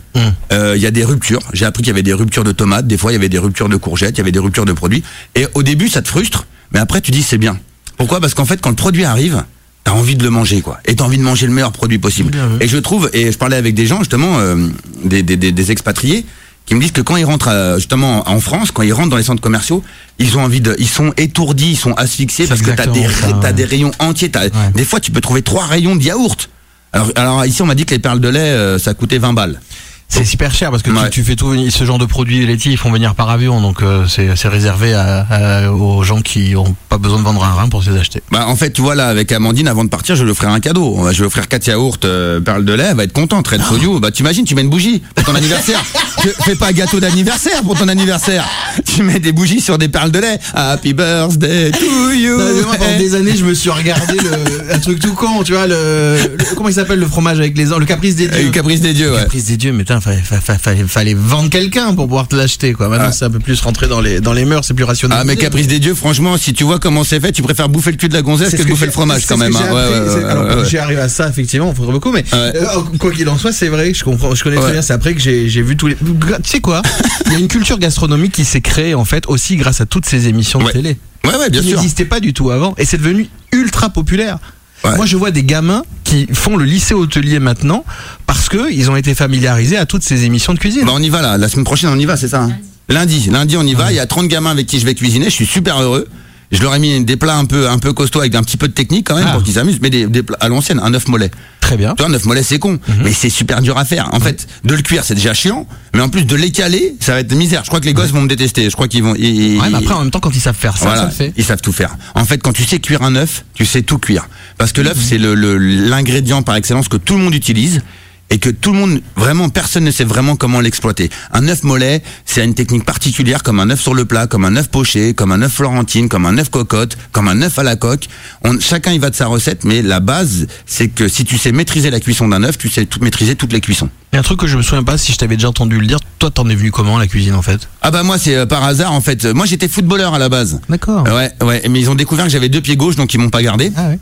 euh, 0.52 0.74
il 0.76 0.82
y 0.82 0.88
a 0.88 0.92
des 0.92 1.06
ruptures. 1.06 1.42
J'ai 1.54 1.66
appris 1.66 1.84
qu'il 1.84 1.92
y 1.92 1.94
avait 1.94 2.02
des 2.02 2.14
ruptures 2.14 2.44
de 2.44 2.52
tomates, 2.52 2.88
des 2.88 2.98
fois 2.98 3.12
il 3.12 3.14
y 3.14 3.18
avait 3.18 3.30
des 3.30 3.38
ruptures 3.38 3.70
de 3.70 3.76
courgettes, 3.76 4.16
il 4.16 4.18
y 4.18 4.22
avait 4.22 4.32
des 4.32 4.40
ruptures 4.40 4.66
de 4.66 4.74
produits. 4.74 5.04
Et 5.36 5.46
au 5.54 5.62
début, 5.62 5.88
ça 5.88 6.02
te 6.02 6.08
frustre, 6.08 6.48
mais 6.72 6.80
après 6.80 7.00
tu 7.00 7.12
dis 7.12 7.22
c'est 7.22 7.38
bien. 7.38 7.60
Pourquoi? 8.00 8.20
Parce 8.20 8.34
qu'en 8.34 8.46
fait, 8.46 8.60
quand 8.60 8.72
le 8.72 8.76
produit 8.76 9.06
arrive, 9.06 9.44
t'as 9.86 9.94
envie 9.94 10.16
de 10.16 10.24
le 10.24 10.30
manger 10.32 10.62
quoi, 10.62 10.80
et 10.86 10.96
t'as 10.96 11.06
envie 11.06 11.18
de 11.18 11.24
manger 11.24 11.48
le 11.48 11.54
meilleur 11.54 11.72
produit 11.72 11.98
possible. 12.00 12.32
Bien. 12.32 12.50
Et 12.60 12.68
je 12.68 12.78
trouve, 12.78 13.10
et 13.14 13.32
je 13.32 13.38
parlais 13.38 13.56
avec 13.56 13.74
des 13.76 13.86
gens 13.86 14.00
justement, 14.00 14.40
euh, 14.40 14.68
des, 15.06 15.24
des, 15.24 15.38
des, 15.38 15.52
des 15.54 15.72
expatriés, 15.72 16.26
qui 16.66 16.74
me 16.76 16.82
disent 16.82 16.92
que 16.92 17.02
quand 17.02 17.16
ils 17.16 17.24
rentrent 17.26 17.50
euh, 17.50 17.76
justement 17.78 18.28
en 18.28 18.40
France, 18.40 18.72
quand 18.72 18.82
ils 18.82 18.92
rentrent 18.94 19.12
dans 19.12 19.18
les 19.18 19.24
centres 19.24 19.42
commerciaux, 19.42 19.84
ils 20.18 20.36
ont 20.38 20.42
envie 20.44 20.62
de, 20.62 20.76
ils 20.80 20.88
sont 20.90 21.14
étourdis, 21.16 21.72
ils 21.72 21.78
sont 21.78 21.94
asphyxiés 21.94 22.48
parce 22.48 22.62
que 22.62 22.72
t'as 22.76 22.88
des, 22.94 23.02
t'as 23.42 23.54
des 23.54 23.66
rayons 23.66 23.92
entiers. 24.00 24.30
t'as- 24.32 24.50
Des 24.74 24.84
fois, 24.86 25.00
tu 25.00 25.12
peux 25.12 25.22
trouver 25.22 25.44
trois 25.44 25.66
rayons 25.68 25.96
de 25.96 26.02
yaourt. 26.04 26.50
Alors, 26.92 27.12
alors 27.16 27.46
ici, 27.46 27.62
on 27.62 27.66
m'a 27.68 27.76
dit 27.76 27.86
que 27.86 27.92
les 27.94 28.00
perles 28.00 28.20
de 28.22 28.30
lait, 28.30 28.40
euh, 28.40 28.80
ça 28.80 28.94
coûtait 28.96 29.20
20 29.20 29.34
balles. 29.34 29.60
C'est 30.08 30.24
super 30.24 30.54
cher 30.54 30.72
parce 30.72 30.82
que 30.84 30.92
Ouais. 30.92 31.10
tu, 31.10 31.22
tu 31.22 31.24
fais 31.24 31.36
tout 31.36 31.54
ce 31.70 31.84
genre 31.84 31.98
de 31.98 32.06
produits 32.06 32.46
laitiers, 32.46 32.72
ils 32.72 32.78
font 32.78 32.92
venir 32.92 33.16
par 33.16 33.30
avion, 33.30 33.60
donc 33.60 33.82
euh, 33.82 34.06
c'est 34.08 34.48
réservé 34.48 34.94
à, 34.94 35.26
à- 35.30 35.72
aux 35.72 36.04
gens 36.04 36.22
qui 36.22 36.56
ont 36.56 36.74
pas 36.90 36.98
besoin 36.98 37.20
de 37.20 37.24
vendre 37.24 37.44
un 37.44 37.52
rein 37.54 37.68
pour 37.68 37.84
se 37.84 37.90
les 37.90 37.98
acheter. 38.00 38.22
Bah, 38.32 38.46
en 38.48 38.56
fait, 38.56 38.72
tu 38.72 38.82
vois, 38.82 38.96
là, 38.96 39.08
avec 39.08 39.32
Amandine, 39.34 39.68
avant 39.68 39.84
de 39.84 39.90
partir, 39.90 40.16
je 40.16 40.24
lui 40.24 40.32
offrir 40.32 40.50
un 40.50 40.60
cadeau. 40.62 40.96
Je 41.00 41.10
vais 41.10 41.14
lui 41.18 41.24
offrir 41.24 41.48
4 41.50 41.68
yaourts, 41.68 41.98
euh, 42.06 42.40
perles 42.40 42.64
de 42.64 42.74
lait, 42.74 42.86
elle 42.92 42.96
va 42.96 43.04
être 43.04 43.12
contente, 43.14 43.48
Red 43.48 43.62
Folio. 43.62 44.00
Bah, 44.00 44.12
t'imagines, 44.12 44.46
tu 44.46 44.56
mets 44.56 44.62
une 44.62 44.70
bougie 44.70 45.02
pour 45.16 45.26
ton 45.26 45.36
anniversaire. 45.36 45.84
tu 46.22 46.30
fais 46.44 46.56
pas 46.56 46.68
un 46.70 46.72
gâteau 46.74 47.00
d'anniversaire 47.02 47.62
pour 47.64 47.78
ton 47.78 47.88
anniversaire. 47.90 48.46
Tu 48.86 49.04
mets 49.04 49.20
des 49.20 49.32
bougies 49.34 49.60
sur 49.60 49.78
des 49.78 49.90
perles 49.90 50.12
de 50.12 50.20
lait. 50.20 50.40
Happy 50.54 50.94
birthday 50.94 51.72
to 51.72 52.12
you. 52.12 52.38
Non, 52.38 52.46
mais 52.56 52.62
moi, 52.62 52.76
pendant 52.78 52.98
des 52.98 53.16
années, 53.16 53.36
je 53.36 53.44
me 53.44 53.54
suis 53.54 53.70
regardé 53.72 54.14
le, 54.18 54.74
un 54.74 54.80
truc 54.80 55.00
tout 55.00 55.14
con, 55.14 55.44
tu 55.44 55.54
vois, 55.54 55.68
le, 55.68 56.16
le- 56.38 56.56
comment 56.56 56.70
il 56.70 56.76
s'appelle 56.76 57.00
le 57.00 57.08
fromage 57.08 57.40
avec 57.40 57.58
les 57.58 57.74
ans, 57.74 57.80
le 57.80 57.86
caprice 57.86 58.16
des 58.16 58.28
Euh, 58.28 58.42
dieux. 58.44 58.52
Caprice 58.52 58.80
des 58.82 58.94
dieux, 58.94 59.12
ouais. 59.12 59.20
Caprice 59.20 59.46
des 59.46 59.58
dieux, 59.58 59.74
mais 59.74 59.84
putain, 60.00 60.02
fallait, 60.02 60.42
fallait, 60.42 60.58
fallait, 60.60 60.84
fallait 60.88 61.14
vendre 61.14 61.50
quelqu'un 61.50 61.94
pour 61.94 62.06
pouvoir 62.08 62.28
te 62.28 62.36
l'acheter, 62.36 62.74
quoi. 62.74 62.88
Maintenant, 62.90 63.08
Ah. 63.10 63.12
c'est 63.12 63.26
un 63.26 63.30
peu 63.30 63.40
plus 63.40 63.60
rentré 63.62 63.88
dans 63.88 64.02
les, 64.02 64.20
dans 64.22 64.34
les 64.34 64.46
mœurs, 64.46 64.66
c'est 64.66 64.74
plus 64.74 64.84
rationnel. 64.84 65.18
Ah, 65.22 65.24
mais 65.26 65.36
Caprice 65.36 65.68
des 65.68 65.80
dieux, 65.80 65.96
franchement, 65.96 66.38
si 66.38 66.54
tu 66.54 66.64
vois 66.64 66.80
comment 66.80 67.04
c'est 67.04 67.20
fait, 67.20 67.32
tu 67.32 67.42
préfères 67.42 67.70
bouffer 67.70 67.92
le 67.92 67.98
cul 67.98 68.10
de 68.10 68.14
la 68.14 68.22
gonzesse 68.22 68.52
que 68.56 68.64
de 68.64 68.68
bouffer 68.68 68.86
le 68.86 68.92
fromage 68.92 69.26
quand 69.26 69.38
même. 69.38 69.56
hein. 69.56 69.74
Ouais, 69.74 70.24
alors, 70.24 71.04
à 71.04 71.10
ça, 71.10 71.28
effectivement, 71.30 71.70
il 71.72 71.76
faudrait 71.76 71.94
beaucoup, 71.94 72.12
mais 72.12 72.24
euh, 72.34 72.52
quoi 73.00 73.12
qu'il 73.12 73.28
en 73.30 73.38
soit, 73.38 73.52
c'est 73.52 73.68
vrai, 73.70 73.94
je 73.94 74.04
comprends, 74.04 74.34
je 74.36 74.44
connais 74.44 74.58
très 74.58 74.72
bien, 74.72 74.82
c'est 74.82 74.94
après 74.94 75.14
que 75.14 75.20
j'ai 75.22 75.62
vu 75.62 75.76
tous 75.78 75.88
les. 75.88 75.96
Tu 75.96 76.50
sais 76.50 76.60
quoi? 76.60 76.82
Il 77.28 77.34
y 77.34 77.36
a 77.36 77.40
une 77.40 77.48
culture 77.48 77.80
gastronomique 77.80 78.32
qui 78.34 78.46
s'est 78.46 78.62
créée, 78.62 78.96
en 78.96 79.06
fait, 79.06 79.26
aussi 79.28 79.56
grâce 79.56 79.82
à 79.82 79.86
toutes 79.86 80.06
ces 80.06 80.28
émissions 80.28 80.60
de 80.60 80.70
télé. 80.72 80.98
Ouais, 81.26 81.36
ouais, 81.38 81.50
bien 81.50 81.62
qui 81.62 81.70
sûr. 81.70 81.78
n'existait 81.78 82.06
pas 82.06 82.20
du 82.20 82.34
tout 82.34 82.52
avant 82.52 82.76
et 82.78 82.86
c'est 82.86 82.98
devenu 82.98 83.28
ultra 83.52 83.90
populaire. 83.90 84.38
Ouais. 84.84 84.96
Moi, 84.96 85.06
je 85.08 85.18
vois 85.18 85.32
des 85.32 85.44
gamins 85.44 85.84
qui 86.06 86.28
font 86.32 86.56
le 86.56 86.64
lycée 86.64 86.94
hôtelier 86.94 87.40
maintenant 87.40 87.84
parce 88.26 88.48
que 88.48 88.72
ils 88.72 88.90
ont 88.90 88.96
été 88.96 89.14
familiarisés 89.14 89.76
à 89.76 89.86
toutes 89.86 90.04
ces 90.04 90.24
émissions 90.24 90.54
de 90.54 90.60
cuisine. 90.60 90.86
Bah, 90.86 90.94
on 90.96 91.02
y 91.02 91.10
va 91.10 91.22
là. 91.22 91.38
La 91.38 91.50
semaine 91.50 91.66
prochaine, 91.66 91.90
on 91.90 92.00
y 92.00 92.06
va, 92.06 92.16
c'est 92.16 92.30
ça 92.30 92.44
hein 92.44 92.52
Lundi. 92.88 93.30
Lundi, 93.32 93.58
on 93.58 93.64
y 93.64 93.74
va. 93.74 93.92
Il 93.92 93.96
y 93.96 94.00
a 94.00 94.06
30 94.06 94.28
gamins 94.28 94.52
avec 94.52 94.68
qui 94.68 94.80
je 94.80 94.86
vais 94.86 94.94
cuisiner. 94.96 95.26
Je 95.26 95.32
suis 95.32 95.46
super 95.48 95.82
heureux. 95.82 96.08
Je 96.52 96.62
leur 96.62 96.74
ai 96.76 96.80
mis 96.80 97.04
des 97.04 97.18
plats 97.18 97.36
un 97.36 97.46
peu, 97.46 97.68
un 97.68 97.80
peu 97.80 97.92
costauds 97.92 98.20
avec 98.20 98.36
un 98.36 98.44
petit 98.44 98.58
peu 98.58 98.68
de 98.68 98.74
technique 98.74 99.08
quand 99.08 99.16
même 99.16 99.26
Ah. 99.28 99.34
pour 99.34 99.44
qu'ils 99.44 99.56
s'amusent. 99.56 99.80
Mais 99.82 99.90
des, 99.90 100.06
des 100.06 100.22
plats 100.22 100.38
à 100.40 100.48
l'ancienne, 100.48 100.80
un 100.82 100.94
œuf 100.94 101.08
mollet. 101.08 101.32
Très 101.66 101.78
bien. 101.78 101.96
Tu 101.98 102.04
vois, 102.04 102.12
un 102.12 102.14
œuf 102.14 102.26
mollet, 102.26 102.44
c'est 102.44 102.60
con. 102.60 102.74
Mhm. 102.74 102.96
Mais 103.04 103.12
c'est 103.12 103.30
super 103.32 103.60
dur 103.62 103.76
à 103.78 103.86
faire. 103.86 104.10
En 104.14 104.20
fait, 104.20 104.48
de 104.64 104.76
le 104.76 104.82
cuire, 104.84 105.04
c'est 105.04 105.16
déjà 105.16 105.34
chiant. 105.34 105.68
Mais 105.96 106.02
en 106.02 106.10
plus, 106.10 106.24
de 106.26 106.36
l'écaler, 106.36 106.96
ça 107.00 107.14
va 107.14 107.22
être 107.22 107.34
misère. 107.34 107.62
Je 107.64 107.70
crois 107.70 107.80
que 107.80 107.86
les 107.86 107.94
gosses 107.94 108.12
vont 108.12 108.22
me 108.22 108.28
détester. 108.28 108.70
Je 108.70 108.76
crois 108.76 108.88
qu'ils 108.88 109.02
vont. 109.02 109.16
ils- 109.16 109.58
Ouais, 109.60 109.70
mais 109.72 109.78
après, 109.80 109.94
en 109.96 110.02
même 110.02 110.12
temps, 110.12 110.20
quand 110.20 110.36
ils 110.36 110.40
savent 110.42 110.56
faire 110.56 110.78
ça, 110.78 110.86
voilà, 110.86 111.02
ça 111.02 111.06
le 111.08 111.12
fait. 111.12 111.34
ils 111.36 111.44
savent 111.44 111.62
tout 111.62 111.72
faire. 111.72 111.98
En 112.14 112.24
fait, 112.24 112.38
quand 112.38 112.54
tu 112.54 112.64
sais 112.66 112.78
cuire 112.80 113.02
un 113.02 113.16
œuf, 113.16 113.46
tu 113.56 113.66
sais 113.66 113.82
tout 113.82 113.98
cuire. 113.98 114.28
Parce 114.60 114.74
que 114.74 114.82
Mhm. 114.82 114.88
l'œuf, 114.88 114.98
c'est 115.02 115.18
le- 115.18 115.34
le- 115.34 115.58
l'ingrédient 115.58 116.44
par 116.44 116.56
excellence 116.56 116.88
que 116.88 116.98
tout 116.98 117.16
le 117.18 117.24
monde 117.24 117.34
utilise 117.34 117.82
et 118.30 118.40
que 118.40 118.50
tout 118.50 118.72
le 118.72 118.80
monde, 118.80 119.02
vraiment, 119.16 119.50
personne 119.50 119.84
ne 119.84 119.92
sait 119.92 120.04
vraiment 120.04 120.36
comment 120.36 120.60
l'exploiter. 120.60 121.10
Un 121.32 121.48
œuf 121.48 121.64
mollet, 121.64 122.02
c'est 122.26 122.44
une 122.44 122.56
technique 122.56 122.84
particulière, 122.84 123.44
comme 123.44 123.60
un 123.60 123.70
œuf 123.70 123.80
sur 123.80 123.94
le 123.94 124.06
plat, 124.06 124.28
comme 124.28 124.46
un 124.46 124.56
œuf 124.56 124.70
poché, 124.70 125.14
comme 125.14 125.32
un 125.32 125.42
œuf 125.42 125.54
florentine, 125.54 126.10
comme 126.10 126.26
un 126.26 126.38
œuf 126.38 126.50
cocotte, 126.50 126.98
comme 127.12 127.28
un 127.28 127.42
œuf 127.42 127.60
à 127.60 127.64
la 127.64 127.76
coque. 127.76 128.08
On, 128.44 128.60
chacun 128.60 128.92
y 128.94 128.98
va 128.98 129.10
de 129.10 129.16
sa 129.16 129.28
recette, 129.28 129.64
mais 129.64 129.82
la 129.82 130.00
base, 130.00 130.48
c'est 130.66 130.88
que 130.88 131.08
si 131.08 131.24
tu 131.24 131.38
sais 131.38 131.52
maîtriser 131.52 131.92
la 131.92 132.00
cuisson 132.00 132.28
d'un 132.28 132.44
œuf, 132.44 132.58
tu 132.58 132.70
sais 132.70 132.86
tout, 132.86 133.00
maîtriser 133.02 133.36
toutes 133.36 133.54
les 133.54 133.62
cuissons. 133.62 133.90
A 134.12 134.18
un 134.18 134.22
truc 134.22 134.40
que 134.40 134.48
je 134.48 134.58
me 134.58 134.62
souviens 134.62 134.84
pas 134.84 134.98
si 134.98 135.12
je 135.12 135.18
t'avais 135.18 135.36
déjà 135.36 135.50
entendu 135.50 135.80
le 135.80 135.86
dire. 135.86 136.00
Toi, 136.20 136.32
t'en 136.32 136.50
es 136.50 136.56
venu 136.56 136.72
comment 136.72 136.98
la 136.98 137.08
cuisine 137.08 137.36
en 137.36 137.42
fait? 137.42 137.68
Ah 137.82 137.92
bah 137.92 138.04
moi, 138.04 138.18
c'est 138.18 138.36
euh, 138.36 138.46
par 138.46 138.64
hasard, 138.64 138.94
en 138.94 139.02
fait. 139.02 139.26
Moi, 139.26 139.46
j'étais 139.46 139.68
footballeur 139.68 140.14
à 140.14 140.20
la 140.20 140.30
base. 140.30 140.62
D'accord. 140.70 141.04
Ouais, 141.04 141.32
ouais, 141.42 141.62
mais 141.70 141.80
ils 141.80 141.90
ont 141.90 141.96
découvert 141.96 142.26
que 142.26 142.32
j'avais 142.32 142.50
deux 142.50 142.62
pieds 142.62 142.78
gauches, 142.78 142.96
donc 142.96 143.14
ils 143.14 143.20
m'ont 143.20 143.30
pas 143.30 143.44
gardé. 143.44 143.72
Ah 143.76 143.90
ouais. 143.90 144.00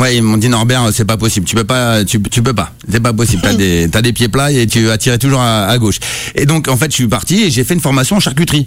Ouais, 0.00 0.16
ils 0.16 0.22
m'ont 0.22 0.36
dit 0.36 0.48
Norbert, 0.48 0.88
c'est 0.92 1.04
pas 1.04 1.16
possible. 1.16 1.46
Tu 1.46 1.54
peux 1.54 1.64
pas, 1.64 2.04
tu, 2.04 2.20
tu 2.22 2.42
peux 2.42 2.52
pas. 2.52 2.72
C'est 2.90 3.00
pas 3.00 3.12
possible. 3.12 3.42
T'as 3.42 3.54
des, 3.54 3.88
t'as 3.92 4.02
des 4.02 4.12
pieds 4.12 4.28
plats 4.28 4.50
et 4.50 4.66
tu 4.66 4.84
vas 4.84 4.98
tirer 4.98 5.18
toujours 5.18 5.40
à, 5.40 5.66
à 5.66 5.78
gauche. 5.78 5.98
Et 6.34 6.46
donc, 6.46 6.68
en 6.68 6.76
fait, 6.76 6.90
je 6.90 6.96
suis 6.96 7.06
parti 7.06 7.42
et 7.44 7.50
j'ai 7.50 7.62
fait 7.64 7.74
une 7.74 7.80
formation 7.80 8.16
en 8.16 8.20
charcuterie. 8.20 8.66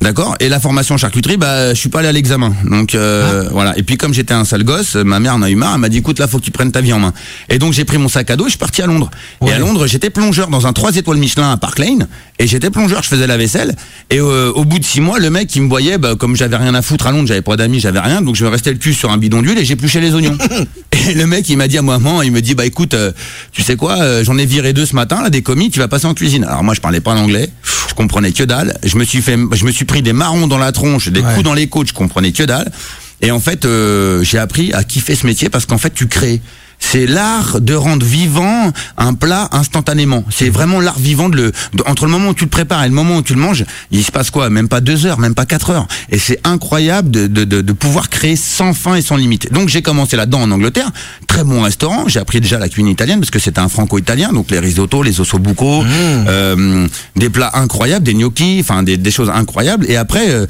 D'accord? 0.00 0.36
Et 0.40 0.48
la 0.48 0.60
formation 0.60 0.94
en 0.94 0.98
charcuterie, 0.98 1.36
bah, 1.36 1.74
je 1.74 1.78
suis 1.78 1.88
pas 1.88 2.00
allé 2.00 2.08
à 2.08 2.12
l'examen. 2.12 2.52
Donc 2.64 2.94
euh, 2.94 3.48
voilà. 3.50 3.76
Et 3.78 3.82
puis 3.82 3.96
comme 3.96 4.14
j'étais 4.14 4.34
un 4.34 4.44
sale 4.44 4.64
gosse, 4.64 4.94
ma 4.94 5.18
mère 5.18 5.34
en 5.34 5.42
a 5.42 5.50
eu 5.50 5.56
marre. 5.56 5.74
Elle 5.74 5.80
m'a 5.80 5.88
dit, 5.88 5.98
écoute, 5.98 6.18
là, 6.20 6.28
faut 6.28 6.38
que 6.38 6.44
tu 6.44 6.50
prennes 6.52 6.70
ta 6.72 6.80
vie 6.80 6.92
en 6.92 7.00
main. 7.00 7.12
Et 7.48 7.58
donc 7.58 7.72
j'ai 7.72 7.84
pris 7.84 7.98
mon 7.98 8.08
sac 8.08 8.30
à 8.30 8.36
dos 8.36 8.44
et 8.44 8.46
je 8.46 8.50
suis 8.50 8.58
parti 8.58 8.80
à 8.82 8.86
Londres. 8.86 9.10
Et 9.46 9.52
à 9.52 9.58
Londres, 9.58 9.86
j'étais 9.86 10.10
plongeur 10.10 10.48
dans 10.48 10.66
un 10.66 10.72
3 10.72 10.96
étoiles 10.96 11.18
Michelin 11.18 11.50
à 11.52 11.56
Park 11.56 11.78
Lane. 11.80 12.06
Et 12.42 12.46
j'étais 12.46 12.70
plongeur, 12.70 13.02
je 13.02 13.08
faisais 13.08 13.26
la 13.26 13.36
vaisselle. 13.36 13.76
Et 14.08 14.18
euh, 14.18 14.50
au 14.54 14.64
bout 14.64 14.78
de 14.78 14.84
six 14.84 15.02
mois, 15.02 15.18
le 15.18 15.28
mec, 15.28 15.54
il 15.54 15.60
me 15.60 15.68
voyait, 15.68 15.98
bah, 15.98 16.14
comme 16.18 16.36
j'avais 16.36 16.56
rien 16.56 16.74
à 16.74 16.80
foutre 16.80 17.06
à 17.06 17.12
Londres, 17.12 17.28
j'avais 17.28 17.42
pas 17.42 17.56
d'amis, 17.56 17.80
j'avais 17.80 18.00
rien, 18.00 18.22
donc 18.22 18.34
je 18.34 18.44
me 18.44 18.48
restais 18.48 18.72
le 18.72 18.78
cul 18.78 18.94
sur 18.94 19.10
un 19.10 19.18
bidon 19.18 19.42
d'huile 19.42 19.58
et 19.58 19.64
j'épluchais 19.66 20.00
les 20.00 20.14
oignons. 20.14 20.38
et 21.10 21.12
le 21.12 21.26
mec, 21.26 21.46
il 21.50 21.58
m'a 21.58 21.68
dit 21.68 21.76
à 21.76 21.80
un 21.80 21.82
moment, 21.82 22.22
il 22.22 22.32
me 22.32 22.40
dit, 22.40 22.54
bah 22.54 22.64
écoute, 22.64 22.94
euh, 22.94 23.12
tu 23.52 23.60
sais 23.60 23.76
quoi, 23.76 24.00
euh, 24.00 24.24
j'en 24.24 24.38
ai 24.38 24.46
viré 24.46 24.72
deux 24.72 24.86
ce 24.86 24.94
matin, 24.94 25.22
là, 25.22 25.28
des 25.28 25.42
commis, 25.42 25.70
tu 25.70 25.80
vas 25.80 25.88
passer 25.88 26.06
en 26.06 26.14
cuisine. 26.14 26.44
Alors 26.44 26.64
moi, 26.64 26.72
je 26.72 26.80
parlais 26.80 27.02
pas 27.02 27.14
l'anglais, 27.14 27.50
je 27.90 27.92
comprenais 27.92 28.32
que 28.32 28.42
dalle. 28.44 28.78
Je 28.84 28.96
me 28.96 29.04
suis 29.04 29.20
fait, 29.20 29.36
je 29.52 29.64
me 29.66 29.70
suis 29.70 29.84
pris 29.84 30.00
des 30.00 30.14
marrons 30.14 30.46
dans 30.46 30.56
la 30.58 30.72
tronche, 30.72 31.08
des 31.08 31.20
Ouais. 31.20 31.34
coups 31.34 31.44
dans 31.44 31.52
les 31.54 31.66
côtes, 31.66 31.88
je 31.88 31.94
comprenais 31.94 32.32
que 32.32 32.42
dalle. 32.44 32.72
Et 33.20 33.30
en 33.32 33.40
fait, 33.40 33.66
euh, 33.66 34.22
j'ai 34.22 34.38
appris 34.38 34.72
à 34.72 34.82
kiffer 34.82 35.14
ce 35.14 35.26
métier 35.26 35.50
parce 35.50 35.66
qu'en 35.66 35.76
fait, 35.76 35.92
tu 35.92 36.06
crées. 36.08 36.40
C'est 36.82 37.06
l'art 37.06 37.60
de 37.60 37.74
rendre 37.74 38.04
vivant 38.04 38.72
un 38.96 39.14
plat 39.14 39.48
instantanément. 39.52 40.24
C'est 40.30 40.48
vraiment 40.48 40.80
l'art 40.80 40.98
vivant 40.98 41.28
de 41.28 41.36
le, 41.36 41.52
de- 41.74 41.84
entre 41.86 42.06
le 42.06 42.10
moment 42.10 42.30
où 42.30 42.34
tu 42.34 42.44
le 42.44 42.50
prépares 42.50 42.82
et 42.82 42.88
le 42.88 42.94
moment 42.94 43.16
où 43.18 43.22
tu 43.22 43.34
le 43.34 43.40
manges, 43.40 43.64
il 43.90 44.02
se 44.02 44.10
passe 44.10 44.30
quoi? 44.30 44.50
Même 44.50 44.66
pas 44.68 44.80
deux 44.80 45.06
heures, 45.06 45.18
même 45.18 45.34
pas 45.34 45.46
quatre 45.46 45.70
heures. 45.70 45.86
Et 46.08 46.18
c'est 46.18 46.40
incroyable 46.42 47.10
de, 47.10 47.26
de, 47.26 47.44
de, 47.44 47.60
de 47.60 47.72
pouvoir 47.72 48.08
créer 48.08 48.34
sans 48.34 48.72
fin 48.72 48.94
et 48.96 49.02
sans 49.02 49.16
limite. 49.16 49.52
Donc 49.52 49.68
j'ai 49.68 49.82
commencé 49.82 50.16
là-dedans 50.16 50.40
en 50.42 50.50
Angleterre, 50.50 50.90
très 51.28 51.44
bon 51.44 51.62
restaurant. 51.62 52.04
J'ai 52.08 52.18
appris 52.18 52.40
déjà 52.40 52.58
la 52.58 52.68
cuisine 52.68 52.88
italienne 52.90 53.20
parce 53.20 53.30
que 53.30 53.38
c'était 53.38 53.60
un 53.60 53.68
franco-italien, 53.68 54.32
donc 54.32 54.50
les 54.50 54.58
risottos, 54.58 55.02
les 55.02 55.20
ossobuco, 55.20 55.84
euh, 56.28 56.88
des 57.14 57.30
plats 57.30 57.50
incroyables, 57.54 58.04
des 58.04 58.14
gnocchis, 58.14 58.58
enfin 58.60 58.82
des, 58.82 58.96
des 58.96 59.10
choses 59.10 59.30
incroyables. 59.30 59.84
Et 59.88 59.96
après, 59.96 60.30
euh, 60.30 60.46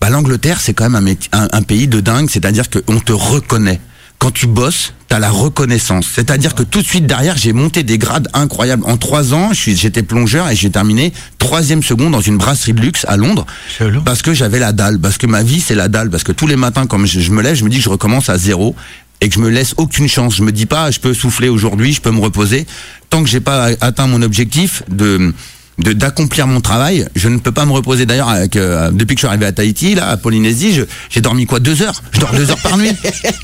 bah, 0.00 0.10
l'Angleterre, 0.10 0.60
c'est 0.60 0.74
quand 0.74 0.88
même 0.88 1.16
un, 1.32 1.38
un, 1.40 1.48
un 1.52 1.62
pays 1.62 1.88
de 1.88 2.00
dingue, 2.00 2.28
c'est-à-dire 2.30 2.66
qu'on 2.70 3.00
te 3.00 3.12
reconnaît. 3.12 3.80
Quand 4.20 4.30
tu 4.30 4.46
bosses, 4.46 4.92
t'as 5.08 5.18
la 5.18 5.30
reconnaissance. 5.30 6.06
C'est-à-dire 6.14 6.54
que 6.54 6.62
tout 6.62 6.82
de 6.82 6.86
suite 6.86 7.06
derrière, 7.06 7.38
j'ai 7.38 7.54
monté 7.54 7.82
des 7.82 7.96
grades 7.96 8.28
incroyables. 8.34 8.84
En 8.86 8.98
trois 8.98 9.32
ans, 9.32 9.50
j'étais 9.54 10.02
plongeur 10.02 10.46
et 10.50 10.54
j'ai 10.54 10.68
terminé 10.68 11.14
troisième 11.38 11.82
seconde 11.82 12.12
dans 12.12 12.20
une 12.20 12.36
brasserie 12.36 12.74
de 12.74 12.82
luxe 12.82 13.06
à 13.08 13.16
Londres. 13.16 13.46
Parce 14.04 14.20
que 14.20 14.34
j'avais 14.34 14.58
la 14.58 14.72
dalle, 14.72 15.00
parce 15.00 15.16
que 15.16 15.26
ma 15.26 15.42
vie 15.42 15.60
c'est 15.60 15.74
la 15.74 15.88
dalle, 15.88 16.10
parce 16.10 16.22
que 16.22 16.32
tous 16.32 16.46
les 16.46 16.56
matins 16.56 16.86
quand 16.86 17.02
je, 17.06 17.18
je 17.18 17.30
me 17.30 17.40
lève, 17.40 17.54
je 17.54 17.64
me 17.64 17.70
dis 17.70 17.78
que 17.78 17.82
je 17.82 17.88
recommence 17.88 18.28
à 18.28 18.36
zéro 18.36 18.76
et 19.22 19.30
que 19.30 19.34
je 19.34 19.40
me 19.40 19.48
laisse 19.48 19.72
aucune 19.78 20.06
chance. 20.06 20.36
Je 20.36 20.42
me 20.42 20.52
dis 20.52 20.66
pas, 20.66 20.90
je 20.90 21.00
peux 21.00 21.14
souffler 21.14 21.48
aujourd'hui, 21.48 21.94
je 21.94 22.02
peux 22.02 22.10
me 22.10 22.20
reposer. 22.20 22.66
Tant 23.08 23.22
que 23.22 23.28
j'ai 23.30 23.40
pas 23.40 23.70
atteint 23.80 24.06
mon 24.06 24.20
objectif 24.20 24.82
de 24.90 25.32
de 25.80 25.92
d'accomplir 25.92 26.46
mon 26.46 26.60
travail. 26.60 27.06
Je 27.16 27.28
ne 27.28 27.38
peux 27.38 27.52
pas 27.52 27.64
me 27.64 27.72
reposer. 27.72 28.06
D'ailleurs, 28.06 28.28
avec, 28.28 28.56
euh, 28.56 28.90
depuis 28.90 29.14
que 29.14 29.20
je 29.20 29.26
suis 29.26 29.28
arrivé 29.28 29.46
à 29.46 29.52
Tahiti, 29.52 29.94
là, 29.94 30.08
à 30.08 30.16
Polynésie, 30.16 30.80
j'ai 31.08 31.20
dormi 31.20 31.46
quoi 31.46 31.60
deux 31.60 31.82
heures? 31.82 32.02
Je 32.12 32.20
dors 32.20 32.32
deux 32.32 32.50
heures 32.50 32.60
par 32.62 32.76
nuit. 32.76 32.92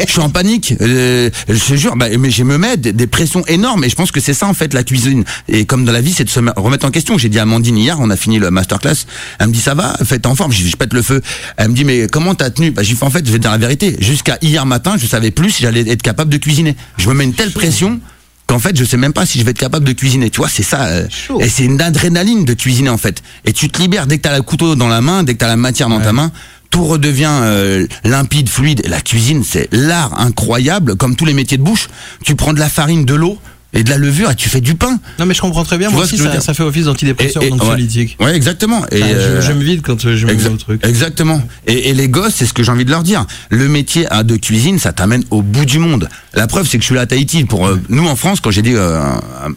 Je 0.07 0.11
suis 0.11 0.21
en 0.21 0.31
panique. 0.31 0.75
Euh, 0.81 1.31
je 1.49 1.59
te 1.59 1.75
jure, 1.75 1.97
bah, 1.97 2.07
mais 2.19 2.31
je 2.31 2.45
me 2.45 2.59
mets 2.59 2.77
des, 2.77 3.07
pressions 3.07 3.45
énormes. 3.47 3.85
Et 3.85 3.89
je 3.89 3.95
pense 3.95 4.11
que 4.11 4.21
c'est 4.21 4.35
ça 4.35 4.47
en 4.47 4.55
fait 4.55 4.75
la 4.75 4.83
cuisine. 4.85 5.25
Et 5.49 5.65
comme 5.65 5.85
dans 5.85 5.93
la 5.93 6.01
vie, 6.01 6.13
c'est 6.13 6.25
de 6.25 6.31
se 6.31 6.41
me- 6.41 6.53
remettre 6.57 6.87
en 6.87 6.91
question. 6.91 7.19
J'ai 7.19 7.29
dit 7.29 7.39
à 7.39 7.43
Amandine 7.43 7.79
hier, 7.79 7.97
on 8.01 8.11
a 8.11 8.17
fini 8.17 8.39
le 8.39 8.51
masterclass. 8.51 9.07
Elle 9.39 9.49
me 9.49 9.53
dit 9.53 9.61
ça 9.61 9.75
va, 9.75 9.97
faites 10.05 10.27
en 10.27 10.35
forme. 10.35 10.53
Je, 10.53 10.67
je 10.67 10.77
pète 10.77 10.93
le 10.93 11.03
feu. 11.03 11.23
Elle 11.57 11.69
me 11.69 11.75
dit 11.75 11.85
mais 11.85 12.07
comment 12.11 12.35
t'as 12.35 12.51
tenu? 12.51 12.71
Bah 12.71 12.83
j'ai 12.83 12.95
fait 12.95 13.05
en 13.05 13.11
fait, 13.11 13.27
je 13.27 13.33
vais 13.33 13.39
te 13.39 13.43
dire 13.43 13.53
la 13.53 13.59
vérité. 13.59 13.97
Jusqu'à 14.01 14.39
hier 14.43 14.67
matin, 14.67 14.97
je 14.99 15.07
savais 15.07 15.31
plus 15.31 15.51
si 15.51 15.63
j'allais 15.63 15.89
être 15.89 16.03
capable 16.03 16.31
de 16.31 16.37
cuisiner. 16.37 16.77
Je 16.99 17.09
me 17.09 17.15
mets 17.15 17.25
une 17.25 17.35
telle 17.35 17.53
pression 17.53 18.01
qu'en 18.47 18.59
fait 18.59 18.77
je 18.77 18.85
sais 18.85 18.97
même 18.97 19.13
pas 19.13 19.27
si 19.27 19.39
je 19.39 19.45
vais 19.45 19.51
être 19.51 19.59
capable 19.59 19.85
de 19.85 19.93
cuisiner. 19.93 20.31
Tu 20.31 20.39
vois 20.39 20.49
c'est 20.49 20.63
ça 20.63 20.85
euh, 20.87 21.07
et 21.41 21.49
c'est 21.49 21.65
une 21.65 21.81
adrénaline 21.81 22.45
de 22.45 22.55
cuisiner 22.55 22.91
en 22.91 22.99
fait. 22.99 23.23
Et 23.45 23.53
tu 23.53 23.69
te 23.69 23.81
libères 23.81 24.07
dès 24.07 24.19
que 24.19 24.23
t'as 24.23 24.37
le 24.37 24.43
couteau 24.43 24.75
dans 24.75 24.89
la 24.89 25.01
main 25.01 25.23
dès 25.23 25.35
que 25.35 25.39
t'as 25.39 25.49
la 25.49 25.57
matière 25.57 25.89
dans 25.89 26.01
ta 26.01 26.13
main 26.13 26.33
tout 26.71 26.85
redevient 26.85 27.41
euh, 27.43 27.87
limpide 28.05 28.49
fluide. 28.49 28.83
La 28.87 29.01
cuisine 29.01 29.45
c'est 29.45 29.69
l'art 29.73 30.21
incroyable 30.21 30.97
comme 30.97 31.17
tous 31.17 31.25
les 31.25 31.35
métiers 31.35 31.59
de 31.59 31.63
bouche. 31.63 31.89
Tu 32.25 32.35
prends 32.35 32.53
de 32.53 32.61
la 32.61 32.69
farine 32.69 33.05
de 33.05 33.15
l'eau 33.15 33.39
et 33.77 33.85
de 33.85 33.91
la 33.91 33.99
levure 33.99 34.31
et 34.31 34.35
tu 34.35 34.49
fais 34.49 34.61
du 34.61 34.75
pain 34.75 34.99
Non 35.19 35.27
mais 35.27 35.35
je 35.35 35.41
comprends 35.41 35.65
très 35.65 35.79
bien. 35.79 35.89
Tu 35.89 35.95
Moi 35.95 36.05
aussi, 36.05 36.17
ça, 36.19 36.41
ça 36.41 36.55
fait 36.55 36.63
office 36.63 36.87
d'antidépresseur, 36.87 37.43
et- 37.43 37.51
d'anxiolytique. 37.51 38.17
ouais 38.21 38.35
exactement 38.35 38.85
et 38.91 39.01
Ah, 39.03 39.07
je- 39.09 39.15
euh, 39.15 39.41
je, 39.43 39.53
me 39.53 39.63
vide 39.63 39.83
quand 39.83 40.05
euh, 40.05 40.17
je 40.17 40.27
me 40.27 40.33
Exa- 40.33 40.53
au 40.53 40.57
truc. 40.57 40.85
Exactement. 40.85 41.41
Et, 41.67 41.91
et 41.91 41.95
les 41.95 42.09
gosses, 42.09 42.35
c'est 42.37 42.47
ce 42.47 42.53
que 42.53 42.63
j'ai 42.63 42.73
envie 42.73 42.85
de 42.85 42.91
leur 42.91 43.03
dire. 43.03 43.27
Le 43.51 43.69
métier 43.69 44.07
à 44.13 44.23
de 44.23 44.37
cuisine, 44.37 44.79
ça 44.79 44.93
t'amène 44.93 45.23
au 45.31 45.43
bout 45.43 45.65
du 45.65 45.79
monde. 45.79 46.09
La 46.35 46.47
preuve, 46.47 46.67
c'est 46.69 46.79
que 46.79 46.83
je 46.83 46.87
suis 46.87 46.95
là 46.95 47.03
à 47.03 47.07
Tahiti. 47.07 47.45
Pour 47.45 47.67
euh, 47.67 47.79
nous 47.89 48.07
en 48.07 48.17
France, 48.17 48.41
quand 48.41 48.51
j'ai 48.51 48.63
dit 48.63 48.73
euh, 48.75 49.01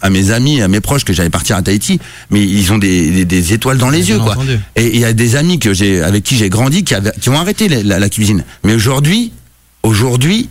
à, 0.01 0.09
mes 0.09 0.31
amis, 0.31 0.61
à 0.61 0.67
mes 0.67 0.81
proches 0.81 1.05
que 1.05 1.13
j'allais 1.13 1.29
partir 1.29 1.55
à 1.55 1.61
Tahiti, 1.61 1.99
mais 2.29 2.41
ils 2.43 2.71
ont 2.73 2.77
des, 2.77 3.09
des, 3.11 3.25
des 3.25 3.53
étoiles 3.53 3.77
dans 3.77 3.89
les 3.89 4.01
Bien 4.01 4.15
yeux, 4.15 4.21
quoi. 4.21 4.33
entendu. 4.33 4.59
Et 4.75 4.87
il 4.95 4.99
y 4.99 5.05
a 5.05 5.13
des 5.13 5.35
amis 5.35 5.59
que 5.59 5.73
j'ai, 5.73 6.01
avec 6.01 6.23
qui 6.23 6.35
j'ai 6.35 6.49
grandi, 6.49 6.83
qui, 6.83 6.93
avaient, 6.95 7.11
qui 7.19 7.29
ont 7.29 7.37
arrêté 7.39 7.67
la, 7.69 7.83
la- 7.83 7.99
la 7.99 8.09
cuisine. 8.09 8.43
Mais 8.63 8.73
aujourd'hui, 8.75 9.31
aujourd'hui, 9.83 10.49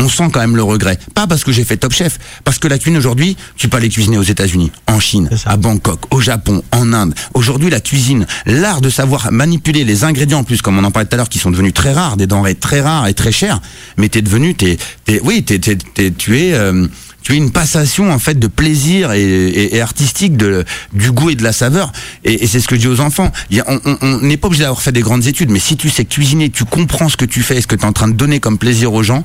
on 0.00 0.08
sent 0.08 0.28
quand 0.32 0.40
même 0.40 0.56
le 0.56 0.62
regret. 0.62 0.98
Pas 1.14 1.26
parce 1.26 1.44
que 1.44 1.52
j'ai 1.52 1.64
fait 1.64 1.76
Top 1.76 1.92
Chef, 1.92 2.18
parce 2.44 2.58
que 2.58 2.68
la 2.68 2.78
cuisine 2.78 2.96
aujourd'hui, 2.98 3.36
tu 3.56 3.68
peux 3.68 3.76
aller 3.76 3.88
cuisiner 3.88 4.18
aux 4.18 4.22
États-Unis, 4.22 4.72
en 4.86 4.98
Chine, 4.98 5.28
à 5.46 5.56
Bangkok, 5.56 6.00
au 6.12 6.20
Japon, 6.20 6.62
en 6.72 6.92
Inde. 6.92 7.14
Aujourd'hui, 7.34 7.70
la 7.70 7.80
cuisine, 7.80 8.26
l'art 8.46 8.80
de 8.80 8.90
savoir 8.90 9.30
manipuler 9.30 9.84
les 9.84 10.04
ingrédients 10.04 10.38
en 10.40 10.44
plus, 10.44 10.62
comme 10.62 10.78
on 10.78 10.84
en 10.84 10.90
parlait 10.90 11.06
tout 11.08 11.14
à 11.14 11.18
l'heure, 11.18 11.28
qui 11.28 11.38
sont 11.38 11.50
devenus 11.50 11.74
très 11.74 11.92
rares, 11.92 12.16
des 12.16 12.26
denrées 12.26 12.54
très 12.54 12.80
rares 12.80 13.06
et 13.08 13.14
très 13.14 13.32
chères. 13.32 13.60
Mais 13.98 14.08
t'es 14.08 14.22
devenu, 14.22 14.54
t'es, 14.54 14.78
t'es, 15.04 15.20
oui, 15.22 15.42
t'es, 15.44 15.58
t'es, 15.58 15.76
t'es- 15.76 16.10
tu 16.10 16.38
es, 16.40 16.54
euh, 16.54 16.86
tu 17.22 17.34
es 17.34 17.36
une 17.36 17.50
passation 17.50 18.10
en 18.10 18.18
fait 18.18 18.38
de 18.38 18.46
plaisir 18.46 19.12
et, 19.12 19.20
et- 19.22 19.76
et 19.76 19.80
artistique 19.82 20.38
de 20.38 20.64
du 20.94 21.12
goût 21.12 21.28
et 21.28 21.34
de 21.34 21.42
la 21.42 21.52
saveur. 21.52 21.92
Et, 22.24 22.44
et 22.44 22.46
c'est 22.46 22.60
ce 22.60 22.66
que 22.68 22.76
je 22.76 22.80
dis 22.80 22.88
aux 22.88 23.00
enfants. 23.00 23.30
A- 23.58 23.64
on 24.00 24.18
n'est 24.22 24.38
pas 24.38 24.46
obligé 24.46 24.62
d'avoir 24.62 24.80
fait 24.80 24.92
des 24.92 25.02
grandes 25.02 25.26
études, 25.26 25.50
mais 25.50 25.58
si 25.58 25.76
tu 25.76 25.90
sais 25.90 26.06
cuisiner, 26.06 26.48
tu 26.48 26.64
comprends 26.64 27.10
ce 27.10 27.18
que 27.18 27.26
tu 27.26 27.42
fais, 27.42 27.58
et 27.58 27.60
ce 27.60 27.66
que 27.66 27.76
tu 27.76 27.82
es 27.82 27.86
en 27.86 27.92
train 27.92 28.08
de 28.08 28.14
donner 28.14 28.40
comme 28.40 28.56
plaisir 28.56 28.94
aux 28.94 29.02
gens. 29.02 29.24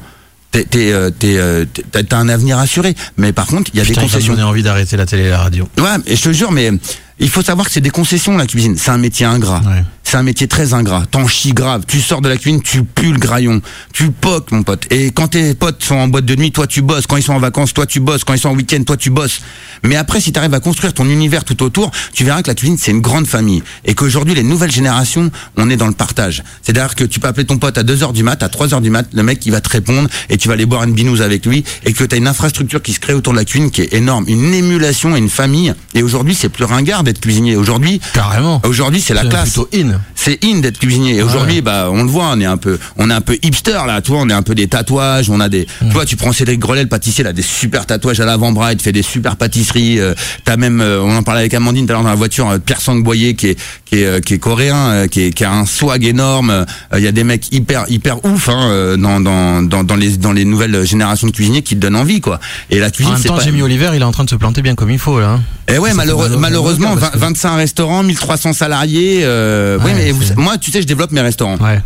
T'es, 0.52 0.64
t'es, 0.64 0.94
euh, 0.94 1.10
euh, 1.24 1.66
t'as 1.92 2.18
un 2.18 2.30
avenir 2.30 2.58
assuré. 2.58 2.96
Mais 3.18 3.34
par 3.34 3.46
contre, 3.46 3.72
il 3.74 3.78
y 3.78 3.82
a 3.82 3.84
Putain, 3.84 4.02
des 4.02 4.08
concessions. 4.08 4.34
donner 4.34 4.46
envie 4.46 4.64
d'arrêter 4.64 4.96
la 4.96 5.06
télé 5.06 5.24
et 5.24 5.30
la 5.30 5.40
radio. 5.40 5.68
Ouais, 5.78 5.84
et 6.06 6.16
je 6.16 6.22
te 6.24 6.32
jure, 6.32 6.52
mais 6.52 6.72
il 7.20 7.30
faut 7.30 7.42
savoir 7.42 7.68
que 7.68 7.72
c'est 7.72 7.82
des 7.82 7.90
concessions 7.90 8.36
la 8.36 8.46
cuisine. 8.46 8.76
C'est 8.78 8.92
un 8.92 8.98
métier 8.98 9.26
ingrat. 9.26 9.62
Ouais. 9.66 9.84
C'est 10.04 10.18
un 10.18 10.24
métier 10.24 10.48
très 10.48 10.74
ingrat. 10.74 11.06
T'en 11.10 11.28
chies 11.28 11.54
grave. 11.54 11.84
Tu 11.88 12.00
sors 12.00 12.22
de 12.22 12.30
la 12.30 12.38
cuisine, 12.38 12.62
tu 12.62 12.84
pues 12.84 13.12
le 13.12 13.18
graillon. 13.18 13.62
Tu 13.92 14.12
poques, 14.12 14.52
mon 14.52 14.64
pote. 14.64 14.86
Et 14.92 15.12
quand 15.12 15.30
tes 15.30 15.56
potes 15.56 15.84
sont 15.84 15.96
en 15.96 16.08
boîte 16.08 16.26
de 16.26 16.36
nuit, 16.36 16.52
toi 16.52 16.68
tu 16.68 16.82
bosses. 16.82 17.08
Quand 17.08 17.18
ils 17.18 17.24
sont 17.24 17.34
en 17.34 17.40
vacances, 17.40 17.74
toi 17.74 17.86
tu 17.86 18.00
bosses. 18.00 18.24
Quand 18.24 18.34
ils 18.34 18.40
sont 18.40 18.50
en 18.50 18.56
week-end, 18.56 18.84
toi 18.84 18.98
tu 18.98 19.10
bosses. 19.10 19.40
Mais 19.84 19.96
après, 19.96 20.22
si 20.22 20.32
tu 20.32 20.38
arrives 20.38 20.54
à 20.54 20.60
construire 20.60 20.94
ton 20.94 21.10
univers 21.10 21.44
tout 21.44 21.64
autour, 21.64 21.90
tu 22.14 22.24
verras 22.24 22.44
que 22.44 22.50
la 22.50 22.54
cuisine 22.54 22.78
c'est 22.78 22.92
une 22.92 23.02
grande 23.02 23.26
famille. 23.26 23.64
Et 23.86 23.96
qu'aujourd'hui, 23.96 24.36
les 24.36 24.44
nouvelles 24.44 24.72
générations, 24.72 25.32
on 25.58 25.70
est 25.70 25.78
dans 25.78 25.88
le 25.88 25.94
partage. 25.94 26.44
C'est-à-dire 26.62 26.96
que 26.96 27.04
tu 27.04 27.20
peux 27.20 27.28
appeler 27.28 27.46
ton 27.46 27.58
pote 27.58 27.78
à 27.78 27.84
2h 27.84 28.14
du 28.14 28.24
mat, 28.24 28.44
à 28.44 28.48
3h 28.48 28.82
du 28.82 28.90
mat, 28.90 29.08
le 29.14 29.24
mec 29.24 29.44
il 29.46 29.52
va 29.52 29.62
te 29.62 29.70
répondre 29.70 30.10
et 30.30 30.38
tu 30.38 30.50
vas 30.50 30.54
aller 30.54 30.66
boire 30.66 30.84
une 30.84 30.94
binouse 30.94 31.22
avec 31.22 31.46
lui 31.46 31.64
et 31.86 31.94
que 31.94 32.04
tu 32.04 32.14
as 32.14 32.18
une 32.18 32.28
infrastructure 32.28 32.82
qui 32.82 32.94
se 32.94 33.00
crée 33.00 33.14
autour 33.14 33.34
de 33.34 33.40
la 33.40 33.46
cuisine 33.46 33.72
qui 33.72 33.82
est 33.82 33.94
énorme. 33.94 34.26
Une 34.28 34.54
émulation 34.54 35.16
et 35.16 35.20
une 35.20 35.30
famille. 35.30 35.74
Et 35.94 36.04
aujourd'hui, 36.04 36.36
c'est 36.36 36.50
plus 36.50 36.66
ringard 36.66 37.04
d'être 37.06 37.22
cuisinier. 37.22 37.56
Aujourd'hui, 37.56 38.02
Carrément. 38.14 38.62
aujourd'hui 38.66 39.00
c'est 39.00 39.14
la 39.14 39.24
classe 39.26 39.58
in. 39.74 40.00
c'est 40.16 40.44
in 40.44 40.60
d'être 40.60 40.78
cuisinier. 40.80 41.16
Et 41.16 41.22
aujourd'hui, 41.24 41.62
bah, 41.62 41.88
on 41.92 42.04
le 42.04 42.10
voit, 42.10 42.30
on 42.34 42.40
est 42.42 42.46
un 42.46 42.58
peu, 42.58 42.78
on 42.98 43.10
est 43.10 43.14
un 43.14 43.22
peu 43.22 43.38
hipster 43.42 43.80
là. 43.88 44.02
Tu 44.02 44.12
vois, 44.12 44.20
on 44.22 44.30
est 44.30 44.34
un 44.34 44.42
peu 44.42 44.56
des 44.56 44.68
tatouages, 44.68 45.30
on 45.30 45.40
a 45.40 45.48
des. 45.50 45.66
Tu 45.80 45.86
vois, 45.94 46.06
tu 46.06 46.16
prends 46.18 46.34
Cédric 46.34 46.60
Grelet, 46.60 46.84
le 46.84 46.90
pâtissier, 46.90 47.24
là, 47.24 47.32
des 47.34 47.42
super 47.42 47.86
tatouages 47.86 48.20
à 48.20 48.26
l'avant-bras, 48.26 48.74
il 48.74 48.78
te 48.78 48.82
fait 48.84 48.92
des 48.92 49.02
super 49.04 49.36
pâtisseries. 49.38 50.00
euh, 50.00 50.14
T'as 50.44 50.58
même, 50.58 50.82
euh, 50.82 51.02
on 51.02 51.16
en 51.16 51.24
parlait 51.24 51.42
avec 51.42 51.54
Amandine 51.54 51.86
tout 51.86 51.92
à 51.92 51.96
l'heure 51.96 52.04
dans 52.04 52.10
la 52.10 52.16
voiture, 52.16 52.50
euh, 52.50 52.58
Pierre 52.60 52.82
Sang 52.82 52.96
Boyer 52.98 53.36
qui 53.36 53.48
est, 53.48 53.60
qui 53.86 54.00
est, 54.00 54.06
euh, 54.06 54.20
qui 54.20 54.34
est 54.34 54.40
coréen, 54.40 55.08
qui, 55.08 55.22
est, 55.26 55.32
qui 55.32 55.44
a 55.46 55.52
un 55.54 55.66
swag 55.66 56.04
énorme. 56.06 56.66
Il 56.96 57.04
y 57.04 57.08
a 57.08 57.12
des 57.12 57.24
mecs 57.24 57.52
hyper, 57.54 57.86
hyper 57.90 58.24
ouf 58.26 58.50
hein, 58.50 58.96
dans, 58.98 59.20
dans, 59.20 59.62
dans, 59.62 59.84
dans 59.84 59.96
les, 59.96 60.18
dans 60.18 60.32
les 60.34 60.46
nouvelles 60.46 60.86
générations 60.86 61.28
de 61.28 61.32
cuisiniers 61.32 61.62
qui 61.62 61.76
te 61.76 61.82
donnent 61.82 61.96
envie, 61.96 62.22
quoi. 62.22 62.40
Et 62.70 62.80
la 62.80 62.88
En 62.88 62.90
cuisine, 62.90 63.14
même 63.14 63.22
c'est 63.22 63.28
temps, 63.28 63.36
pas. 63.38 63.44
Jimmy 63.44 63.62
Oliver, 63.62 63.92
il 63.94 64.02
est 64.02 64.06
en 64.06 64.12
train 64.12 64.24
de 64.24 64.30
se 64.30 64.36
planter 64.36 64.62
bien 64.62 64.76
comme 64.76 64.90
il 64.92 65.00
faut 65.00 65.20
là. 65.20 65.30
hein. 65.32 65.42
Eh 65.68 65.78
ouais, 65.80 65.94
malheureux- 65.94 66.38
malheureusement, 66.38 66.95
mal 66.96 67.04
au 67.04 67.12
cœur, 67.12 67.12
parce 67.12 67.22
20 67.22 67.28
que- 67.30 67.34
25 67.34 67.56
restaurants, 67.58 68.04
1300 68.04 68.54
salariés. 68.54 69.22
Euh, 69.24 69.78
oui, 69.84 69.92
mais 69.96 70.12
vous- 70.12 70.24
moi, 70.38 70.58
tu 70.58 70.72
sais, 70.72 70.82
je 70.82 70.88
développe 70.88 71.12
mes 71.12 71.22
restaurants. 71.22 71.58
Ouais. 71.58 71.82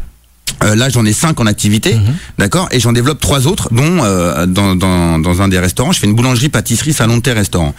Euh, 0.63 0.75
là, 0.75 0.89
j'en 0.89 1.05
ai 1.05 1.13
cinq 1.13 1.39
en 1.39 1.45
activité, 1.45 1.93
Mhm. 1.95 2.15
d'accord, 2.37 2.67
et 2.71 2.79
j'en 2.79 2.91
développe 2.91 3.19
trois 3.21 3.47
autres, 3.47 3.69
dont 3.71 4.03
euh, 4.03 4.45
dans, 4.45 4.75
dans, 4.75 5.19
dans 5.19 5.41
un 5.41 5.47
des 5.47 5.59
restaurants, 5.59 5.91
je 5.91 5.99
fais 5.99 6.07
une 6.07 6.15
boulangerie, 6.15 6.49
pâtisserie, 6.49 6.91
salon 6.91 7.17
de 7.17 7.21
thé, 7.21 7.33
restaurant. 7.33 7.73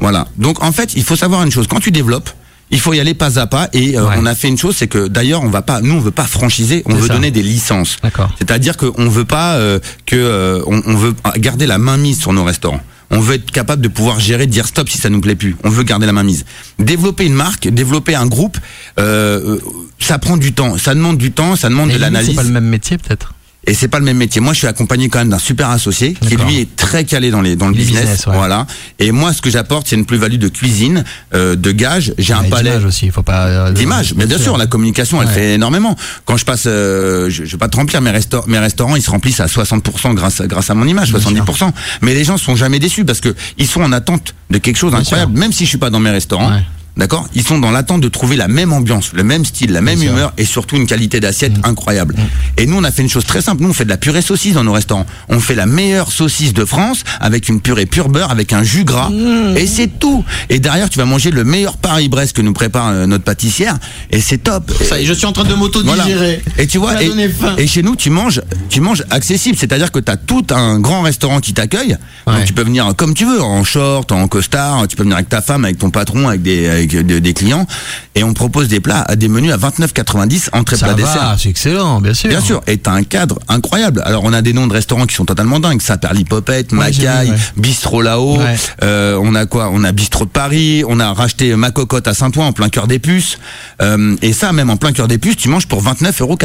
Voilà. 0.00 0.26
Donc, 0.36 0.62
en 0.62 0.72
fait, 0.72 0.94
il 0.96 1.04
faut 1.04 1.16
savoir 1.16 1.42
une 1.42 1.50
chose. 1.52 1.66
Quand 1.68 1.80
tu 1.80 1.90
développes, 1.90 2.30
il 2.70 2.80
faut 2.80 2.92
y 2.92 3.00
aller 3.00 3.14
pas 3.14 3.38
à 3.38 3.46
pas. 3.46 3.68
Et 3.72 3.96
euh, 3.96 4.04
Ouais. 4.06 4.14
on 4.18 4.26
a 4.26 4.34
fait 4.34 4.48
une 4.48 4.58
chose, 4.58 4.74
c'est 4.76 4.88
que 4.88 5.06
d'ailleurs, 5.06 5.42
on 5.42 5.48
va 5.48 5.62
pas, 5.62 5.80
nous, 5.80 5.94
on 5.94 6.00
veut 6.00 6.10
pas 6.10 6.24
franchiser, 6.24 6.82
on 6.86 6.94
veut 6.94 7.06
ça. 7.06 7.14
donner 7.14 7.30
des 7.30 7.42
licences. 7.42 7.96
D'accord. 8.02 8.30
C'est-à-dire 8.38 8.76
qu'on 8.76 9.08
veut 9.08 9.24
pas 9.24 9.54
euh, 9.54 9.78
que 10.06 10.16
euh, 10.16 10.62
on, 10.66 10.82
on 10.86 10.94
veut 10.96 11.14
garder 11.36 11.66
la 11.66 11.78
main 11.78 11.96
mise 11.98 12.18
sur 12.20 12.32
nos 12.32 12.44
restaurants. 12.44 12.80
On 13.10 13.20
veut 13.20 13.36
être 13.36 13.50
capable 13.50 13.82
de 13.82 13.88
pouvoir 13.88 14.20
gérer, 14.20 14.46
de 14.46 14.52
dire 14.52 14.66
stop 14.66 14.88
si 14.88 14.98
ça 14.98 15.08
nous 15.08 15.20
plaît 15.20 15.34
plus. 15.34 15.56
On 15.64 15.70
veut 15.70 15.82
garder 15.82 16.06
la 16.06 16.12
main 16.12 16.22
mise. 16.22 16.44
Développer 16.78 17.24
une 17.24 17.34
marque, 17.34 17.68
développer 17.68 18.14
un 18.14 18.26
groupe, 18.26 18.58
euh, 18.98 19.56
euh, 19.56 19.60
ça 19.98 20.18
prend 20.18 20.36
du 20.36 20.52
temps. 20.52 20.76
Ça 20.76 20.94
demande 20.94 21.16
du 21.16 21.32
temps, 21.32 21.56
ça 21.56 21.68
demande 21.68 21.88
Mais 21.88 21.94
de 21.94 22.00
l'analyse. 22.00 22.30
C'est 22.30 22.36
pas 22.36 22.42
le 22.42 22.50
même 22.50 22.68
métier 22.68 22.98
peut-être? 22.98 23.34
Et 23.66 23.74
c'est 23.74 23.88
pas 23.88 23.98
le 23.98 24.04
même 24.04 24.16
métier. 24.16 24.40
Moi, 24.40 24.52
je 24.54 24.58
suis 24.58 24.66
accompagné 24.66 25.08
quand 25.10 25.18
même 25.18 25.28
d'un 25.28 25.38
super 25.38 25.68
associé 25.68 26.14
qui 26.14 26.36
lui 26.36 26.58
est 26.60 26.76
très 26.76 27.04
calé 27.04 27.30
dans 27.30 27.42
les 27.42 27.54
dans 27.56 27.66
le 27.68 27.74
business. 27.74 28.02
business, 28.02 28.26
ouais. 28.26 28.34
Voilà. 28.34 28.66
Et 28.98 29.12
moi, 29.12 29.32
ce 29.34 29.42
que 29.42 29.50
j'apporte, 29.50 29.88
c'est 29.88 29.96
une 29.96 30.06
plus-value 30.06 30.36
de 30.38 30.48
cuisine, 30.48 31.04
euh, 31.34 31.54
de 31.54 31.70
gage. 31.72 32.14
J'ai 32.16 32.32
un 32.32 32.44
palais 32.44 32.76
aussi, 32.84 33.06
il 33.06 33.12
faut 33.12 33.22
pas. 33.24 33.46
euh, 33.46 33.72
d'image. 33.72 34.14
Mais 34.16 34.24
bien 34.26 34.38
sûr, 34.38 34.56
la 34.56 34.66
communication, 34.66 35.20
elle 35.20 35.28
fait 35.28 35.54
énormément. 35.54 35.96
Quand 36.24 36.36
je 36.38 36.44
passe, 36.46 36.64
euh, 36.66 37.28
je, 37.28 37.44
je 37.44 37.50
vais 37.52 37.58
pas 37.58 37.68
te 37.68 37.76
remplir 37.76 38.00
mes, 38.00 38.10
resta- 38.12 38.44
mes 38.46 38.58
restaurants, 38.58 38.96
ils 38.96 39.02
se 39.02 39.10
remplissent 39.10 39.40
à 39.40 39.46
60% 39.46 40.14
grâce 40.14 40.40
à, 40.40 40.46
grâce 40.46 40.70
à 40.70 40.74
mon 40.74 40.86
image, 40.86 41.12
Bien 41.12 41.18
70%. 41.20 41.70
Mais 42.00 42.14
les 42.14 42.24
gens 42.24 42.38
sont 42.38 42.56
jamais 42.56 42.78
déçus 42.78 43.04
parce 43.04 43.20
que 43.20 43.34
ils 43.58 43.66
sont 43.66 43.82
en 43.82 43.92
attente 43.92 44.34
de 44.50 44.58
quelque 44.58 44.76
chose 44.76 44.92
d'incroyable. 44.92 45.36
Même 45.38 45.52
si 45.52 45.64
je 45.64 45.68
suis 45.70 45.78
pas 45.78 45.90
dans 45.90 46.00
mes 46.00 46.10
restaurants. 46.10 46.52
Ouais. 46.52 46.62
D'accord? 46.98 47.28
Ils 47.34 47.44
sont 47.44 47.58
dans 47.58 47.70
l'attente 47.70 48.00
de 48.00 48.08
trouver 48.08 48.36
la 48.36 48.48
même 48.48 48.72
ambiance, 48.72 49.12
le 49.14 49.22
même 49.24 49.44
style, 49.44 49.72
la 49.72 49.80
même. 49.80 49.98
Mm. 49.98 50.02
humeur 50.02 50.32
et 50.38 50.44
surtout 50.44 50.76
une 50.76 50.86
qualité 50.86 51.20
d'assiette 51.20 51.52
incroyable. 51.64 52.14
Et 52.56 52.66
nous, 52.66 52.76
on 52.76 52.84
a 52.84 52.90
fait 52.90 53.02
une 53.02 53.08
chose 53.08 53.24
très 53.24 53.40
simple. 53.40 53.62
Nous, 53.62 53.70
on 53.70 53.72
fait 53.72 53.84
de 53.84 53.88
la 53.88 53.96
purée 53.96 54.22
saucisse 54.22 54.54
dans 54.54 54.64
nos 54.64 54.72
restaurants. 54.72 55.06
On 55.28 55.40
fait 55.40 55.54
la 55.54 55.66
meilleure 55.66 56.12
saucisse 56.12 56.52
de 56.52 56.64
France 56.64 57.04
avec 57.20 57.48
une 57.48 57.60
purée 57.60 57.86
pure 57.86 58.08
beurre, 58.08 58.30
avec 58.30 58.52
un 58.52 58.62
jus 58.62 58.84
gras. 58.84 59.10
Mm. 59.10 59.56
Et 59.56 59.66
c'est 59.66 59.98
tout. 59.98 60.24
Et 60.50 60.58
derrière, 60.60 60.90
tu 60.90 60.98
vas 60.98 61.04
manger 61.04 61.30
le 61.30 61.44
meilleur 61.44 61.76
Paris-Brest 61.78 62.34
que 62.36 62.42
nous 62.42 62.52
prépare 62.52 62.88
euh, 62.88 63.06
notre 63.06 63.24
pâtissière. 63.24 63.78
Et 64.10 64.20
c'est 64.20 64.38
top. 64.38 64.70
Ça 64.82 64.98
y 65.00 65.04
est, 65.04 65.06
je 65.06 65.12
suis 65.14 65.26
en 65.26 65.32
train 65.32 65.44
de 65.44 65.48
Voilà. 65.54 65.60
m'auto-digérer. 65.62 66.42
Et 66.58 66.66
tu 66.66 66.78
vois, 66.78 67.02
et, 67.02 67.10
et 67.58 67.66
chez 67.66 67.82
nous, 67.82 67.96
tu 67.96 68.10
manges, 68.10 68.40
tu 68.68 68.80
manges 68.80 69.04
accessible, 69.10 69.56
c'est-à-dire 69.58 69.92
que 69.92 69.98
tu 69.98 70.10
as 70.10 70.16
tout 70.16 70.46
un 70.50 70.78
grand 70.80 71.02
restaurant 71.02 71.40
qui 71.40 71.54
t'accueille. 71.54 71.96
Ouais. 72.26 72.34
Donc 72.34 72.44
tu 72.44 72.52
peux 72.52 72.62
venir 72.62 72.92
comme 72.96 73.14
tu 73.14 73.24
veux, 73.24 73.40
en 73.40 73.64
short, 73.64 74.12
en 74.12 74.26
costard, 74.28 74.86
tu 74.88 74.96
peux 74.96 75.02
venir 75.02 75.16
avec 75.16 75.28
ta 75.28 75.42
femme, 75.42 75.64
avec 75.64 75.78
ton 75.78 75.90
patron, 75.90 76.28
avec 76.28 76.42
des, 76.42 76.68
avec 76.68 76.87
de- 76.96 77.18
des 77.18 77.34
clients, 77.34 77.66
et 78.14 78.24
on 78.24 78.32
propose 78.34 78.68
des 78.68 78.80
plats, 78.80 79.02
à 79.02 79.16
des 79.16 79.28
menus 79.28 79.52
à 79.52 79.56
29,90 79.56 80.50
entrée 80.52 80.76
Ça 80.76 80.86
plat 80.86 80.94
dessert. 80.94 81.36
c'est 81.38 81.48
excellent, 81.50 82.00
bien 82.00 82.14
sûr. 82.14 82.28
Bien 82.30 82.40
sûr, 82.40 82.60
et 82.66 82.78
t'as 82.78 82.92
un 82.92 83.02
cadre 83.02 83.38
incroyable. 83.48 84.02
Alors 84.04 84.24
on 84.24 84.32
a 84.32 84.42
des 84.42 84.52
noms 84.52 84.66
de 84.66 84.72
restaurants 84.72 85.06
qui 85.06 85.14
sont 85.14 85.24
totalement 85.24 85.60
dingues. 85.60 85.80
Saperli 85.82 86.24
Popette, 86.24 86.72
Ouais, 86.72 86.92
j'ai 86.92 87.04
Macaille, 87.06 87.26
vu, 87.28 87.32
ouais. 87.32 87.38
Bistrot 87.56 88.02
là-haut. 88.02 88.38
Ouais. 88.38 88.56
Euh, 88.82 89.18
on 89.22 89.34
a 89.34 89.46
quoi? 89.46 89.70
On 89.72 89.84
a 89.84 89.92
Bistrot 89.92 90.24
de 90.24 90.30
Paris. 90.30 90.82
On 90.88 91.00
a 91.00 91.12
racheté 91.12 91.54
Ma 91.56 91.70
Cocotte 91.70 92.08
à 92.08 92.14
Saint-Ouen 92.14 92.46
en 92.46 92.52
plein 92.52 92.68
cœur 92.68 92.86
des 92.86 92.98
puces. 92.98 93.38
Euh, 93.82 94.16
et 94.22 94.32
ça, 94.32 94.52
même 94.52 94.70
en 94.70 94.76
plein 94.76 94.92
cœur 94.92 95.08
des 95.08 95.18
puces, 95.18 95.36
tu 95.36 95.48
manges 95.48 95.66
pour 95.66 95.82
29,90 95.82 96.20
euros. 96.22 96.36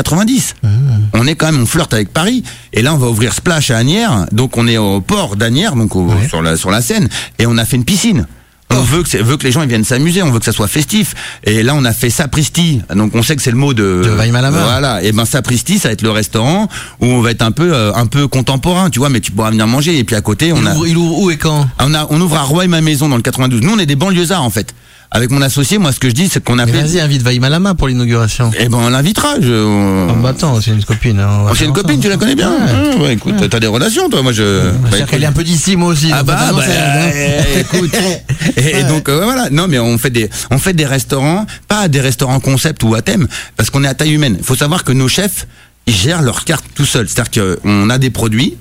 Mmh. 0.63 0.69
On 1.13 1.27
est 1.27 1.35
quand 1.35 1.47
même, 1.51 1.61
on 1.61 1.65
flirte 1.65 1.93
avec 1.93 2.11
Paris. 2.13 2.43
Et 2.73 2.81
là, 2.81 2.93
on 2.93 2.97
va 2.97 3.07
ouvrir 3.07 3.33
Splash 3.33 3.71
à 3.71 3.77
Agnières. 3.77 4.25
Donc 4.31 4.57
on 4.57 4.67
est 4.67 4.77
au 4.77 5.01
port 5.01 5.35
d'Agnières, 5.35 5.75
donc 5.75 5.95
au- 5.95 6.03
Ouais. 6.07 6.27
sur 6.27 6.41
la 6.41 6.57
sur 6.57 6.71
la 6.71 6.81
Seine. 6.81 7.07
Et 7.39 7.45
on 7.45 7.57
a 7.57 7.65
fait 7.65 7.75
une 7.77 7.85
piscine. 7.85 8.27
On 8.71 8.81
veut 8.81 9.03
que 9.03 9.09
c'est- 9.09 9.21
veut 9.21 9.37
que 9.37 9.43
les 9.43 9.51
gens 9.51 9.61
ils 9.61 9.67
viennent 9.69 9.83
s'amuser, 9.83 10.23
on 10.23 10.31
veut 10.31 10.39
que 10.39 10.45
ça 10.45 10.51
soit 10.51 10.67
festif. 10.67 11.13
Et 11.43 11.61
là 11.63 11.73
on 11.75 11.85
a 11.85 11.93
fait 11.93 12.09
sapristi. 12.09 12.81
Donc 12.95 13.13
on 13.13 13.21
sait 13.21 13.35
que 13.35 13.41
c'est 13.41 13.51
le 13.51 13.57
mot 13.57 13.73
de 13.73 14.01
De 14.03 14.09
Weimalamer. 14.09 14.57
Voilà, 14.63 15.03
et 15.03 15.11
ben 15.11 15.25
sapristi 15.25 15.77
ça 15.79 15.89
va 15.89 15.93
être 15.93 16.01
le 16.01 16.09
restaurant 16.11 16.67
où 16.99 17.05
on 17.05 17.21
va 17.21 17.31
être 17.31 17.43
un 17.43 17.51
peu 17.51 17.73
euh, 17.73 17.93
un 17.93 18.07
peu 18.07 18.27
contemporain, 18.27 18.89
tu 18.89 18.99
vois, 18.99 19.09
mais 19.09 19.19
tu 19.19 19.31
pourras 19.31 19.51
venir 19.51 19.67
manger 19.67 19.97
et 19.99 20.03
puis 20.03 20.15
à 20.15 20.21
côté 20.21 20.51
on 20.53 20.61
Il 20.61 20.67
a 20.67 20.73
ouvre, 20.73 20.87
il 20.87 20.97
ouvre 20.97 21.19
où 21.19 21.29
et 21.31 21.37
quand? 21.37 21.67
On 21.79 21.93
a 21.93 22.07
on 22.09 22.19
ouvre 22.19 22.35
à 22.37 22.41
Roy 22.43 22.67
ma 22.67 22.81
maison 22.81 23.09
dans 23.09 23.15
le 23.17 23.21
92. 23.21 23.61
Nous 23.61 23.71
on 23.73 23.79
est 23.79 23.85
des 23.85 23.95
banlieusards 23.95 24.43
en 24.43 24.49
fait. 24.49 24.73
Avec 25.15 25.29
mon 25.29 25.41
associé, 25.43 25.77
moi, 25.77 25.91
ce 25.91 25.99
que 25.99 26.09
je 26.09 26.13
dis, 26.15 26.27
c'est 26.27 26.43
qu'on 26.43 26.57
appelle. 26.57 26.83
vas-y, 26.85 26.99
invite 26.99 27.21
Vaïma 27.21 27.47
Lama 27.47 27.75
pour 27.75 27.87
l'inauguration. 27.87 28.51
Eh 28.59 28.67
ben, 28.67 28.79
on 28.79 28.89
l'invitera. 28.89 29.35
Je... 29.39 30.09
Oh, 30.09 30.13
bah 30.21 30.29
attends, 30.29 30.59
c'est 30.59 30.71
une 30.71 30.83
copine. 30.83 31.19
hein, 31.19 31.45
Oh, 31.49 31.53
c'est 31.55 31.65
une 31.65 31.71
copine, 31.73 31.99
tu 31.99 32.09
la 32.09 32.17
connais 32.17 32.33
bien 32.35 32.49
Ouais. 32.49 32.57
Ah, 32.67 32.97
ouais, 32.97 33.13
écoute, 33.13 33.35
t'as 33.49 33.59
des 33.59 33.67
relations, 33.67 34.09
toi. 34.09 34.23
Moi, 34.23 34.31
je. 34.31 34.71
Bah, 34.71 34.77
C'est-à-dire 34.89 35.07
qu'elle 35.07 35.23
est 35.23 35.27
un 35.27 35.31
peu 35.31 35.43
d'ici, 35.43 35.75
moi 35.75 35.89
aussi. 35.89 36.09
Ah 36.11 36.23
bah, 36.23 36.35
bah, 36.51 36.61
hein. 36.67 37.11
euh, 37.13 37.59
écoute. 37.61 37.91
Et, 38.57 38.79
et 38.79 38.83
donc 38.83 39.07
euh, 39.07 39.21
voilà. 39.23 39.49
Non 39.51 39.67
mais 39.69 39.79
on 39.79 39.97
fait 39.97 40.09
des 40.09 40.29
on 40.51 40.57
fait 40.57 40.73
des 40.73 40.85
restaurants, 40.85 41.45
pas 41.67 41.87
des 41.87 42.01
restaurants 42.01 42.39
concept 42.41 42.83
ou 42.83 42.93
à 42.93 43.01
thème, 43.01 43.27
parce 43.55 43.69
qu'on 43.69 43.83
est 43.83 43.87
à 43.87 43.93
taille 43.93 44.11
humaine. 44.11 44.35
Il 44.37 44.43
faut 44.43 44.55
savoir 44.55 44.83
que 44.83 44.91
nos 44.91 45.07
chefs 45.07 45.47
ils 45.87 45.93
gèrent 45.95 46.21
leur 46.21 46.43
carte 46.43 46.65
tout 46.75 46.85
seuls. 46.85 47.07
C'est-à-dire 47.07 47.43
qu'on 47.63 47.89
a 47.89 47.97
des 47.97 48.09
produits. 48.09 48.55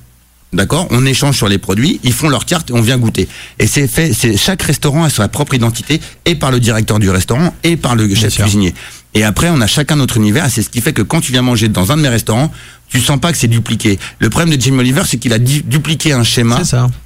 D'accord, 0.53 0.87
on 0.91 1.07
échange 1.07 1.37
sur 1.39 1.49
les 1.49 1.57
produits, 1.57 1.99
ils 2.05 2.13
font 2.13 2.29
leur 2.29 2.45
carte 2.45 2.69
et 2.71 2.75
on 2.75 2.83
vient 2.83 2.99
goûter. 2.99 3.27
Et 3.59 3.67
c'est 3.67 3.87
fait, 3.89 4.13
c'est 4.13 4.37
chaque 4.37 4.63
restaurant 4.63 5.05
a 5.05 5.09
sa 5.09 5.27
propre 5.29 5.55
identité 5.55 5.99
et 6.27 6.35
par 6.35 6.51
le 6.51 6.61
directeur 6.61 6.99
du 6.99 7.09
restaurant 7.09 7.55
et 7.65 7.79
par 7.79 7.95
le 7.97 8.07
chef 8.15 8.35
cuisinier. 8.45 8.75
Et 9.15 9.25
après, 9.25 9.49
on 9.51 9.61
a 9.63 9.67
chacun 9.67 9.97
notre 9.97 10.19
univers. 10.19 10.45
et 10.47 10.51
C'est 10.51 10.63
ce 10.63 10.69
qui 10.69 10.83
fait 10.83 10.93
que 10.93 11.01
quand 11.03 11.21
tu 11.23 11.33
viens 11.33 11.41
manger 11.43 11.69
dans 11.69 11.91
un 11.91 11.97
de 11.97 12.03
mes 12.03 12.09
restaurants, 12.11 12.51
tu 12.89 13.01
sens 13.01 13.19
pas 13.19 13.33
que 13.33 13.39
c'est 13.39 13.49
dupliqué. 13.49 13.99
Le 14.19 14.29
problème 14.29 14.55
de 14.55 14.61
Jimmy 14.61 14.81
Oliver, 14.81 15.03
c'est 15.07 15.17
qu'il 15.17 15.33
a 15.33 15.39
du- 15.39 15.63
dupliqué 15.63 16.13
un 16.13 16.23
schéma 16.25 16.57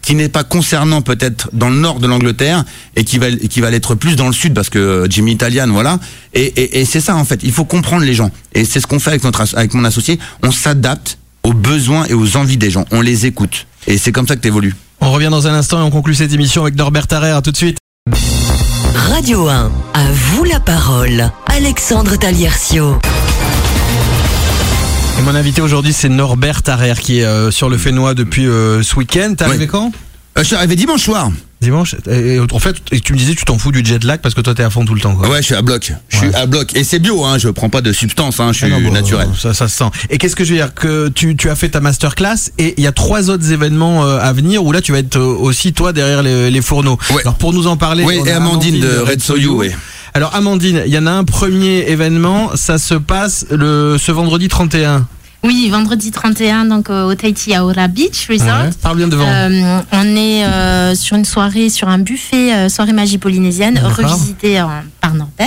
qui 0.02 0.16
n'est 0.16 0.28
pas 0.28 0.42
concernant 0.42 1.00
peut-être 1.00 1.48
dans 1.52 1.68
le 1.70 1.76
nord 1.76 2.00
de 2.00 2.08
l'Angleterre 2.08 2.64
et 2.96 3.04
qui 3.04 3.18
va 3.18 3.30
qui 3.30 3.60
va 3.60 3.70
l'être 3.70 3.94
plus 3.94 4.16
dans 4.16 4.26
le 4.26 4.32
sud 4.32 4.54
parce 4.54 4.70
que 4.70 4.78
euh, 4.80 5.06
Jimmy 5.08 5.30
Italian 5.32 5.68
voilà 5.70 6.00
et, 6.34 6.42
et, 6.46 6.80
et 6.80 6.84
c'est 6.84 7.00
ça 7.00 7.14
en 7.14 7.24
fait 7.24 7.40
il 7.44 7.52
faut 7.52 7.64
comprendre 7.64 8.02
les 8.04 8.14
gens 8.14 8.32
et 8.52 8.64
c'est 8.64 8.80
ce 8.80 8.88
qu'on 8.88 8.98
fait 8.98 9.10
avec 9.10 9.22
notre 9.22 9.44
avec 9.56 9.74
mon 9.74 9.84
associé 9.84 10.18
on 10.42 10.50
s'adapte 10.50 11.18
aux 11.46 11.52
besoins 11.52 12.04
et 12.06 12.14
aux 12.14 12.36
envies 12.36 12.56
des 12.56 12.70
gens 12.70 12.84
on 12.90 13.00
les 13.00 13.24
écoute 13.24 13.66
et 13.86 13.98
c'est 13.98 14.10
comme 14.10 14.26
ça 14.26 14.34
que 14.34 14.40
t'évolues 14.40 14.74
On 15.00 15.12
revient 15.12 15.28
dans 15.30 15.46
un 15.46 15.54
instant 15.54 15.78
et 15.78 15.82
on 15.82 15.90
conclut 15.90 16.14
cette 16.16 16.32
émission 16.32 16.62
avec 16.62 16.74
Norbert 16.74 17.06
Tarrer. 17.06 17.30
À 17.30 17.40
tout 17.40 17.52
de 17.52 17.56
suite. 17.56 17.78
Radio 18.94 19.46
1, 19.48 19.70
à 19.94 20.04
vous 20.12 20.42
la 20.42 20.58
parole. 20.58 21.30
Alexandre 21.46 22.16
Taliercio. 22.16 22.98
Et 25.18 25.22
mon 25.22 25.34
invité 25.36 25.60
aujourd'hui, 25.62 25.92
c'est 25.92 26.08
Norbert 26.08 26.62
Tarrer 26.62 26.94
qui 27.00 27.20
est 27.20 27.24
euh, 27.24 27.50
sur 27.52 27.68
le 27.68 27.78
Fénois 27.78 28.14
depuis 28.14 28.46
euh, 28.48 28.82
ce 28.82 28.96
week-end. 28.96 29.34
T'es 29.36 29.44
arrivé 29.44 29.64
Ouais. 29.64 29.66
quand? 29.68 29.92
Euh, 30.36 30.40
je 30.42 30.44
suis 30.44 30.56
arrivé 30.56 30.74
dimanche 30.74 31.02
soir 31.02 31.30
Dimanche. 31.66 31.94
Et, 32.10 32.38
en 32.40 32.58
fait, 32.58 32.76
tu 33.04 33.12
me 33.12 33.18
disais, 33.18 33.34
tu 33.34 33.44
t'en 33.44 33.58
fous 33.58 33.72
du 33.72 33.84
jet 33.84 34.02
lag 34.04 34.20
parce 34.20 34.34
que 34.34 34.40
toi, 34.40 34.54
t'es 34.54 34.62
à 34.62 34.70
fond 34.70 34.84
tout 34.84 34.94
le 34.94 35.00
temps. 35.00 35.14
Quoi. 35.14 35.28
ouais 35.28 35.38
je 35.38 35.46
suis 35.46 35.54
à 35.54 35.62
bloc 35.62 35.92
je 36.08 36.16
suis 36.16 36.26
Ouais. 36.28 36.34
à 36.34 36.46
bloc 36.46 36.74
et 36.74 36.84
c'est 36.84 36.98
bio 36.98 37.24
hein 37.24 37.38
je 37.38 37.48
prends 37.48 37.68
pas 37.68 37.80
de 37.80 37.92
substance 37.92 38.40
hein 38.40 38.52
je 38.52 38.58
suis 38.58 38.66
Ah 38.66 38.70
non, 38.70 38.80
bon, 38.80 38.92
naturel 38.92 39.28
Ça, 39.38 39.52
ça 39.54 39.68
se 39.68 39.76
sent. 39.76 39.90
Et 40.10 40.18
qu'est-ce 40.18 40.36
que 40.36 40.44
je 40.44 40.50
veux 40.52 40.56
dire? 40.58 40.74
Que 40.74 41.08
tu, 41.08 41.36
tu 41.36 41.50
as 41.50 41.56
fait 41.56 41.68
ta 41.70 41.80
masterclass 41.80 42.50
et 42.58 42.74
il 42.76 42.84
y 42.84 42.86
a 42.86 42.92
trois 42.92 43.30
autres 43.30 43.50
événements 43.52 44.04
euh, 44.04 44.18
à 44.20 44.32
venir 44.32 44.64
où 44.64 44.72
là 44.72 44.80
tu 44.80 44.92
vas 44.92 44.98
être 44.98 45.16
euh, 45.16 45.36
aussi 45.38 45.72
toi 45.72 45.92
derrière 45.92 46.22
les, 46.22 46.50
les 46.50 46.62
fourneaux. 46.62 46.98
Ouais. 47.10 47.22
Alors 47.22 47.34
pour 47.34 47.52
nous 47.52 47.66
en 47.66 47.76
parler. 47.76 48.04
oui 48.04 48.18
et 48.24 48.30
Amandine 48.32 48.80
de 48.80 48.98
Red 48.98 49.20
Soyou 49.20 49.62
Alors 50.14 50.34
Amandine, 50.34 50.82
il 50.86 50.92
y 50.92 50.98
en 50.98 51.06
a 51.06 51.10
un 51.12 51.24
premier 51.24 51.90
événement, 51.90 52.50
ça 52.54 52.78
se 52.78 52.94
passe 52.94 53.46
le 53.50 53.96
ce 53.98 54.12
vendredi 54.12 54.48
31. 54.48 55.06
Oui, 55.46 55.68
vendredi 55.70 56.10
31, 56.10 56.64
donc 56.64 56.90
euh, 56.90 57.04
au 57.04 57.14
Tahiti 57.14 57.56
Aura 57.58 57.86
Beach 57.88 58.26
Resort. 58.28 58.46
Ouais. 58.64 58.70
Parle 58.82 58.96
bien 58.96 59.08
devant. 59.08 59.26
Euh, 59.28 59.80
on 59.92 60.16
est 60.16 60.44
euh, 60.44 60.94
sur 60.94 61.16
une 61.16 61.24
soirée, 61.24 61.68
sur 61.70 61.88
un 61.88 61.98
buffet, 61.98 62.52
euh, 62.52 62.68
soirée 62.68 62.92
magie 62.92 63.18
polynésienne, 63.18 63.74
D'accord. 63.74 63.92
revisité 64.10 64.60
en- 64.60 64.70
par 65.00 65.14
Norbert. 65.14 65.46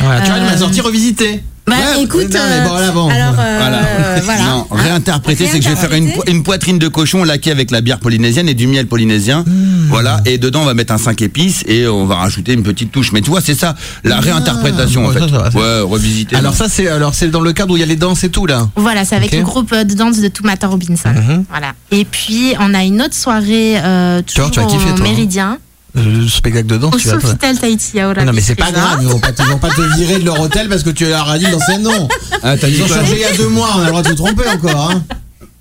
Voilà, 0.00 0.20
tu 0.20 0.28
vois, 0.30 0.38
il 0.38 0.44
m'a 0.44 0.52
euh, 0.52 0.56
sorti 0.58 0.80
revisité. 0.80 1.42
Bah 1.66 1.74
Ouais, 1.96 2.02
écoute, 2.02 2.32
non, 2.34 2.40
mais 2.48 2.68
bon, 2.68 2.74
là, 2.74 2.90
bon. 2.90 3.08
alors 3.08 3.34
euh, 3.38 3.56
Voilà. 3.58 3.80
voilà. 4.22 4.44
Non, 4.44 4.66
réinterpréter, 4.70 5.46
c'est 5.46 5.58
que 5.58 5.64
je 5.64 5.70
vais 5.70 5.76
faire 5.76 5.92
une, 5.92 6.12
po- 6.12 6.24
une 6.26 6.42
poitrine 6.42 6.78
de 6.78 6.88
cochon 6.88 7.22
laquée 7.22 7.50
avec 7.52 7.70
la 7.70 7.80
bière 7.80 8.00
polynésienne 8.00 8.48
et 8.48 8.54
du 8.54 8.66
miel 8.66 8.86
polynésien. 8.86 9.44
Hmm. 9.46 9.86
Voilà. 9.88 10.20
Et 10.26 10.38
dedans, 10.38 10.62
on 10.62 10.64
va 10.64 10.74
mettre 10.74 10.92
un 10.92 10.98
5 10.98 11.20
épices 11.22 11.62
et 11.68 11.86
on 11.86 12.06
va 12.06 12.16
rajouter 12.16 12.54
une 12.54 12.62
petite 12.62 12.90
touche. 12.90 13.12
Mais 13.12 13.20
tu 13.20 13.30
vois, 13.30 13.40
c'est 13.40 13.54
ça, 13.54 13.76
la 14.04 14.18
réinterprétation, 14.20 15.06
en 15.06 15.10
fait. 15.10 15.20
ça, 15.20 15.28
ça 15.28 15.38
va, 15.38 15.50
ça. 15.50 15.58
ouais, 15.58 15.80
revisiter. 15.80 16.36
Alors 16.36 16.54
ça 16.54 16.68
c'est 16.68 16.88
alors 16.88 17.14
c'est 17.14 17.28
dans 17.28 17.40
le 17.40 17.52
cadre 17.52 17.72
où 17.74 17.76
il 17.76 17.80
y 17.80 17.84
a 17.84 17.86
les 17.86 17.96
danses 17.96 18.24
et 18.24 18.30
tout 18.30 18.46
là. 18.46 18.68
Voilà, 18.76 19.04
c'est 19.04 19.16
avec 19.16 19.32
le 19.32 19.42
groupe 19.42 19.72
euh, 19.72 19.84
de 19.84 19.94
danse 19.94 20.18
de 20.20 20.28
Toumata 20.28 20.66
Robinson. 20.66 21.10
Mhm. 21.14 21.44
Voilà. 21.50 21.72
Et 21.92 22.04
puis 22.04 22.54
on 22.58 22.74
a 22.74 22.82
une 22.84 23.00
autre 23.02 23.14
soirée 23.14 23.74
euh, 23.78 24.14
vois, 24.14 24.22
toujours 24.22 24.50
tu 24.50 24.60
vas 24.60 24.66
kiffer, 24.66 24.90
au 24.92 24.96
toi, 24.96 25.06
hein. 25.42 25.58
Méridien, 25.94 26.20
Le 26.22 26.28
spectacle 26.28 26.66
de 26.66 26.76
danse 26.76 26.94
au 26.94 26.98
tu 26.98 27.08
vas. 27.08 27.20
Sofitel 27.20 27.58
Tahiti 27.58 28.02
Aura 28.02 28.24
Non 28.24 28.32
mais 28.32 28.40
c'est 28.40 28.54
pas 28.54 28.70
grave, 28.70 28.98
ils 29.02 29.08
vont 29.08 29.18
pas, 29.18 29.28
ils 29.38 29.44
vont 29.46 29.58
pas 29.58 29.70
te 29.70 29.80
virer 29.96 30.18
de 30.18 30.24
leur 30.24 30.40
hôtel 30.40 30.68
parce 30.68 30.82
que 30.82 30.90
tu 30.90 31.06
leur 31.06 31.28
as 31.28 31.38
dit 31.38 31.46
dans 31.50 31.60
ses 31.60 31.78
noms. 31.78 32.08
Ah, 32.42 32.54
Ils 32.56 32.82
ont 32.82 32.86
changé 32.88 33.12
il 33.14 33.18
y 33.20 33.24
a 33.24 33.32
deux 33.36 33.48
mois, 33.48 33.68
on 33.76 33.80
a 33.80 33.84
le 33.84 33.88
droit 33.88 34.02
de 34.02 34.08
se 34.08 34.12
tromper 34.14 34.48
encore. 34.48 34.90
Hein. 34.90 35.02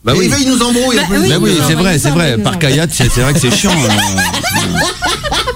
Bah 0.05 0.13
Et 0.15 0.19
oui. 0.19 0.31
ils 0.41 0.49
nous 0.49 0.61
embrouillent. 0.61 0.99
en 0.99 1.07
Bah 1.09 1.15
oui, 1.19 1.29
Bah 1.29 1.35
oui, 1.41 1.57
c'est 1.67 1.73
vrai, 1.73 1.99
c'est 1.99 2.11
vrai. 2.11 2.37
Par 2.37 2.57
Kayat, 2.57 2.87
c'est 2.91 3.09
c'est 3.11 3.21
vrai 3.21 3.33
que 3.33 3.39
c'est 3.39 3.51
chiant. 3.51 3.71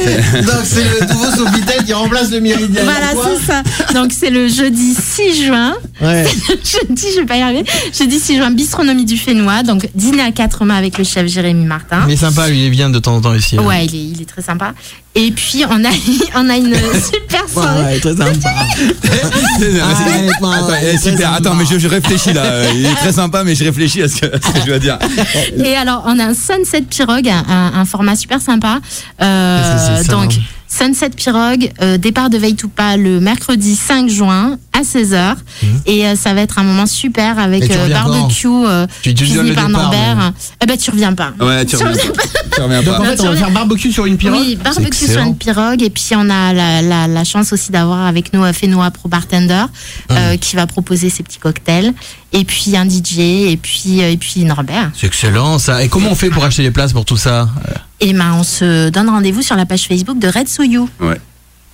Donc 0.42 0.64
c'est 0.64 0.84
le 0.84 1.06
nouveau 1.12 1.30
Sofitel 1.30 1.84
qui 1.84 1.92
remplace 1.92 2.30
le 2.30 2.40
Méridien. 2.40 2.82
Voilà, 2.84 3.12
c'est 3.12 3.46
ça. 3.46 3.62
Donc 3.94 4.12
c'est 4.12 4.30
le 4.30 4.48
jeudi 4.48 4.94
6 4.94 5.44
juin. 5.46 5.74
Ouais. 6.00 6.26
jeudi, 6.48 7.06
je 7.14 7.20
vais 7.20 7.26
pas 7.26 7.36
y 7.36 7.42
arriver. 7.42 7.64
Jeudi 7.96 8.18
6 8.18 8.36
juin, 8.36 8.50
bistronomie 8.50 9.04
du 9.04 9.16
Fénois. 9.16 9.62
Donc 9.62 9.88
dîner 9.94 10.22
à 10.22 10.32
quatre 10.32 10.64
mains 10.64 10.76
avec 10.76 10.98
le 10.98 11.04
chef 11.04 11.26
Jérémy 11.26 11.64
Martin. 11.64 12.04
Il 12.06 12.12
est 12.14 12.16
sympa, 12.16 12.48
lui, 12.48 12.64
il 12.66 12.70
vient 12.70 12.90
de 12.90 12.98
temps 12.98 13.16
en 13.16 13.20
temps 13.20 13.34
ici. 13.34 13.56
hein. 13.58 13.62
Ouais, 13.64 13.86
il 13.86 13.94
est, 13.94 14.04
il 14.16 14.22
est 14.22 14.28
très 14.28 14.42
sympa. 14.42 14.74
Et 15.14 15.32
puis 15.32 15.64
on 15.68 15.84
a, 15.84 15.90
on 16.36 16.48
a 16.48 16.56
une 16.56 16.74
super 16.74 17.42
Ouais, 17.42 17.52
soirée. 17.52 17.82
ouais, 17.82 18.00
très 18.00 18.16
sympa. 18.16 18.48
Ah, 19.82 19.90
Attends, 20.54 20.68
ouais, 20.68 20.80
eh, 20.82 20.86
très 20.86 20.98
super. 20.98 21.18
sympa. 21.18 21.36
Attends, 21.36 21.54
mais 21.56 21.64
je, 21.66 21.78
je 21.78 21.88
réfléchis 21.88 22.32
là. 22.32 22.70
Il 22.72 22.86
est 22.86 22.94
très 22.94 23.12
sympa, 23.12 23.42
mais 23.42 23.54
je 23.54 23.64
réfléchis 23.64 24.02
à 24.02 24.08
ce 24.08 24.20
que, 24.20 24.26
à 24.26 24.40
ce 24.40 24.52
que 24.52 24.60
je 24.60 24.66
dois 24.66 24.78
dire. 24.78 24.98
Et 25.56 25.74
alors 25.74 26.04
on 26.06 26.18
a 26.18 26.26
un 26.26 26.34
Sunset 26.34 26.82
Pirogue, 26.82 27.28
un, 27.28 27.84
format 27.84 28.14
super 28.14 28.40
sympa. 28.40 28.78
Euh, 29.20 30.04
donc 30.04 30.34
hein 30.34 30.59
Sunset 30.72 31.10
Pirogue, 31.10 31.72
euh, 31.82 31.98
départ 31.98 32.30
de 32.30 32.38
Veitupa 32.38 32.96
le 32.96 33.18
mercredi 33.20 33.74
5 33.74 34.08
juin 34.08 34.56
à 34.72 34.82
16h. 34.82 35.34
Et 35.84 36.06
euh, 36.06 36.14
ça 36.14 36.32
va 36.32 36.42
être 36.42 36.58
un 36.58 36.62
moment 36.62 36.86
super 36.86 37.38
avec 37.40 37.64
tu 37.68 37.76
euh, 37.76 37.88
barbecue 37.88 38.46
euh, 38.48 38.86
Tu- 39.02 39.12
tu 39.14 39.24
le 39.24 39.52
par 39.52 39.68
Norbert. 39.68 40.32
Eh 40.62 40.66
ben 40.66 40.76
tu 40.78 40.90
reviens 40.90 41.12
pas. 41.12 41.32
Ouais, 41.40 41.66
tu 41.66 41.76
reviens 41.76 41.90
pas. 42.12 42.22
Tu 42.54 42.60
reviens 42.62 42.82
Donc 42.82 43.00
en 43.00 43.04
fait, 43.04 43.20
on 43.20 43.30
va 43.30 43.36
faire 43.36 43.50
barbecue 43.50 43.90
sur 43.92 44.06
une 44.06 44.16
pirogue. 44.16 44.38
Oui, 44.40 44.56
barbecue 44.56 45.06
sur 45.06 45.20
une 45.20 45.36
pirogue. 45.36 45.82
Et 45.82 45.90
puis, 45.90 46.04
on 46.16 46.30
a 46.30 46.52
la, 46.52 46.82
la, 46.82 47.06
la 47.08 47.24
chance 47.24 47.52
aussi 47.52 47.72
d'avoir 47.72 48.06
avec 48.06 48.32
nous 48.32 48.44
Fenoa 48.52 48.90
Pro 48.92 49.08
Bartender 49.08 49.64
euh, 50.12 50.36
qui 50.36 50.54
va 50.56 50.66
proposer 50.66 51.10
ses 51.10 51.22
petits 51.24 51.38
cocktails. 51.38 51.92
Et 52.32 52.44
puis, 52.44 52.76
un 52.76 52.88
DJ. 52.88 53.18
Et 53.18 53.58
puis, 53.60 54.02
euh, 54.02 54.10
et 54.12 54.16
puis 54.16 54.44
Norbert. 54.44 54.92
C'est 54.94 55.08
excellent 55.08 55.58
ça. 55.58 55.82
Et 55.82 55.88
comment 55.88 56.10
on 56.10 56.14
fait 56.14 56.30
pour 56.30 56.44
acheter 56.44 56.62
les 56.62 56.70
places 56.70 56.92
pour 56.92 57.04
tout 57.04 57.16
ça? 57.16 57.48
Et 58.00 58.12
ben, 58.12 58.34
on 58.38 58.42
se 58.42 58.88
donne 58.88 59.08
rendez-vous 59.08 59.42
sur 59.42 59.56
la 59.56 59.66
page 59.66 59.86
Facebook 59.86 60.18
de 60.18 60.28
Red 60.28 60.48
Soyou. 60.48 60.88
Ouais. 61.00 61.20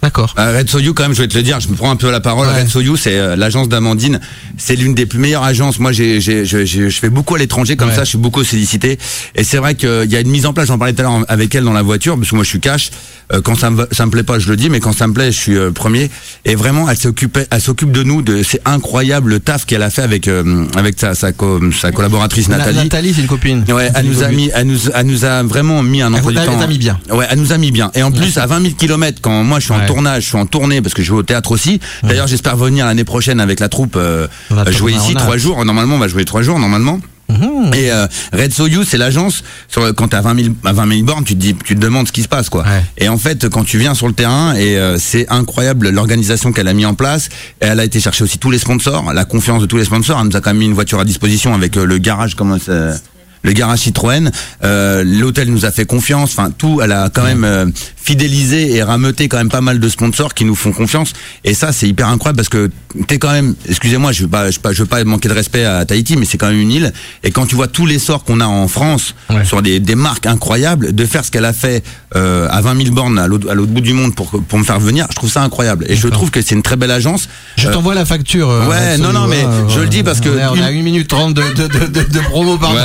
D'accord. 0.03 0.35
Ah, 0.37 0.53
Red 0.53 0.69
Soyou, 0.69 0.93
quand 0.95 1.03
même, 1.05 1.15
je 1.15 1.23
vais 1.23 1.27
te 1.29 1.37
le 1.37 1.43
dire, 1.43 1.59
je 1.59 1.69
me 1.69 1.75
prends 1.75 1.91
un 1.91 1.97
peu 1.97 2.11
la 2.11 2.21
parole. 2.21 2.47
Ouais. 2.47 2.61
Red 2.61 2.69
Soyou, 2.69 2.97
c'est 2.97 3.19
euh, 3.19 3.35
l'agence 3.35 3.69
d'Amandine. 3.69 4.21
C'est 4.59 4.77
l'une 4.77 4.95
des 4.95 5.07
plus 5.07 5.19
meilleures 5.19 5.43
agences. 5.43 5.79
Moi, 5.79 5.91
j'ai, 5.91 6.21
j'ai, 6.21 6.45
je, 6.45 6.89
fais 6.91 7.09
beaucoup 7.09 7.35
à 7.35 7.39
l'étranger, 7.39 7.77
comme 7.77 7.89
Ouais. 7.89 7.95
ça, 7.95 8.05
je 8.05 8.11
suis 8.11 8.19
beaucoup 8.19 8.45
sollicité. 8.45 8.99
Et 9.35 9.43
c'est 9.43 9.57
vrai 9.57 9.75
qu'il 9.75 10.07
y 10.11 10.17
a 10.17 10.21
une 10.21 10.29
mise 10.31 10.45
en 10.47 10.53
place, 10.53 10.69
j'en 10.69 10.79
parlais 10.79 10.93
tout 10.93 11.01
à 11.01 11.05
l'heure 11.05 11.25
avec 11.29 11.55
elle 11.55 11.65
dans 11.65 11.73
la 11.73 11.83
voiture, 11.83 12.17
parce 12.17 12.29
que 12.31 12.35
moi, 12.35 12.45
je 12.45 12.49
suis 12.51 12.61
cash. 12.61 12.91
Euh, 13.33 13.41
quand 13.41 13.57
ça 13.57 13.71
me, 13.71 13.89
ça 13.91 14.07
me 14.07 14.11
plaît 14.13 14.23
pas, 14.23 14.39
je 14.39 14.49
le 14.49 14.57
dis, 14.57 14.71
mais 14.71 14.79
quand 14.81 14.93
ça 14.93 15.09
me 15.09 15.13
plaît, 15.13 15.33
je 15.33 15.37
suis 15.39 15.57
euh, 15.57 15.73
premier. 15.73 16.11
Et 16.45 16.55
vraiment, 16.55 16.89
elle 16.89 16.97
s'occupe, 16.99 17.39
elle 17.51 17.61
s'occupe 17.61 17.91
de 17.91 18.03
nous. 18.05 18.23
De, 18.23 18.43
c'est 18.45 18.61
incroyable 18.67 19.31
le 19.31 19.41
taf 19.41 19.65
qu'elle 19.65 19.83
a 19.83 19.91
fait 19.91 20.03
avec, 20.03 20.29
euh, 20.29 20.67
avec 20.77 21.01
sa, 21.01 21.15
sa, 21.17 21.33
co- 21.33 21.59
sa 21.73 21.91
collaboratrice 21.91 22.49
Na- 22.49 22.59
Nathalie. 22.59 22.77
Nathalie, 22.79 23.15
c'est 23.15 23.23
une 23.23 23.27
copine. 23.27 23.65
Ouais, 23.69 23.91
elle 23.95 24.07
nous 24.07 24.23
a 24.23 24.29
mis, 24.29 24.51
elle 24.55 24.67
nous, 24.69 24.79
elle 24.95 25.07
nous 25.07 25.25
a 25.25 25.43
vraiment 25.43 25.83
mis 25.83 26.03
un 26.03 26.09
Elle 26.13 26.17
emploi 26.21 26.33
du 26.33 26.39
elle 26.39 26.47
temps. 26.47 26.59
t'a 26.59 26.67
mis 26.69 26.79
bien. 26.79 27.01
Ouais, 27.11 27.27
elle 27.31 27.41
nous 27.41 27.53
a 27.53 27.59
mis 27.59 27.73
bien. 27.73 27.91
Et 27.95 28.03
en 28.05 28.13
plus, 28.13 28.37
à 28.39 28.47
20 28.47 28.61
000 28.63 28.75
kilomètres, 28.75 29.21
quand 29.21 29.43
moi 29.43 29.59
je 29.59 29.65
suis 29.65 29.73
en 29.75 29.86
Ouais. 29.87 29.95
tournage, 29.95 30.23
je 30.25 30.29
suis 30.29 30.37
en 30.39 30.47
tournée 30.47 30.81
parce 30.83 30.95
que 30.95 31.03
je 31.03 31.13
vais 31.13 31.19
au 31.19 31.23
théâtre 31.23 31.53
aussi. 31.53 31.81
D'ailleurs, 32.03 32.27
j'espère 32.27 32.57
venir 32.57 32.87
l'année 32.87 33.05
prochaine 33.05 33.41
avec 33.41 33.61
la 33.61 33.69
troupe 33.69 33.97
euh, 33.97 34.27
euh, 34.53 34.73
jouer 34.73 34.93
ici 34.93 35.13
en 35.13 35.19
trois 35.19 35.37
jours. 35.37 35.65
Normalement, 35.65 35.97
on 35.97 35.99
va 35.99 36.09
jouer 36.09 36.25
trois 36.25 36.43
jours 36.43 36.59
normalement. 36.59 37.01
Mhm. 37.29 37.75
Et 37.75 37.91
euh, 37.91 38.07
Red 38.33 38.53
Soyou, 38.53 38.85
c'est 38.85 38.99
l'agence. 38.99 39.43
sur- 39.67 39.93
Quand 39.97 40.07
t'as 40.09 40.21
20 40.21 40.41
000, 40.45 40.55
à 40.65 40.73
20 40.73 40.89
000 40.89 41.03
bornes, 41.03 41.25
tu 41.25 41.35
te 41.35 41.41
dis, 41.41 41.57
tu 41.65 41.75
te 41.75 41.81
demandes 41.81 42.07
ce 42.07 42.13
qui 42.13 42.23
se 42.23 42.29
passe, 42.29 42.49
quoi. 42.49 42.63
Ouais. 42.63 42.85
Et 42.99 43.09
en 43.09 43.19
fait, 43.19 43.49
quand 43.49 43.65
tu 43.65 43.79
viens 43.79 43.95
sur 43.95 44.07
le 44.07 44.13
terrain, 44.13 44.55
et 44.55 44.79
euh, 44.79 44.97
c'est 44.97 45.29
incroyable 45.29 45.89
l'organisation 45.89 46.53
qu'elle 46.53 46.69
a 46.69 46.73
mis 46.73 46.87
en 46.87 46.95
place. 46.95 47.29
Et 47.61 47.67
elle 47.67 47.81
a 47.81 47.85
été 47.85 47.99
chercher 47.99 48.23
aussi 48.23 48.39
tous 48.39 48.53
les 48.53 48.61
sponsors, 48.61 49.13
la 49.13 49.25
confiance 49.25 49.61
de 49.61 49.67
tous 49.67 49.77
les 49.77 49.85
sponsors. 49.85 50.21
Elle 50.21 50.29
nous 50.29 50.37
a 50.37 50.41
quand 50.41 50.51
même 50.51 50.59
mis 50.59 50.67
une 50.67 50.75
voiture 50.75 51.01
à 51.01 51.05
disposition 51.05 51.53
avec 51.53 51.77
euh, 51.77 51.85
le 51.85 51.99
garage, 51.99 52.37
comment 52.37 52.59
ça 52.61 52.95
le 53.43 53.53
garage 53.53 53.81
Citroën, 53.81 54.31
euh, 54.65 55.05
l'hôtel 55.05 55.51
nous 55.51 55.65
a 55.67 55.71
fait 55.71 55.85
confiance, 55.85 56.31
enfin 56.37 56.51
tout, 56.51 56.81
elle 56.83 56.91
a 56.91 57.11
quand 57.11 57.23
même 57.23 57.73
fidélisé 58.07 58.73
et 58.77 58.83
rameuté 58.85 59.27
quand 59.29 59.37
même 59.39 59.49
pas 59.49 59.61
mal 59.61 59.81
de 59.81 59.89
sponsors 59.89 60.33
qui 60.33 60.45
nous 60.45 60.55
font 60.55 60.71
confiance 60.73 61.13
et 61.45 61.55
ça 61.55 61.73
c'est 61.73 61.89
hyper 61.89 62.07
incroyable 62.09 62.37
parce 62.37 62.49
que 62.49 62.71
t'es 63.09 63.19
quand 63.19 63.33
même, 63.33 63.55
excusez-moi, 63.69 64.13
je 64.13 64.23
veux 64.23 64.29
pas, 64.29 64.49
je 64.51 64.57
veux 64.57 64.63
pas, 64.63 64.73
je 64.73 64.79
veux 64.83 64.87
pas 64.89 65.03
manquer 65.05 65.29
de 65.29 65.35
respect 65.35 65.65
à 65.65 65.85
Tahiti, 65.85 66.17
mais 66.17 66.25
c'est 66.25 66.39
quand 66.39 66.49
même 66.49 66.61
une 66.61 66.71
île 66.71 66.93
et 67.25 67.33
quand 67.33 67.47
tu 67.47 67.57
vois 67.57 67.67
tous 67.67 67.85
les 67.85 67.99
sorts 67.99 68.23
qu'on 68.25 68.41
a 68.41 68.47
en 68.47 68.69
France 68.69 69.15
Ouais. 69.29 69.45
sur 69.45 69.61
des, 69.61 69.81
des 69.81 69.97
marques 69.97 70.25
incroyables, 70.27 70.95
de 70.95 71.05
faire 71.05 71.25
ce 71.25 71.31
qu'elle 71.33 71.45
a 71.45 71.53
fait 71.53 71.83
euh, 72.15 72.47
à 72.51 72.61
20 72.61 72.81
000 72.85 72.95
bornes 72.95 73.19
à 73.19 73.27
l'autre 73.27 73.51
à 73.51 73.55
l'autre 73.55 73.73
bout 73.73 73.81
du 73.81 73.93
monde 73.93 74.15
pour 74.15 74.31
pour 74.31 74.59
me 74.59 74.65
faire 74.65 74.79
venir, 74.79 75.07
je 75.11 75.17
trouve 75.17 75.31
ça 75.31 75.43
incroyable 75.43 75.85
et 75.89 75.97
je 75.97 76.07
trouve 76.09 76.31
que 76.31 76.41
c'est 76.43 76.55
une 76.55 76.63
très 76.63 76.77
belle 76.77 76.93
agence. 76.93 77.29
Je 77.57 77.67
Euh, 77.69 77.73
t'envoie 77.73 77.95
la 77.95 78.05
facture. 78.05 78.49
euh, 78.49 78.67
ouais, 78.69 78.99
non, 78.99 79.13
non, 79.13 79.27
mais 79.27 79.45
je 79.69 79.81
le 79.81 79.89
dis 79.89 80.03
parce 80.05 80.21
que 80.21 80.29
On 80.29 80.63
à 80.63 80.71
une- 80.71 80.79
1 80.79 80.83
minute 80.83 81.09
30 81.09 81.35
de, 81.35 81.43
de, 81.43 81.67
de, 82.05 82.21
promo 82.21 82.57
par 82.57 82.73
Ouais, 82.73 82.81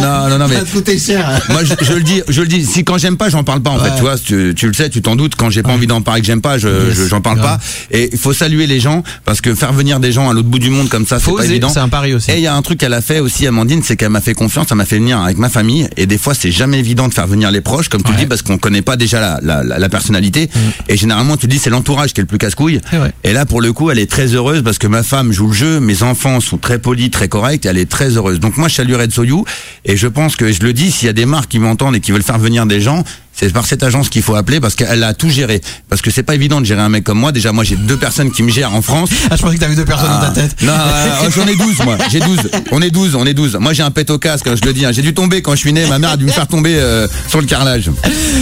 non, 0.00 0.28
non, 0.28 0.38
non, 0.38 0.48
mais- 0.50 0.56
Ça 0.66 0.80
te 0.82 0.98
cher. 0.98 1.40
Moi, 1.50 1.62
je, 1.64 1.74
je 1.84 1.92
le 1.92 2.02
dis, 2.02 2.22
je 2.28 2.40
le 2.42 2.48
dis. 2.48 2.64
Si 2.66 2.84
quand 2.84 2.98
j'aime 2.98 3.16
pas, 3.16 3.28
j'en 3.28 3.44
parle 3.44 3.60
pas 3.60 3.70
en 3.70 3.78
Ouais. 3.78 3.88
fait. 3.90 3.94
Tu 3.96 4.00
vois, 4.02 4.16
tu- 4.56 4.66
le 4.66 4.72
sais, 4.72 4.88
tu 4.90 5.02
t'en 5.02 5.16
doutes. 5.16 5.34
Quand 5.36 5.50
j'ai 5.50 5.62
pas 5.62 5.72
envie 5.72 5.86
d'en 5.86 6.00
parler, 6.02 6.20
que 6.20 6.26
j'aime 6.26 6.40
pas, 6.40 6.58
je, 6.58 6.68
Yes. 6.68 7.10
parle 7.22 7.40
pas. 7.40 7.58
Et 7.90 8.10
il 8.12 8.18
faut 8.18 8.32
saluer 8.32 8.66
les 8.66 8.80
gens 8.80 9.02
parce 9.24 9.40
que 9.40 9.54
faire 9.54 9.72
venir 9.72 10.00
des 10.00 10.12
gens 10.12 10.28
à 10.30 10.32
l'autre 10.34 10.48
bout 10.48 10.58
du 10.58 10.70
monde 10.70 10.88
comme 10.88 11.06
ça, 11.06 11.18
c'est 11.18 11.32
pas 11.34 11.44
évident. 11.44 11.68
c'est 11.68 11.80
un 11.80 11.88
pari 11.88 12.14
aussi. 12.14 12.30
Et 12.30 12.34
il 12.36 12.40
y 12.42 12.46
a 12.46 12.54
un 12.54 12.62
truc 12.62 12.78
qu'elle 12.78 12.94
a 12.94 13.00
fait 13.00 13.20
aussi, 13.20 13.46
Amandine, 13.46 13.82
c'est 13.82 13.96
qu'elle 13.96 14.10
m'a 14.10 14.20
fait 14.20 14.34
confiance, 14.34 14.66
elle 14.70 14.76
m'a 14.76 14.84
fait 14.84 14.98
venir 14.98 15.20
avec 15.20 15.38
ma 15.38 15.48
famille. 15.48 15.88
Et 15.96 16.06
des 16.06 16.18
fois, 16.18 16.34
c'est 16.34 16.50
jamais 16.52 16.78
évident 16.78 17.08
de 17.08 17.14
faire 17.14 17.26
venir 17.26 17.50
les 17.50 17.60
proches, 17.60 17.88
comme 17.88 18.02
tu 18.02 18.10
Ouais. 18.10 18.16
Mm. 18.16 18.20
dis, 18.20 18.26
parce 18.26 18.42
qu'on 18.42 18.58
connaît 18.58 18.82
pas 18.82 18.96
déjà 18.96 19.20
la, 19.20 19.38
la, 19.42 19.62
la, 19.62 19.78
la 19.78 19.88
personnalité. 19.88 20.48
Et 20.88 20.96
généralement, 20.96 21.36
tu 21.36 21.46
dis, 21.46 21.58
c'est 21.58 21.70
l'entourage 21.70 22.12
qui 22.12 22.20
est 22.20 22.22
le 22.22 22.26
plus 22.28 22.38
casse-couille. 22.38 22.80
Et 23.24 23.32
là, 23.32 23.46
pour 23.46 23.60
le 23.60 23.72
coup, 23.72 23.90
elle 23.90 23.98
est 23.98 24.10
très 24.10 24.26
heureuse 24.34 24.62
parce 24.62 24.78
que 24.78 24.86
ma 24.86 25.02
femme 25.02 25.32
joue 25.32 25.48
le 25.48 25.52
jeu, 25.54 25.80
mes 25.80 26.02
enfants 26.02 26.40
sont 26.40 26.58
très 26.58 26.78
polis, 26.78 27.10
très 27.10 27.28
corrects, 27.28 27.64
et 27.66 27.68
elle 27.68 27.78
est 27.78 27.90
très 27.90 28.16
heureuse. 28.16 28.40
Donc 28.40 28.56
moi, 28.56 28.68
je 28.68 28.74
saluerai 28.76 29.06
de 29.06 29.12
Soyou, 29.12 29.44
et 29.84 29.96
je 29.96 30.06
pense 30.06 30.36
que 30.36 30.52
je 30.52 30.60
le 30.62 30.72
dis, 30.72 30.90
s'il 30.90 31.06
y 31.06 31.08
a 31.08 31.12
des 31.12 31.26
marques 31.26 31.50
qui 31.50 31.58
m'entendent 31.58 31.96
et 31.96 32.00
qui 32.00 32.12
veulent 32.12 32.22
faire 32.22 32.38
venir 32.38 32.66
des 32.66 32.80
gens, 32.80 33.04
c'est 33.40 33.52
par 33.52 33.66
cette 33.66 33.82
agence 33.82 34.08
qu'il 34.08 34.22
faut 34.22 34.34
appeler 34.34 34.60
parce 34.60 34.74
qu'elle 34.74 35.02
a 35.02 35.14
tout 35.14 35.30
géré. 35.30 35.60
Parce 35.88 36.02
que 36.02 36.10
c'est 36.10 36.22
pas 36.22 36.34
évident 36.34 36.60
de 36.60 36.66
gérer 36.66 36.80
un 36.82 36.88
mec 36.88 37.04
comme 37.04 37.18
moi. 37.18 37.32
Déjà, 37.32 37.52
moi, 37.52 37.64
j'ai 37.64 37.76
deux 37.76 37.96
personnes 37.96 38.30
qui 38.30 38.42
me 38.42 38.50
gèrent 38.50 38.74
en 38.74 38.82
France. 38.82 39.08
Ah, 39.30 39.36
je 39.36 39.42
pensais 39.42 39.54
que 39.56 39.60
t'avais 39.60 39.74
deux 39.76 39.84
personnes 39.84 40.10
dans 40.10 40.20
ta 40.20 40.30
tête. 40.30 40.56
Non, 40.62 40.72
euh, 40.72 41.30
j'en 41.34 41.46
ai 41.46 41.56
12 41.56 41.78
moi. 41.84 41.96
J'ai 42.10 42.20
12. 42.20 42.38
On 42.72 42.82
est 42.82 42.90
12, 42.90 43.14
on 43.16 43.24
est 43.26 43.34
12. 43.34 43.56
Moi 43.60 43.72
j'ai 43.72 43.82
un 43.82 43.90
pet 43.90 44.08
au 44.10 44.18
casque, 44.18 44.46
hein, 44.46 44.54
je 44.60 44.66
le 44.66 44.72
dis. 44.72 44.84
hein. 44.84 44.92
J'ai 44.92 45.02
dû 45.02 45.14
tomber 45.14 45.42
quand 45.42 45.52
je 45.52 45.58
suis 45.60 45.72
né. 45.72 45.86
Ma 45.86 45.98
mère 45.98 46.10
a 46.10 46.16
dû 46.16 46.24
me 46.24 46.30
faire 46.30 46.46
tomber 46.46 46.76
euh, 46.78 47.06
sur 47.28 47.40
le 47.40 47.46
carrelage. 47.46 47.90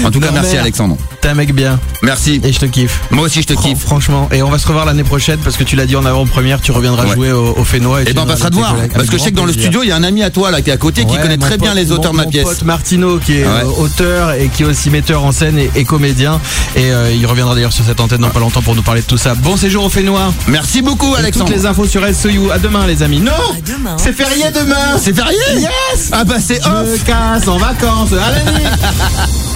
En 0.04 0.10
tout 0.10 0.20
cas, 0.20 0.26
Non, 0.28 0.32
merci 0.34 0.52
merde. 0.52 0.62
Alexandre. 0.62 0.96
T'es 1.20 1.28
un 1.28 1.34
mec 1.34 1.54
bien. 1.54 1.78
Merci. 2.02 2.40
Et 2.44 2.52
je 2.52 2.58
te 2.58 2.66
kiffe. 2.66 3.00
Moi 3.10 3.24
aussi 3.26 3.42
je 3.42 3.46
te 3.46 3.52
Fran- 3.54 3.62
kiffe. 3.68 3.78
Franchement. 3.80 4.28
Et 4.32 4.42
on 4.42 4.50
va 4.50 4.58
se 4.58 4.66
revoir 4.66 4.84
l'année 4.84 5.04
prochaine 5.04 5.38
parce 5.42 5.56
que 5.56 5.64
tu 5.64 5.76
l'as 5.76 5.86
dit 5.86 5.96
en 5.96 6.04
avant-première, 6.04 6.60
tu 6.60 6.72
reviendras 6.72 7.06
Ouais. 7.06 7.14
jouer 7.14 7.32
au, 7.32 7.54
au 7.56 7.64
Fénois. 7.64 8.02
Et 8.02 8.06
tu 8.06 8.14
ben 8.14 8.22
on 8.22 8.26
passera 8.26 8.50
te 8.50 8.54
voir. 8.56 8.74
Parce 8.94 9.06
que 9.08 9.16
je 9.18 9.22
sais 9.22 9.30
que 9.30 9.36
dans 9.36 9.46
le 9.46 9.52
studio, 9.52 9.82
il 9.82 9.88
y 9.88 9.92
a 9.92 9.96
un 9.96 10.02
ami 10.04 10.22
à 10.22 10.30
toi 10.30 10.50
là 10.50 10.60
qui 10.62 10.70
est 10.70 10.72
à 10.72 10.76
côté 10.76 11.04
qui 11.04 11.16
connaît 11.16 11.38
très 11.38 11.56
bien 11.58 11.74
les 11.74 11.92
auteurs 11.92 12.12
de 12.12 12.16
ma 12.16 12.26
pièce. 12.26 12.62
Martino 12.62 13.18
qui 13.18 13.38
est 13.38 13.44
euh, 13.44 13.64
auteur 13.78 14.32
et 14.32 14.48
qui 14.48 14.62
est 14.62 14.66
aussi 14.88 14.90
metteur 14.90 15.24
en 15.24 15.32
scène 15.32 15.58
et, 15.58 15.70
et 15.74 15.84
comédien 15.84 16.40
et 16.76 16.90
euh, 16.92 17.12
il 17.12 17.26
reviendra 17.26 17.54
d'ailleurs 17.54 17.72
sur 17.72 17.84
cette 17.84 18.00
antenne 18.00 18.20
dans 18.20 18.30
pas 18.30 18.40
longtemps 18.40 18.62
pour 18.62 18.74
nous 18.74 18.82
parler 18.82 19.00
de 19.02 19.06
tout 19.06 19.16
ça. 19.18 19.34
Bon 19.34 19.56
séjour 19.56 19.84
au 19.84 19.88
Fénois. 19.88 20.32
Merci 20.46 20.82
beaucoup 20.82 21.14
Et 21.14 21.18
Alexandre. 21.18 21.46
Toutes 21.46 21.56
les 21.56 21.66
infos 21.66 21.86
sur 21.86 22.02
SOU. 22.14 22.50
À 22.50 22.58
demain 22.58 22.86
les 22.86 23.02
amis. 23.02 23.20
Non, 23.20 23.32
À 23.32 23.60
demain. 23.66 23.96
c'est 23.98 24.12
férié 24.12 24.44
demain. 24.54 24.98
C'est 25.00 25.14
férié? 25.14 25.38
Yes. 25.56 26.10
Ah 26.12 26.24
bah 26.24 26.36
c'est 26.40 26.64
off 26.66 27.04
casse 27.04 27.48
en 27.48 27.58
vacances. 27.58 28.12
À 28.12 28.30
la 28.30 28.52
nuit. 28.52 29.48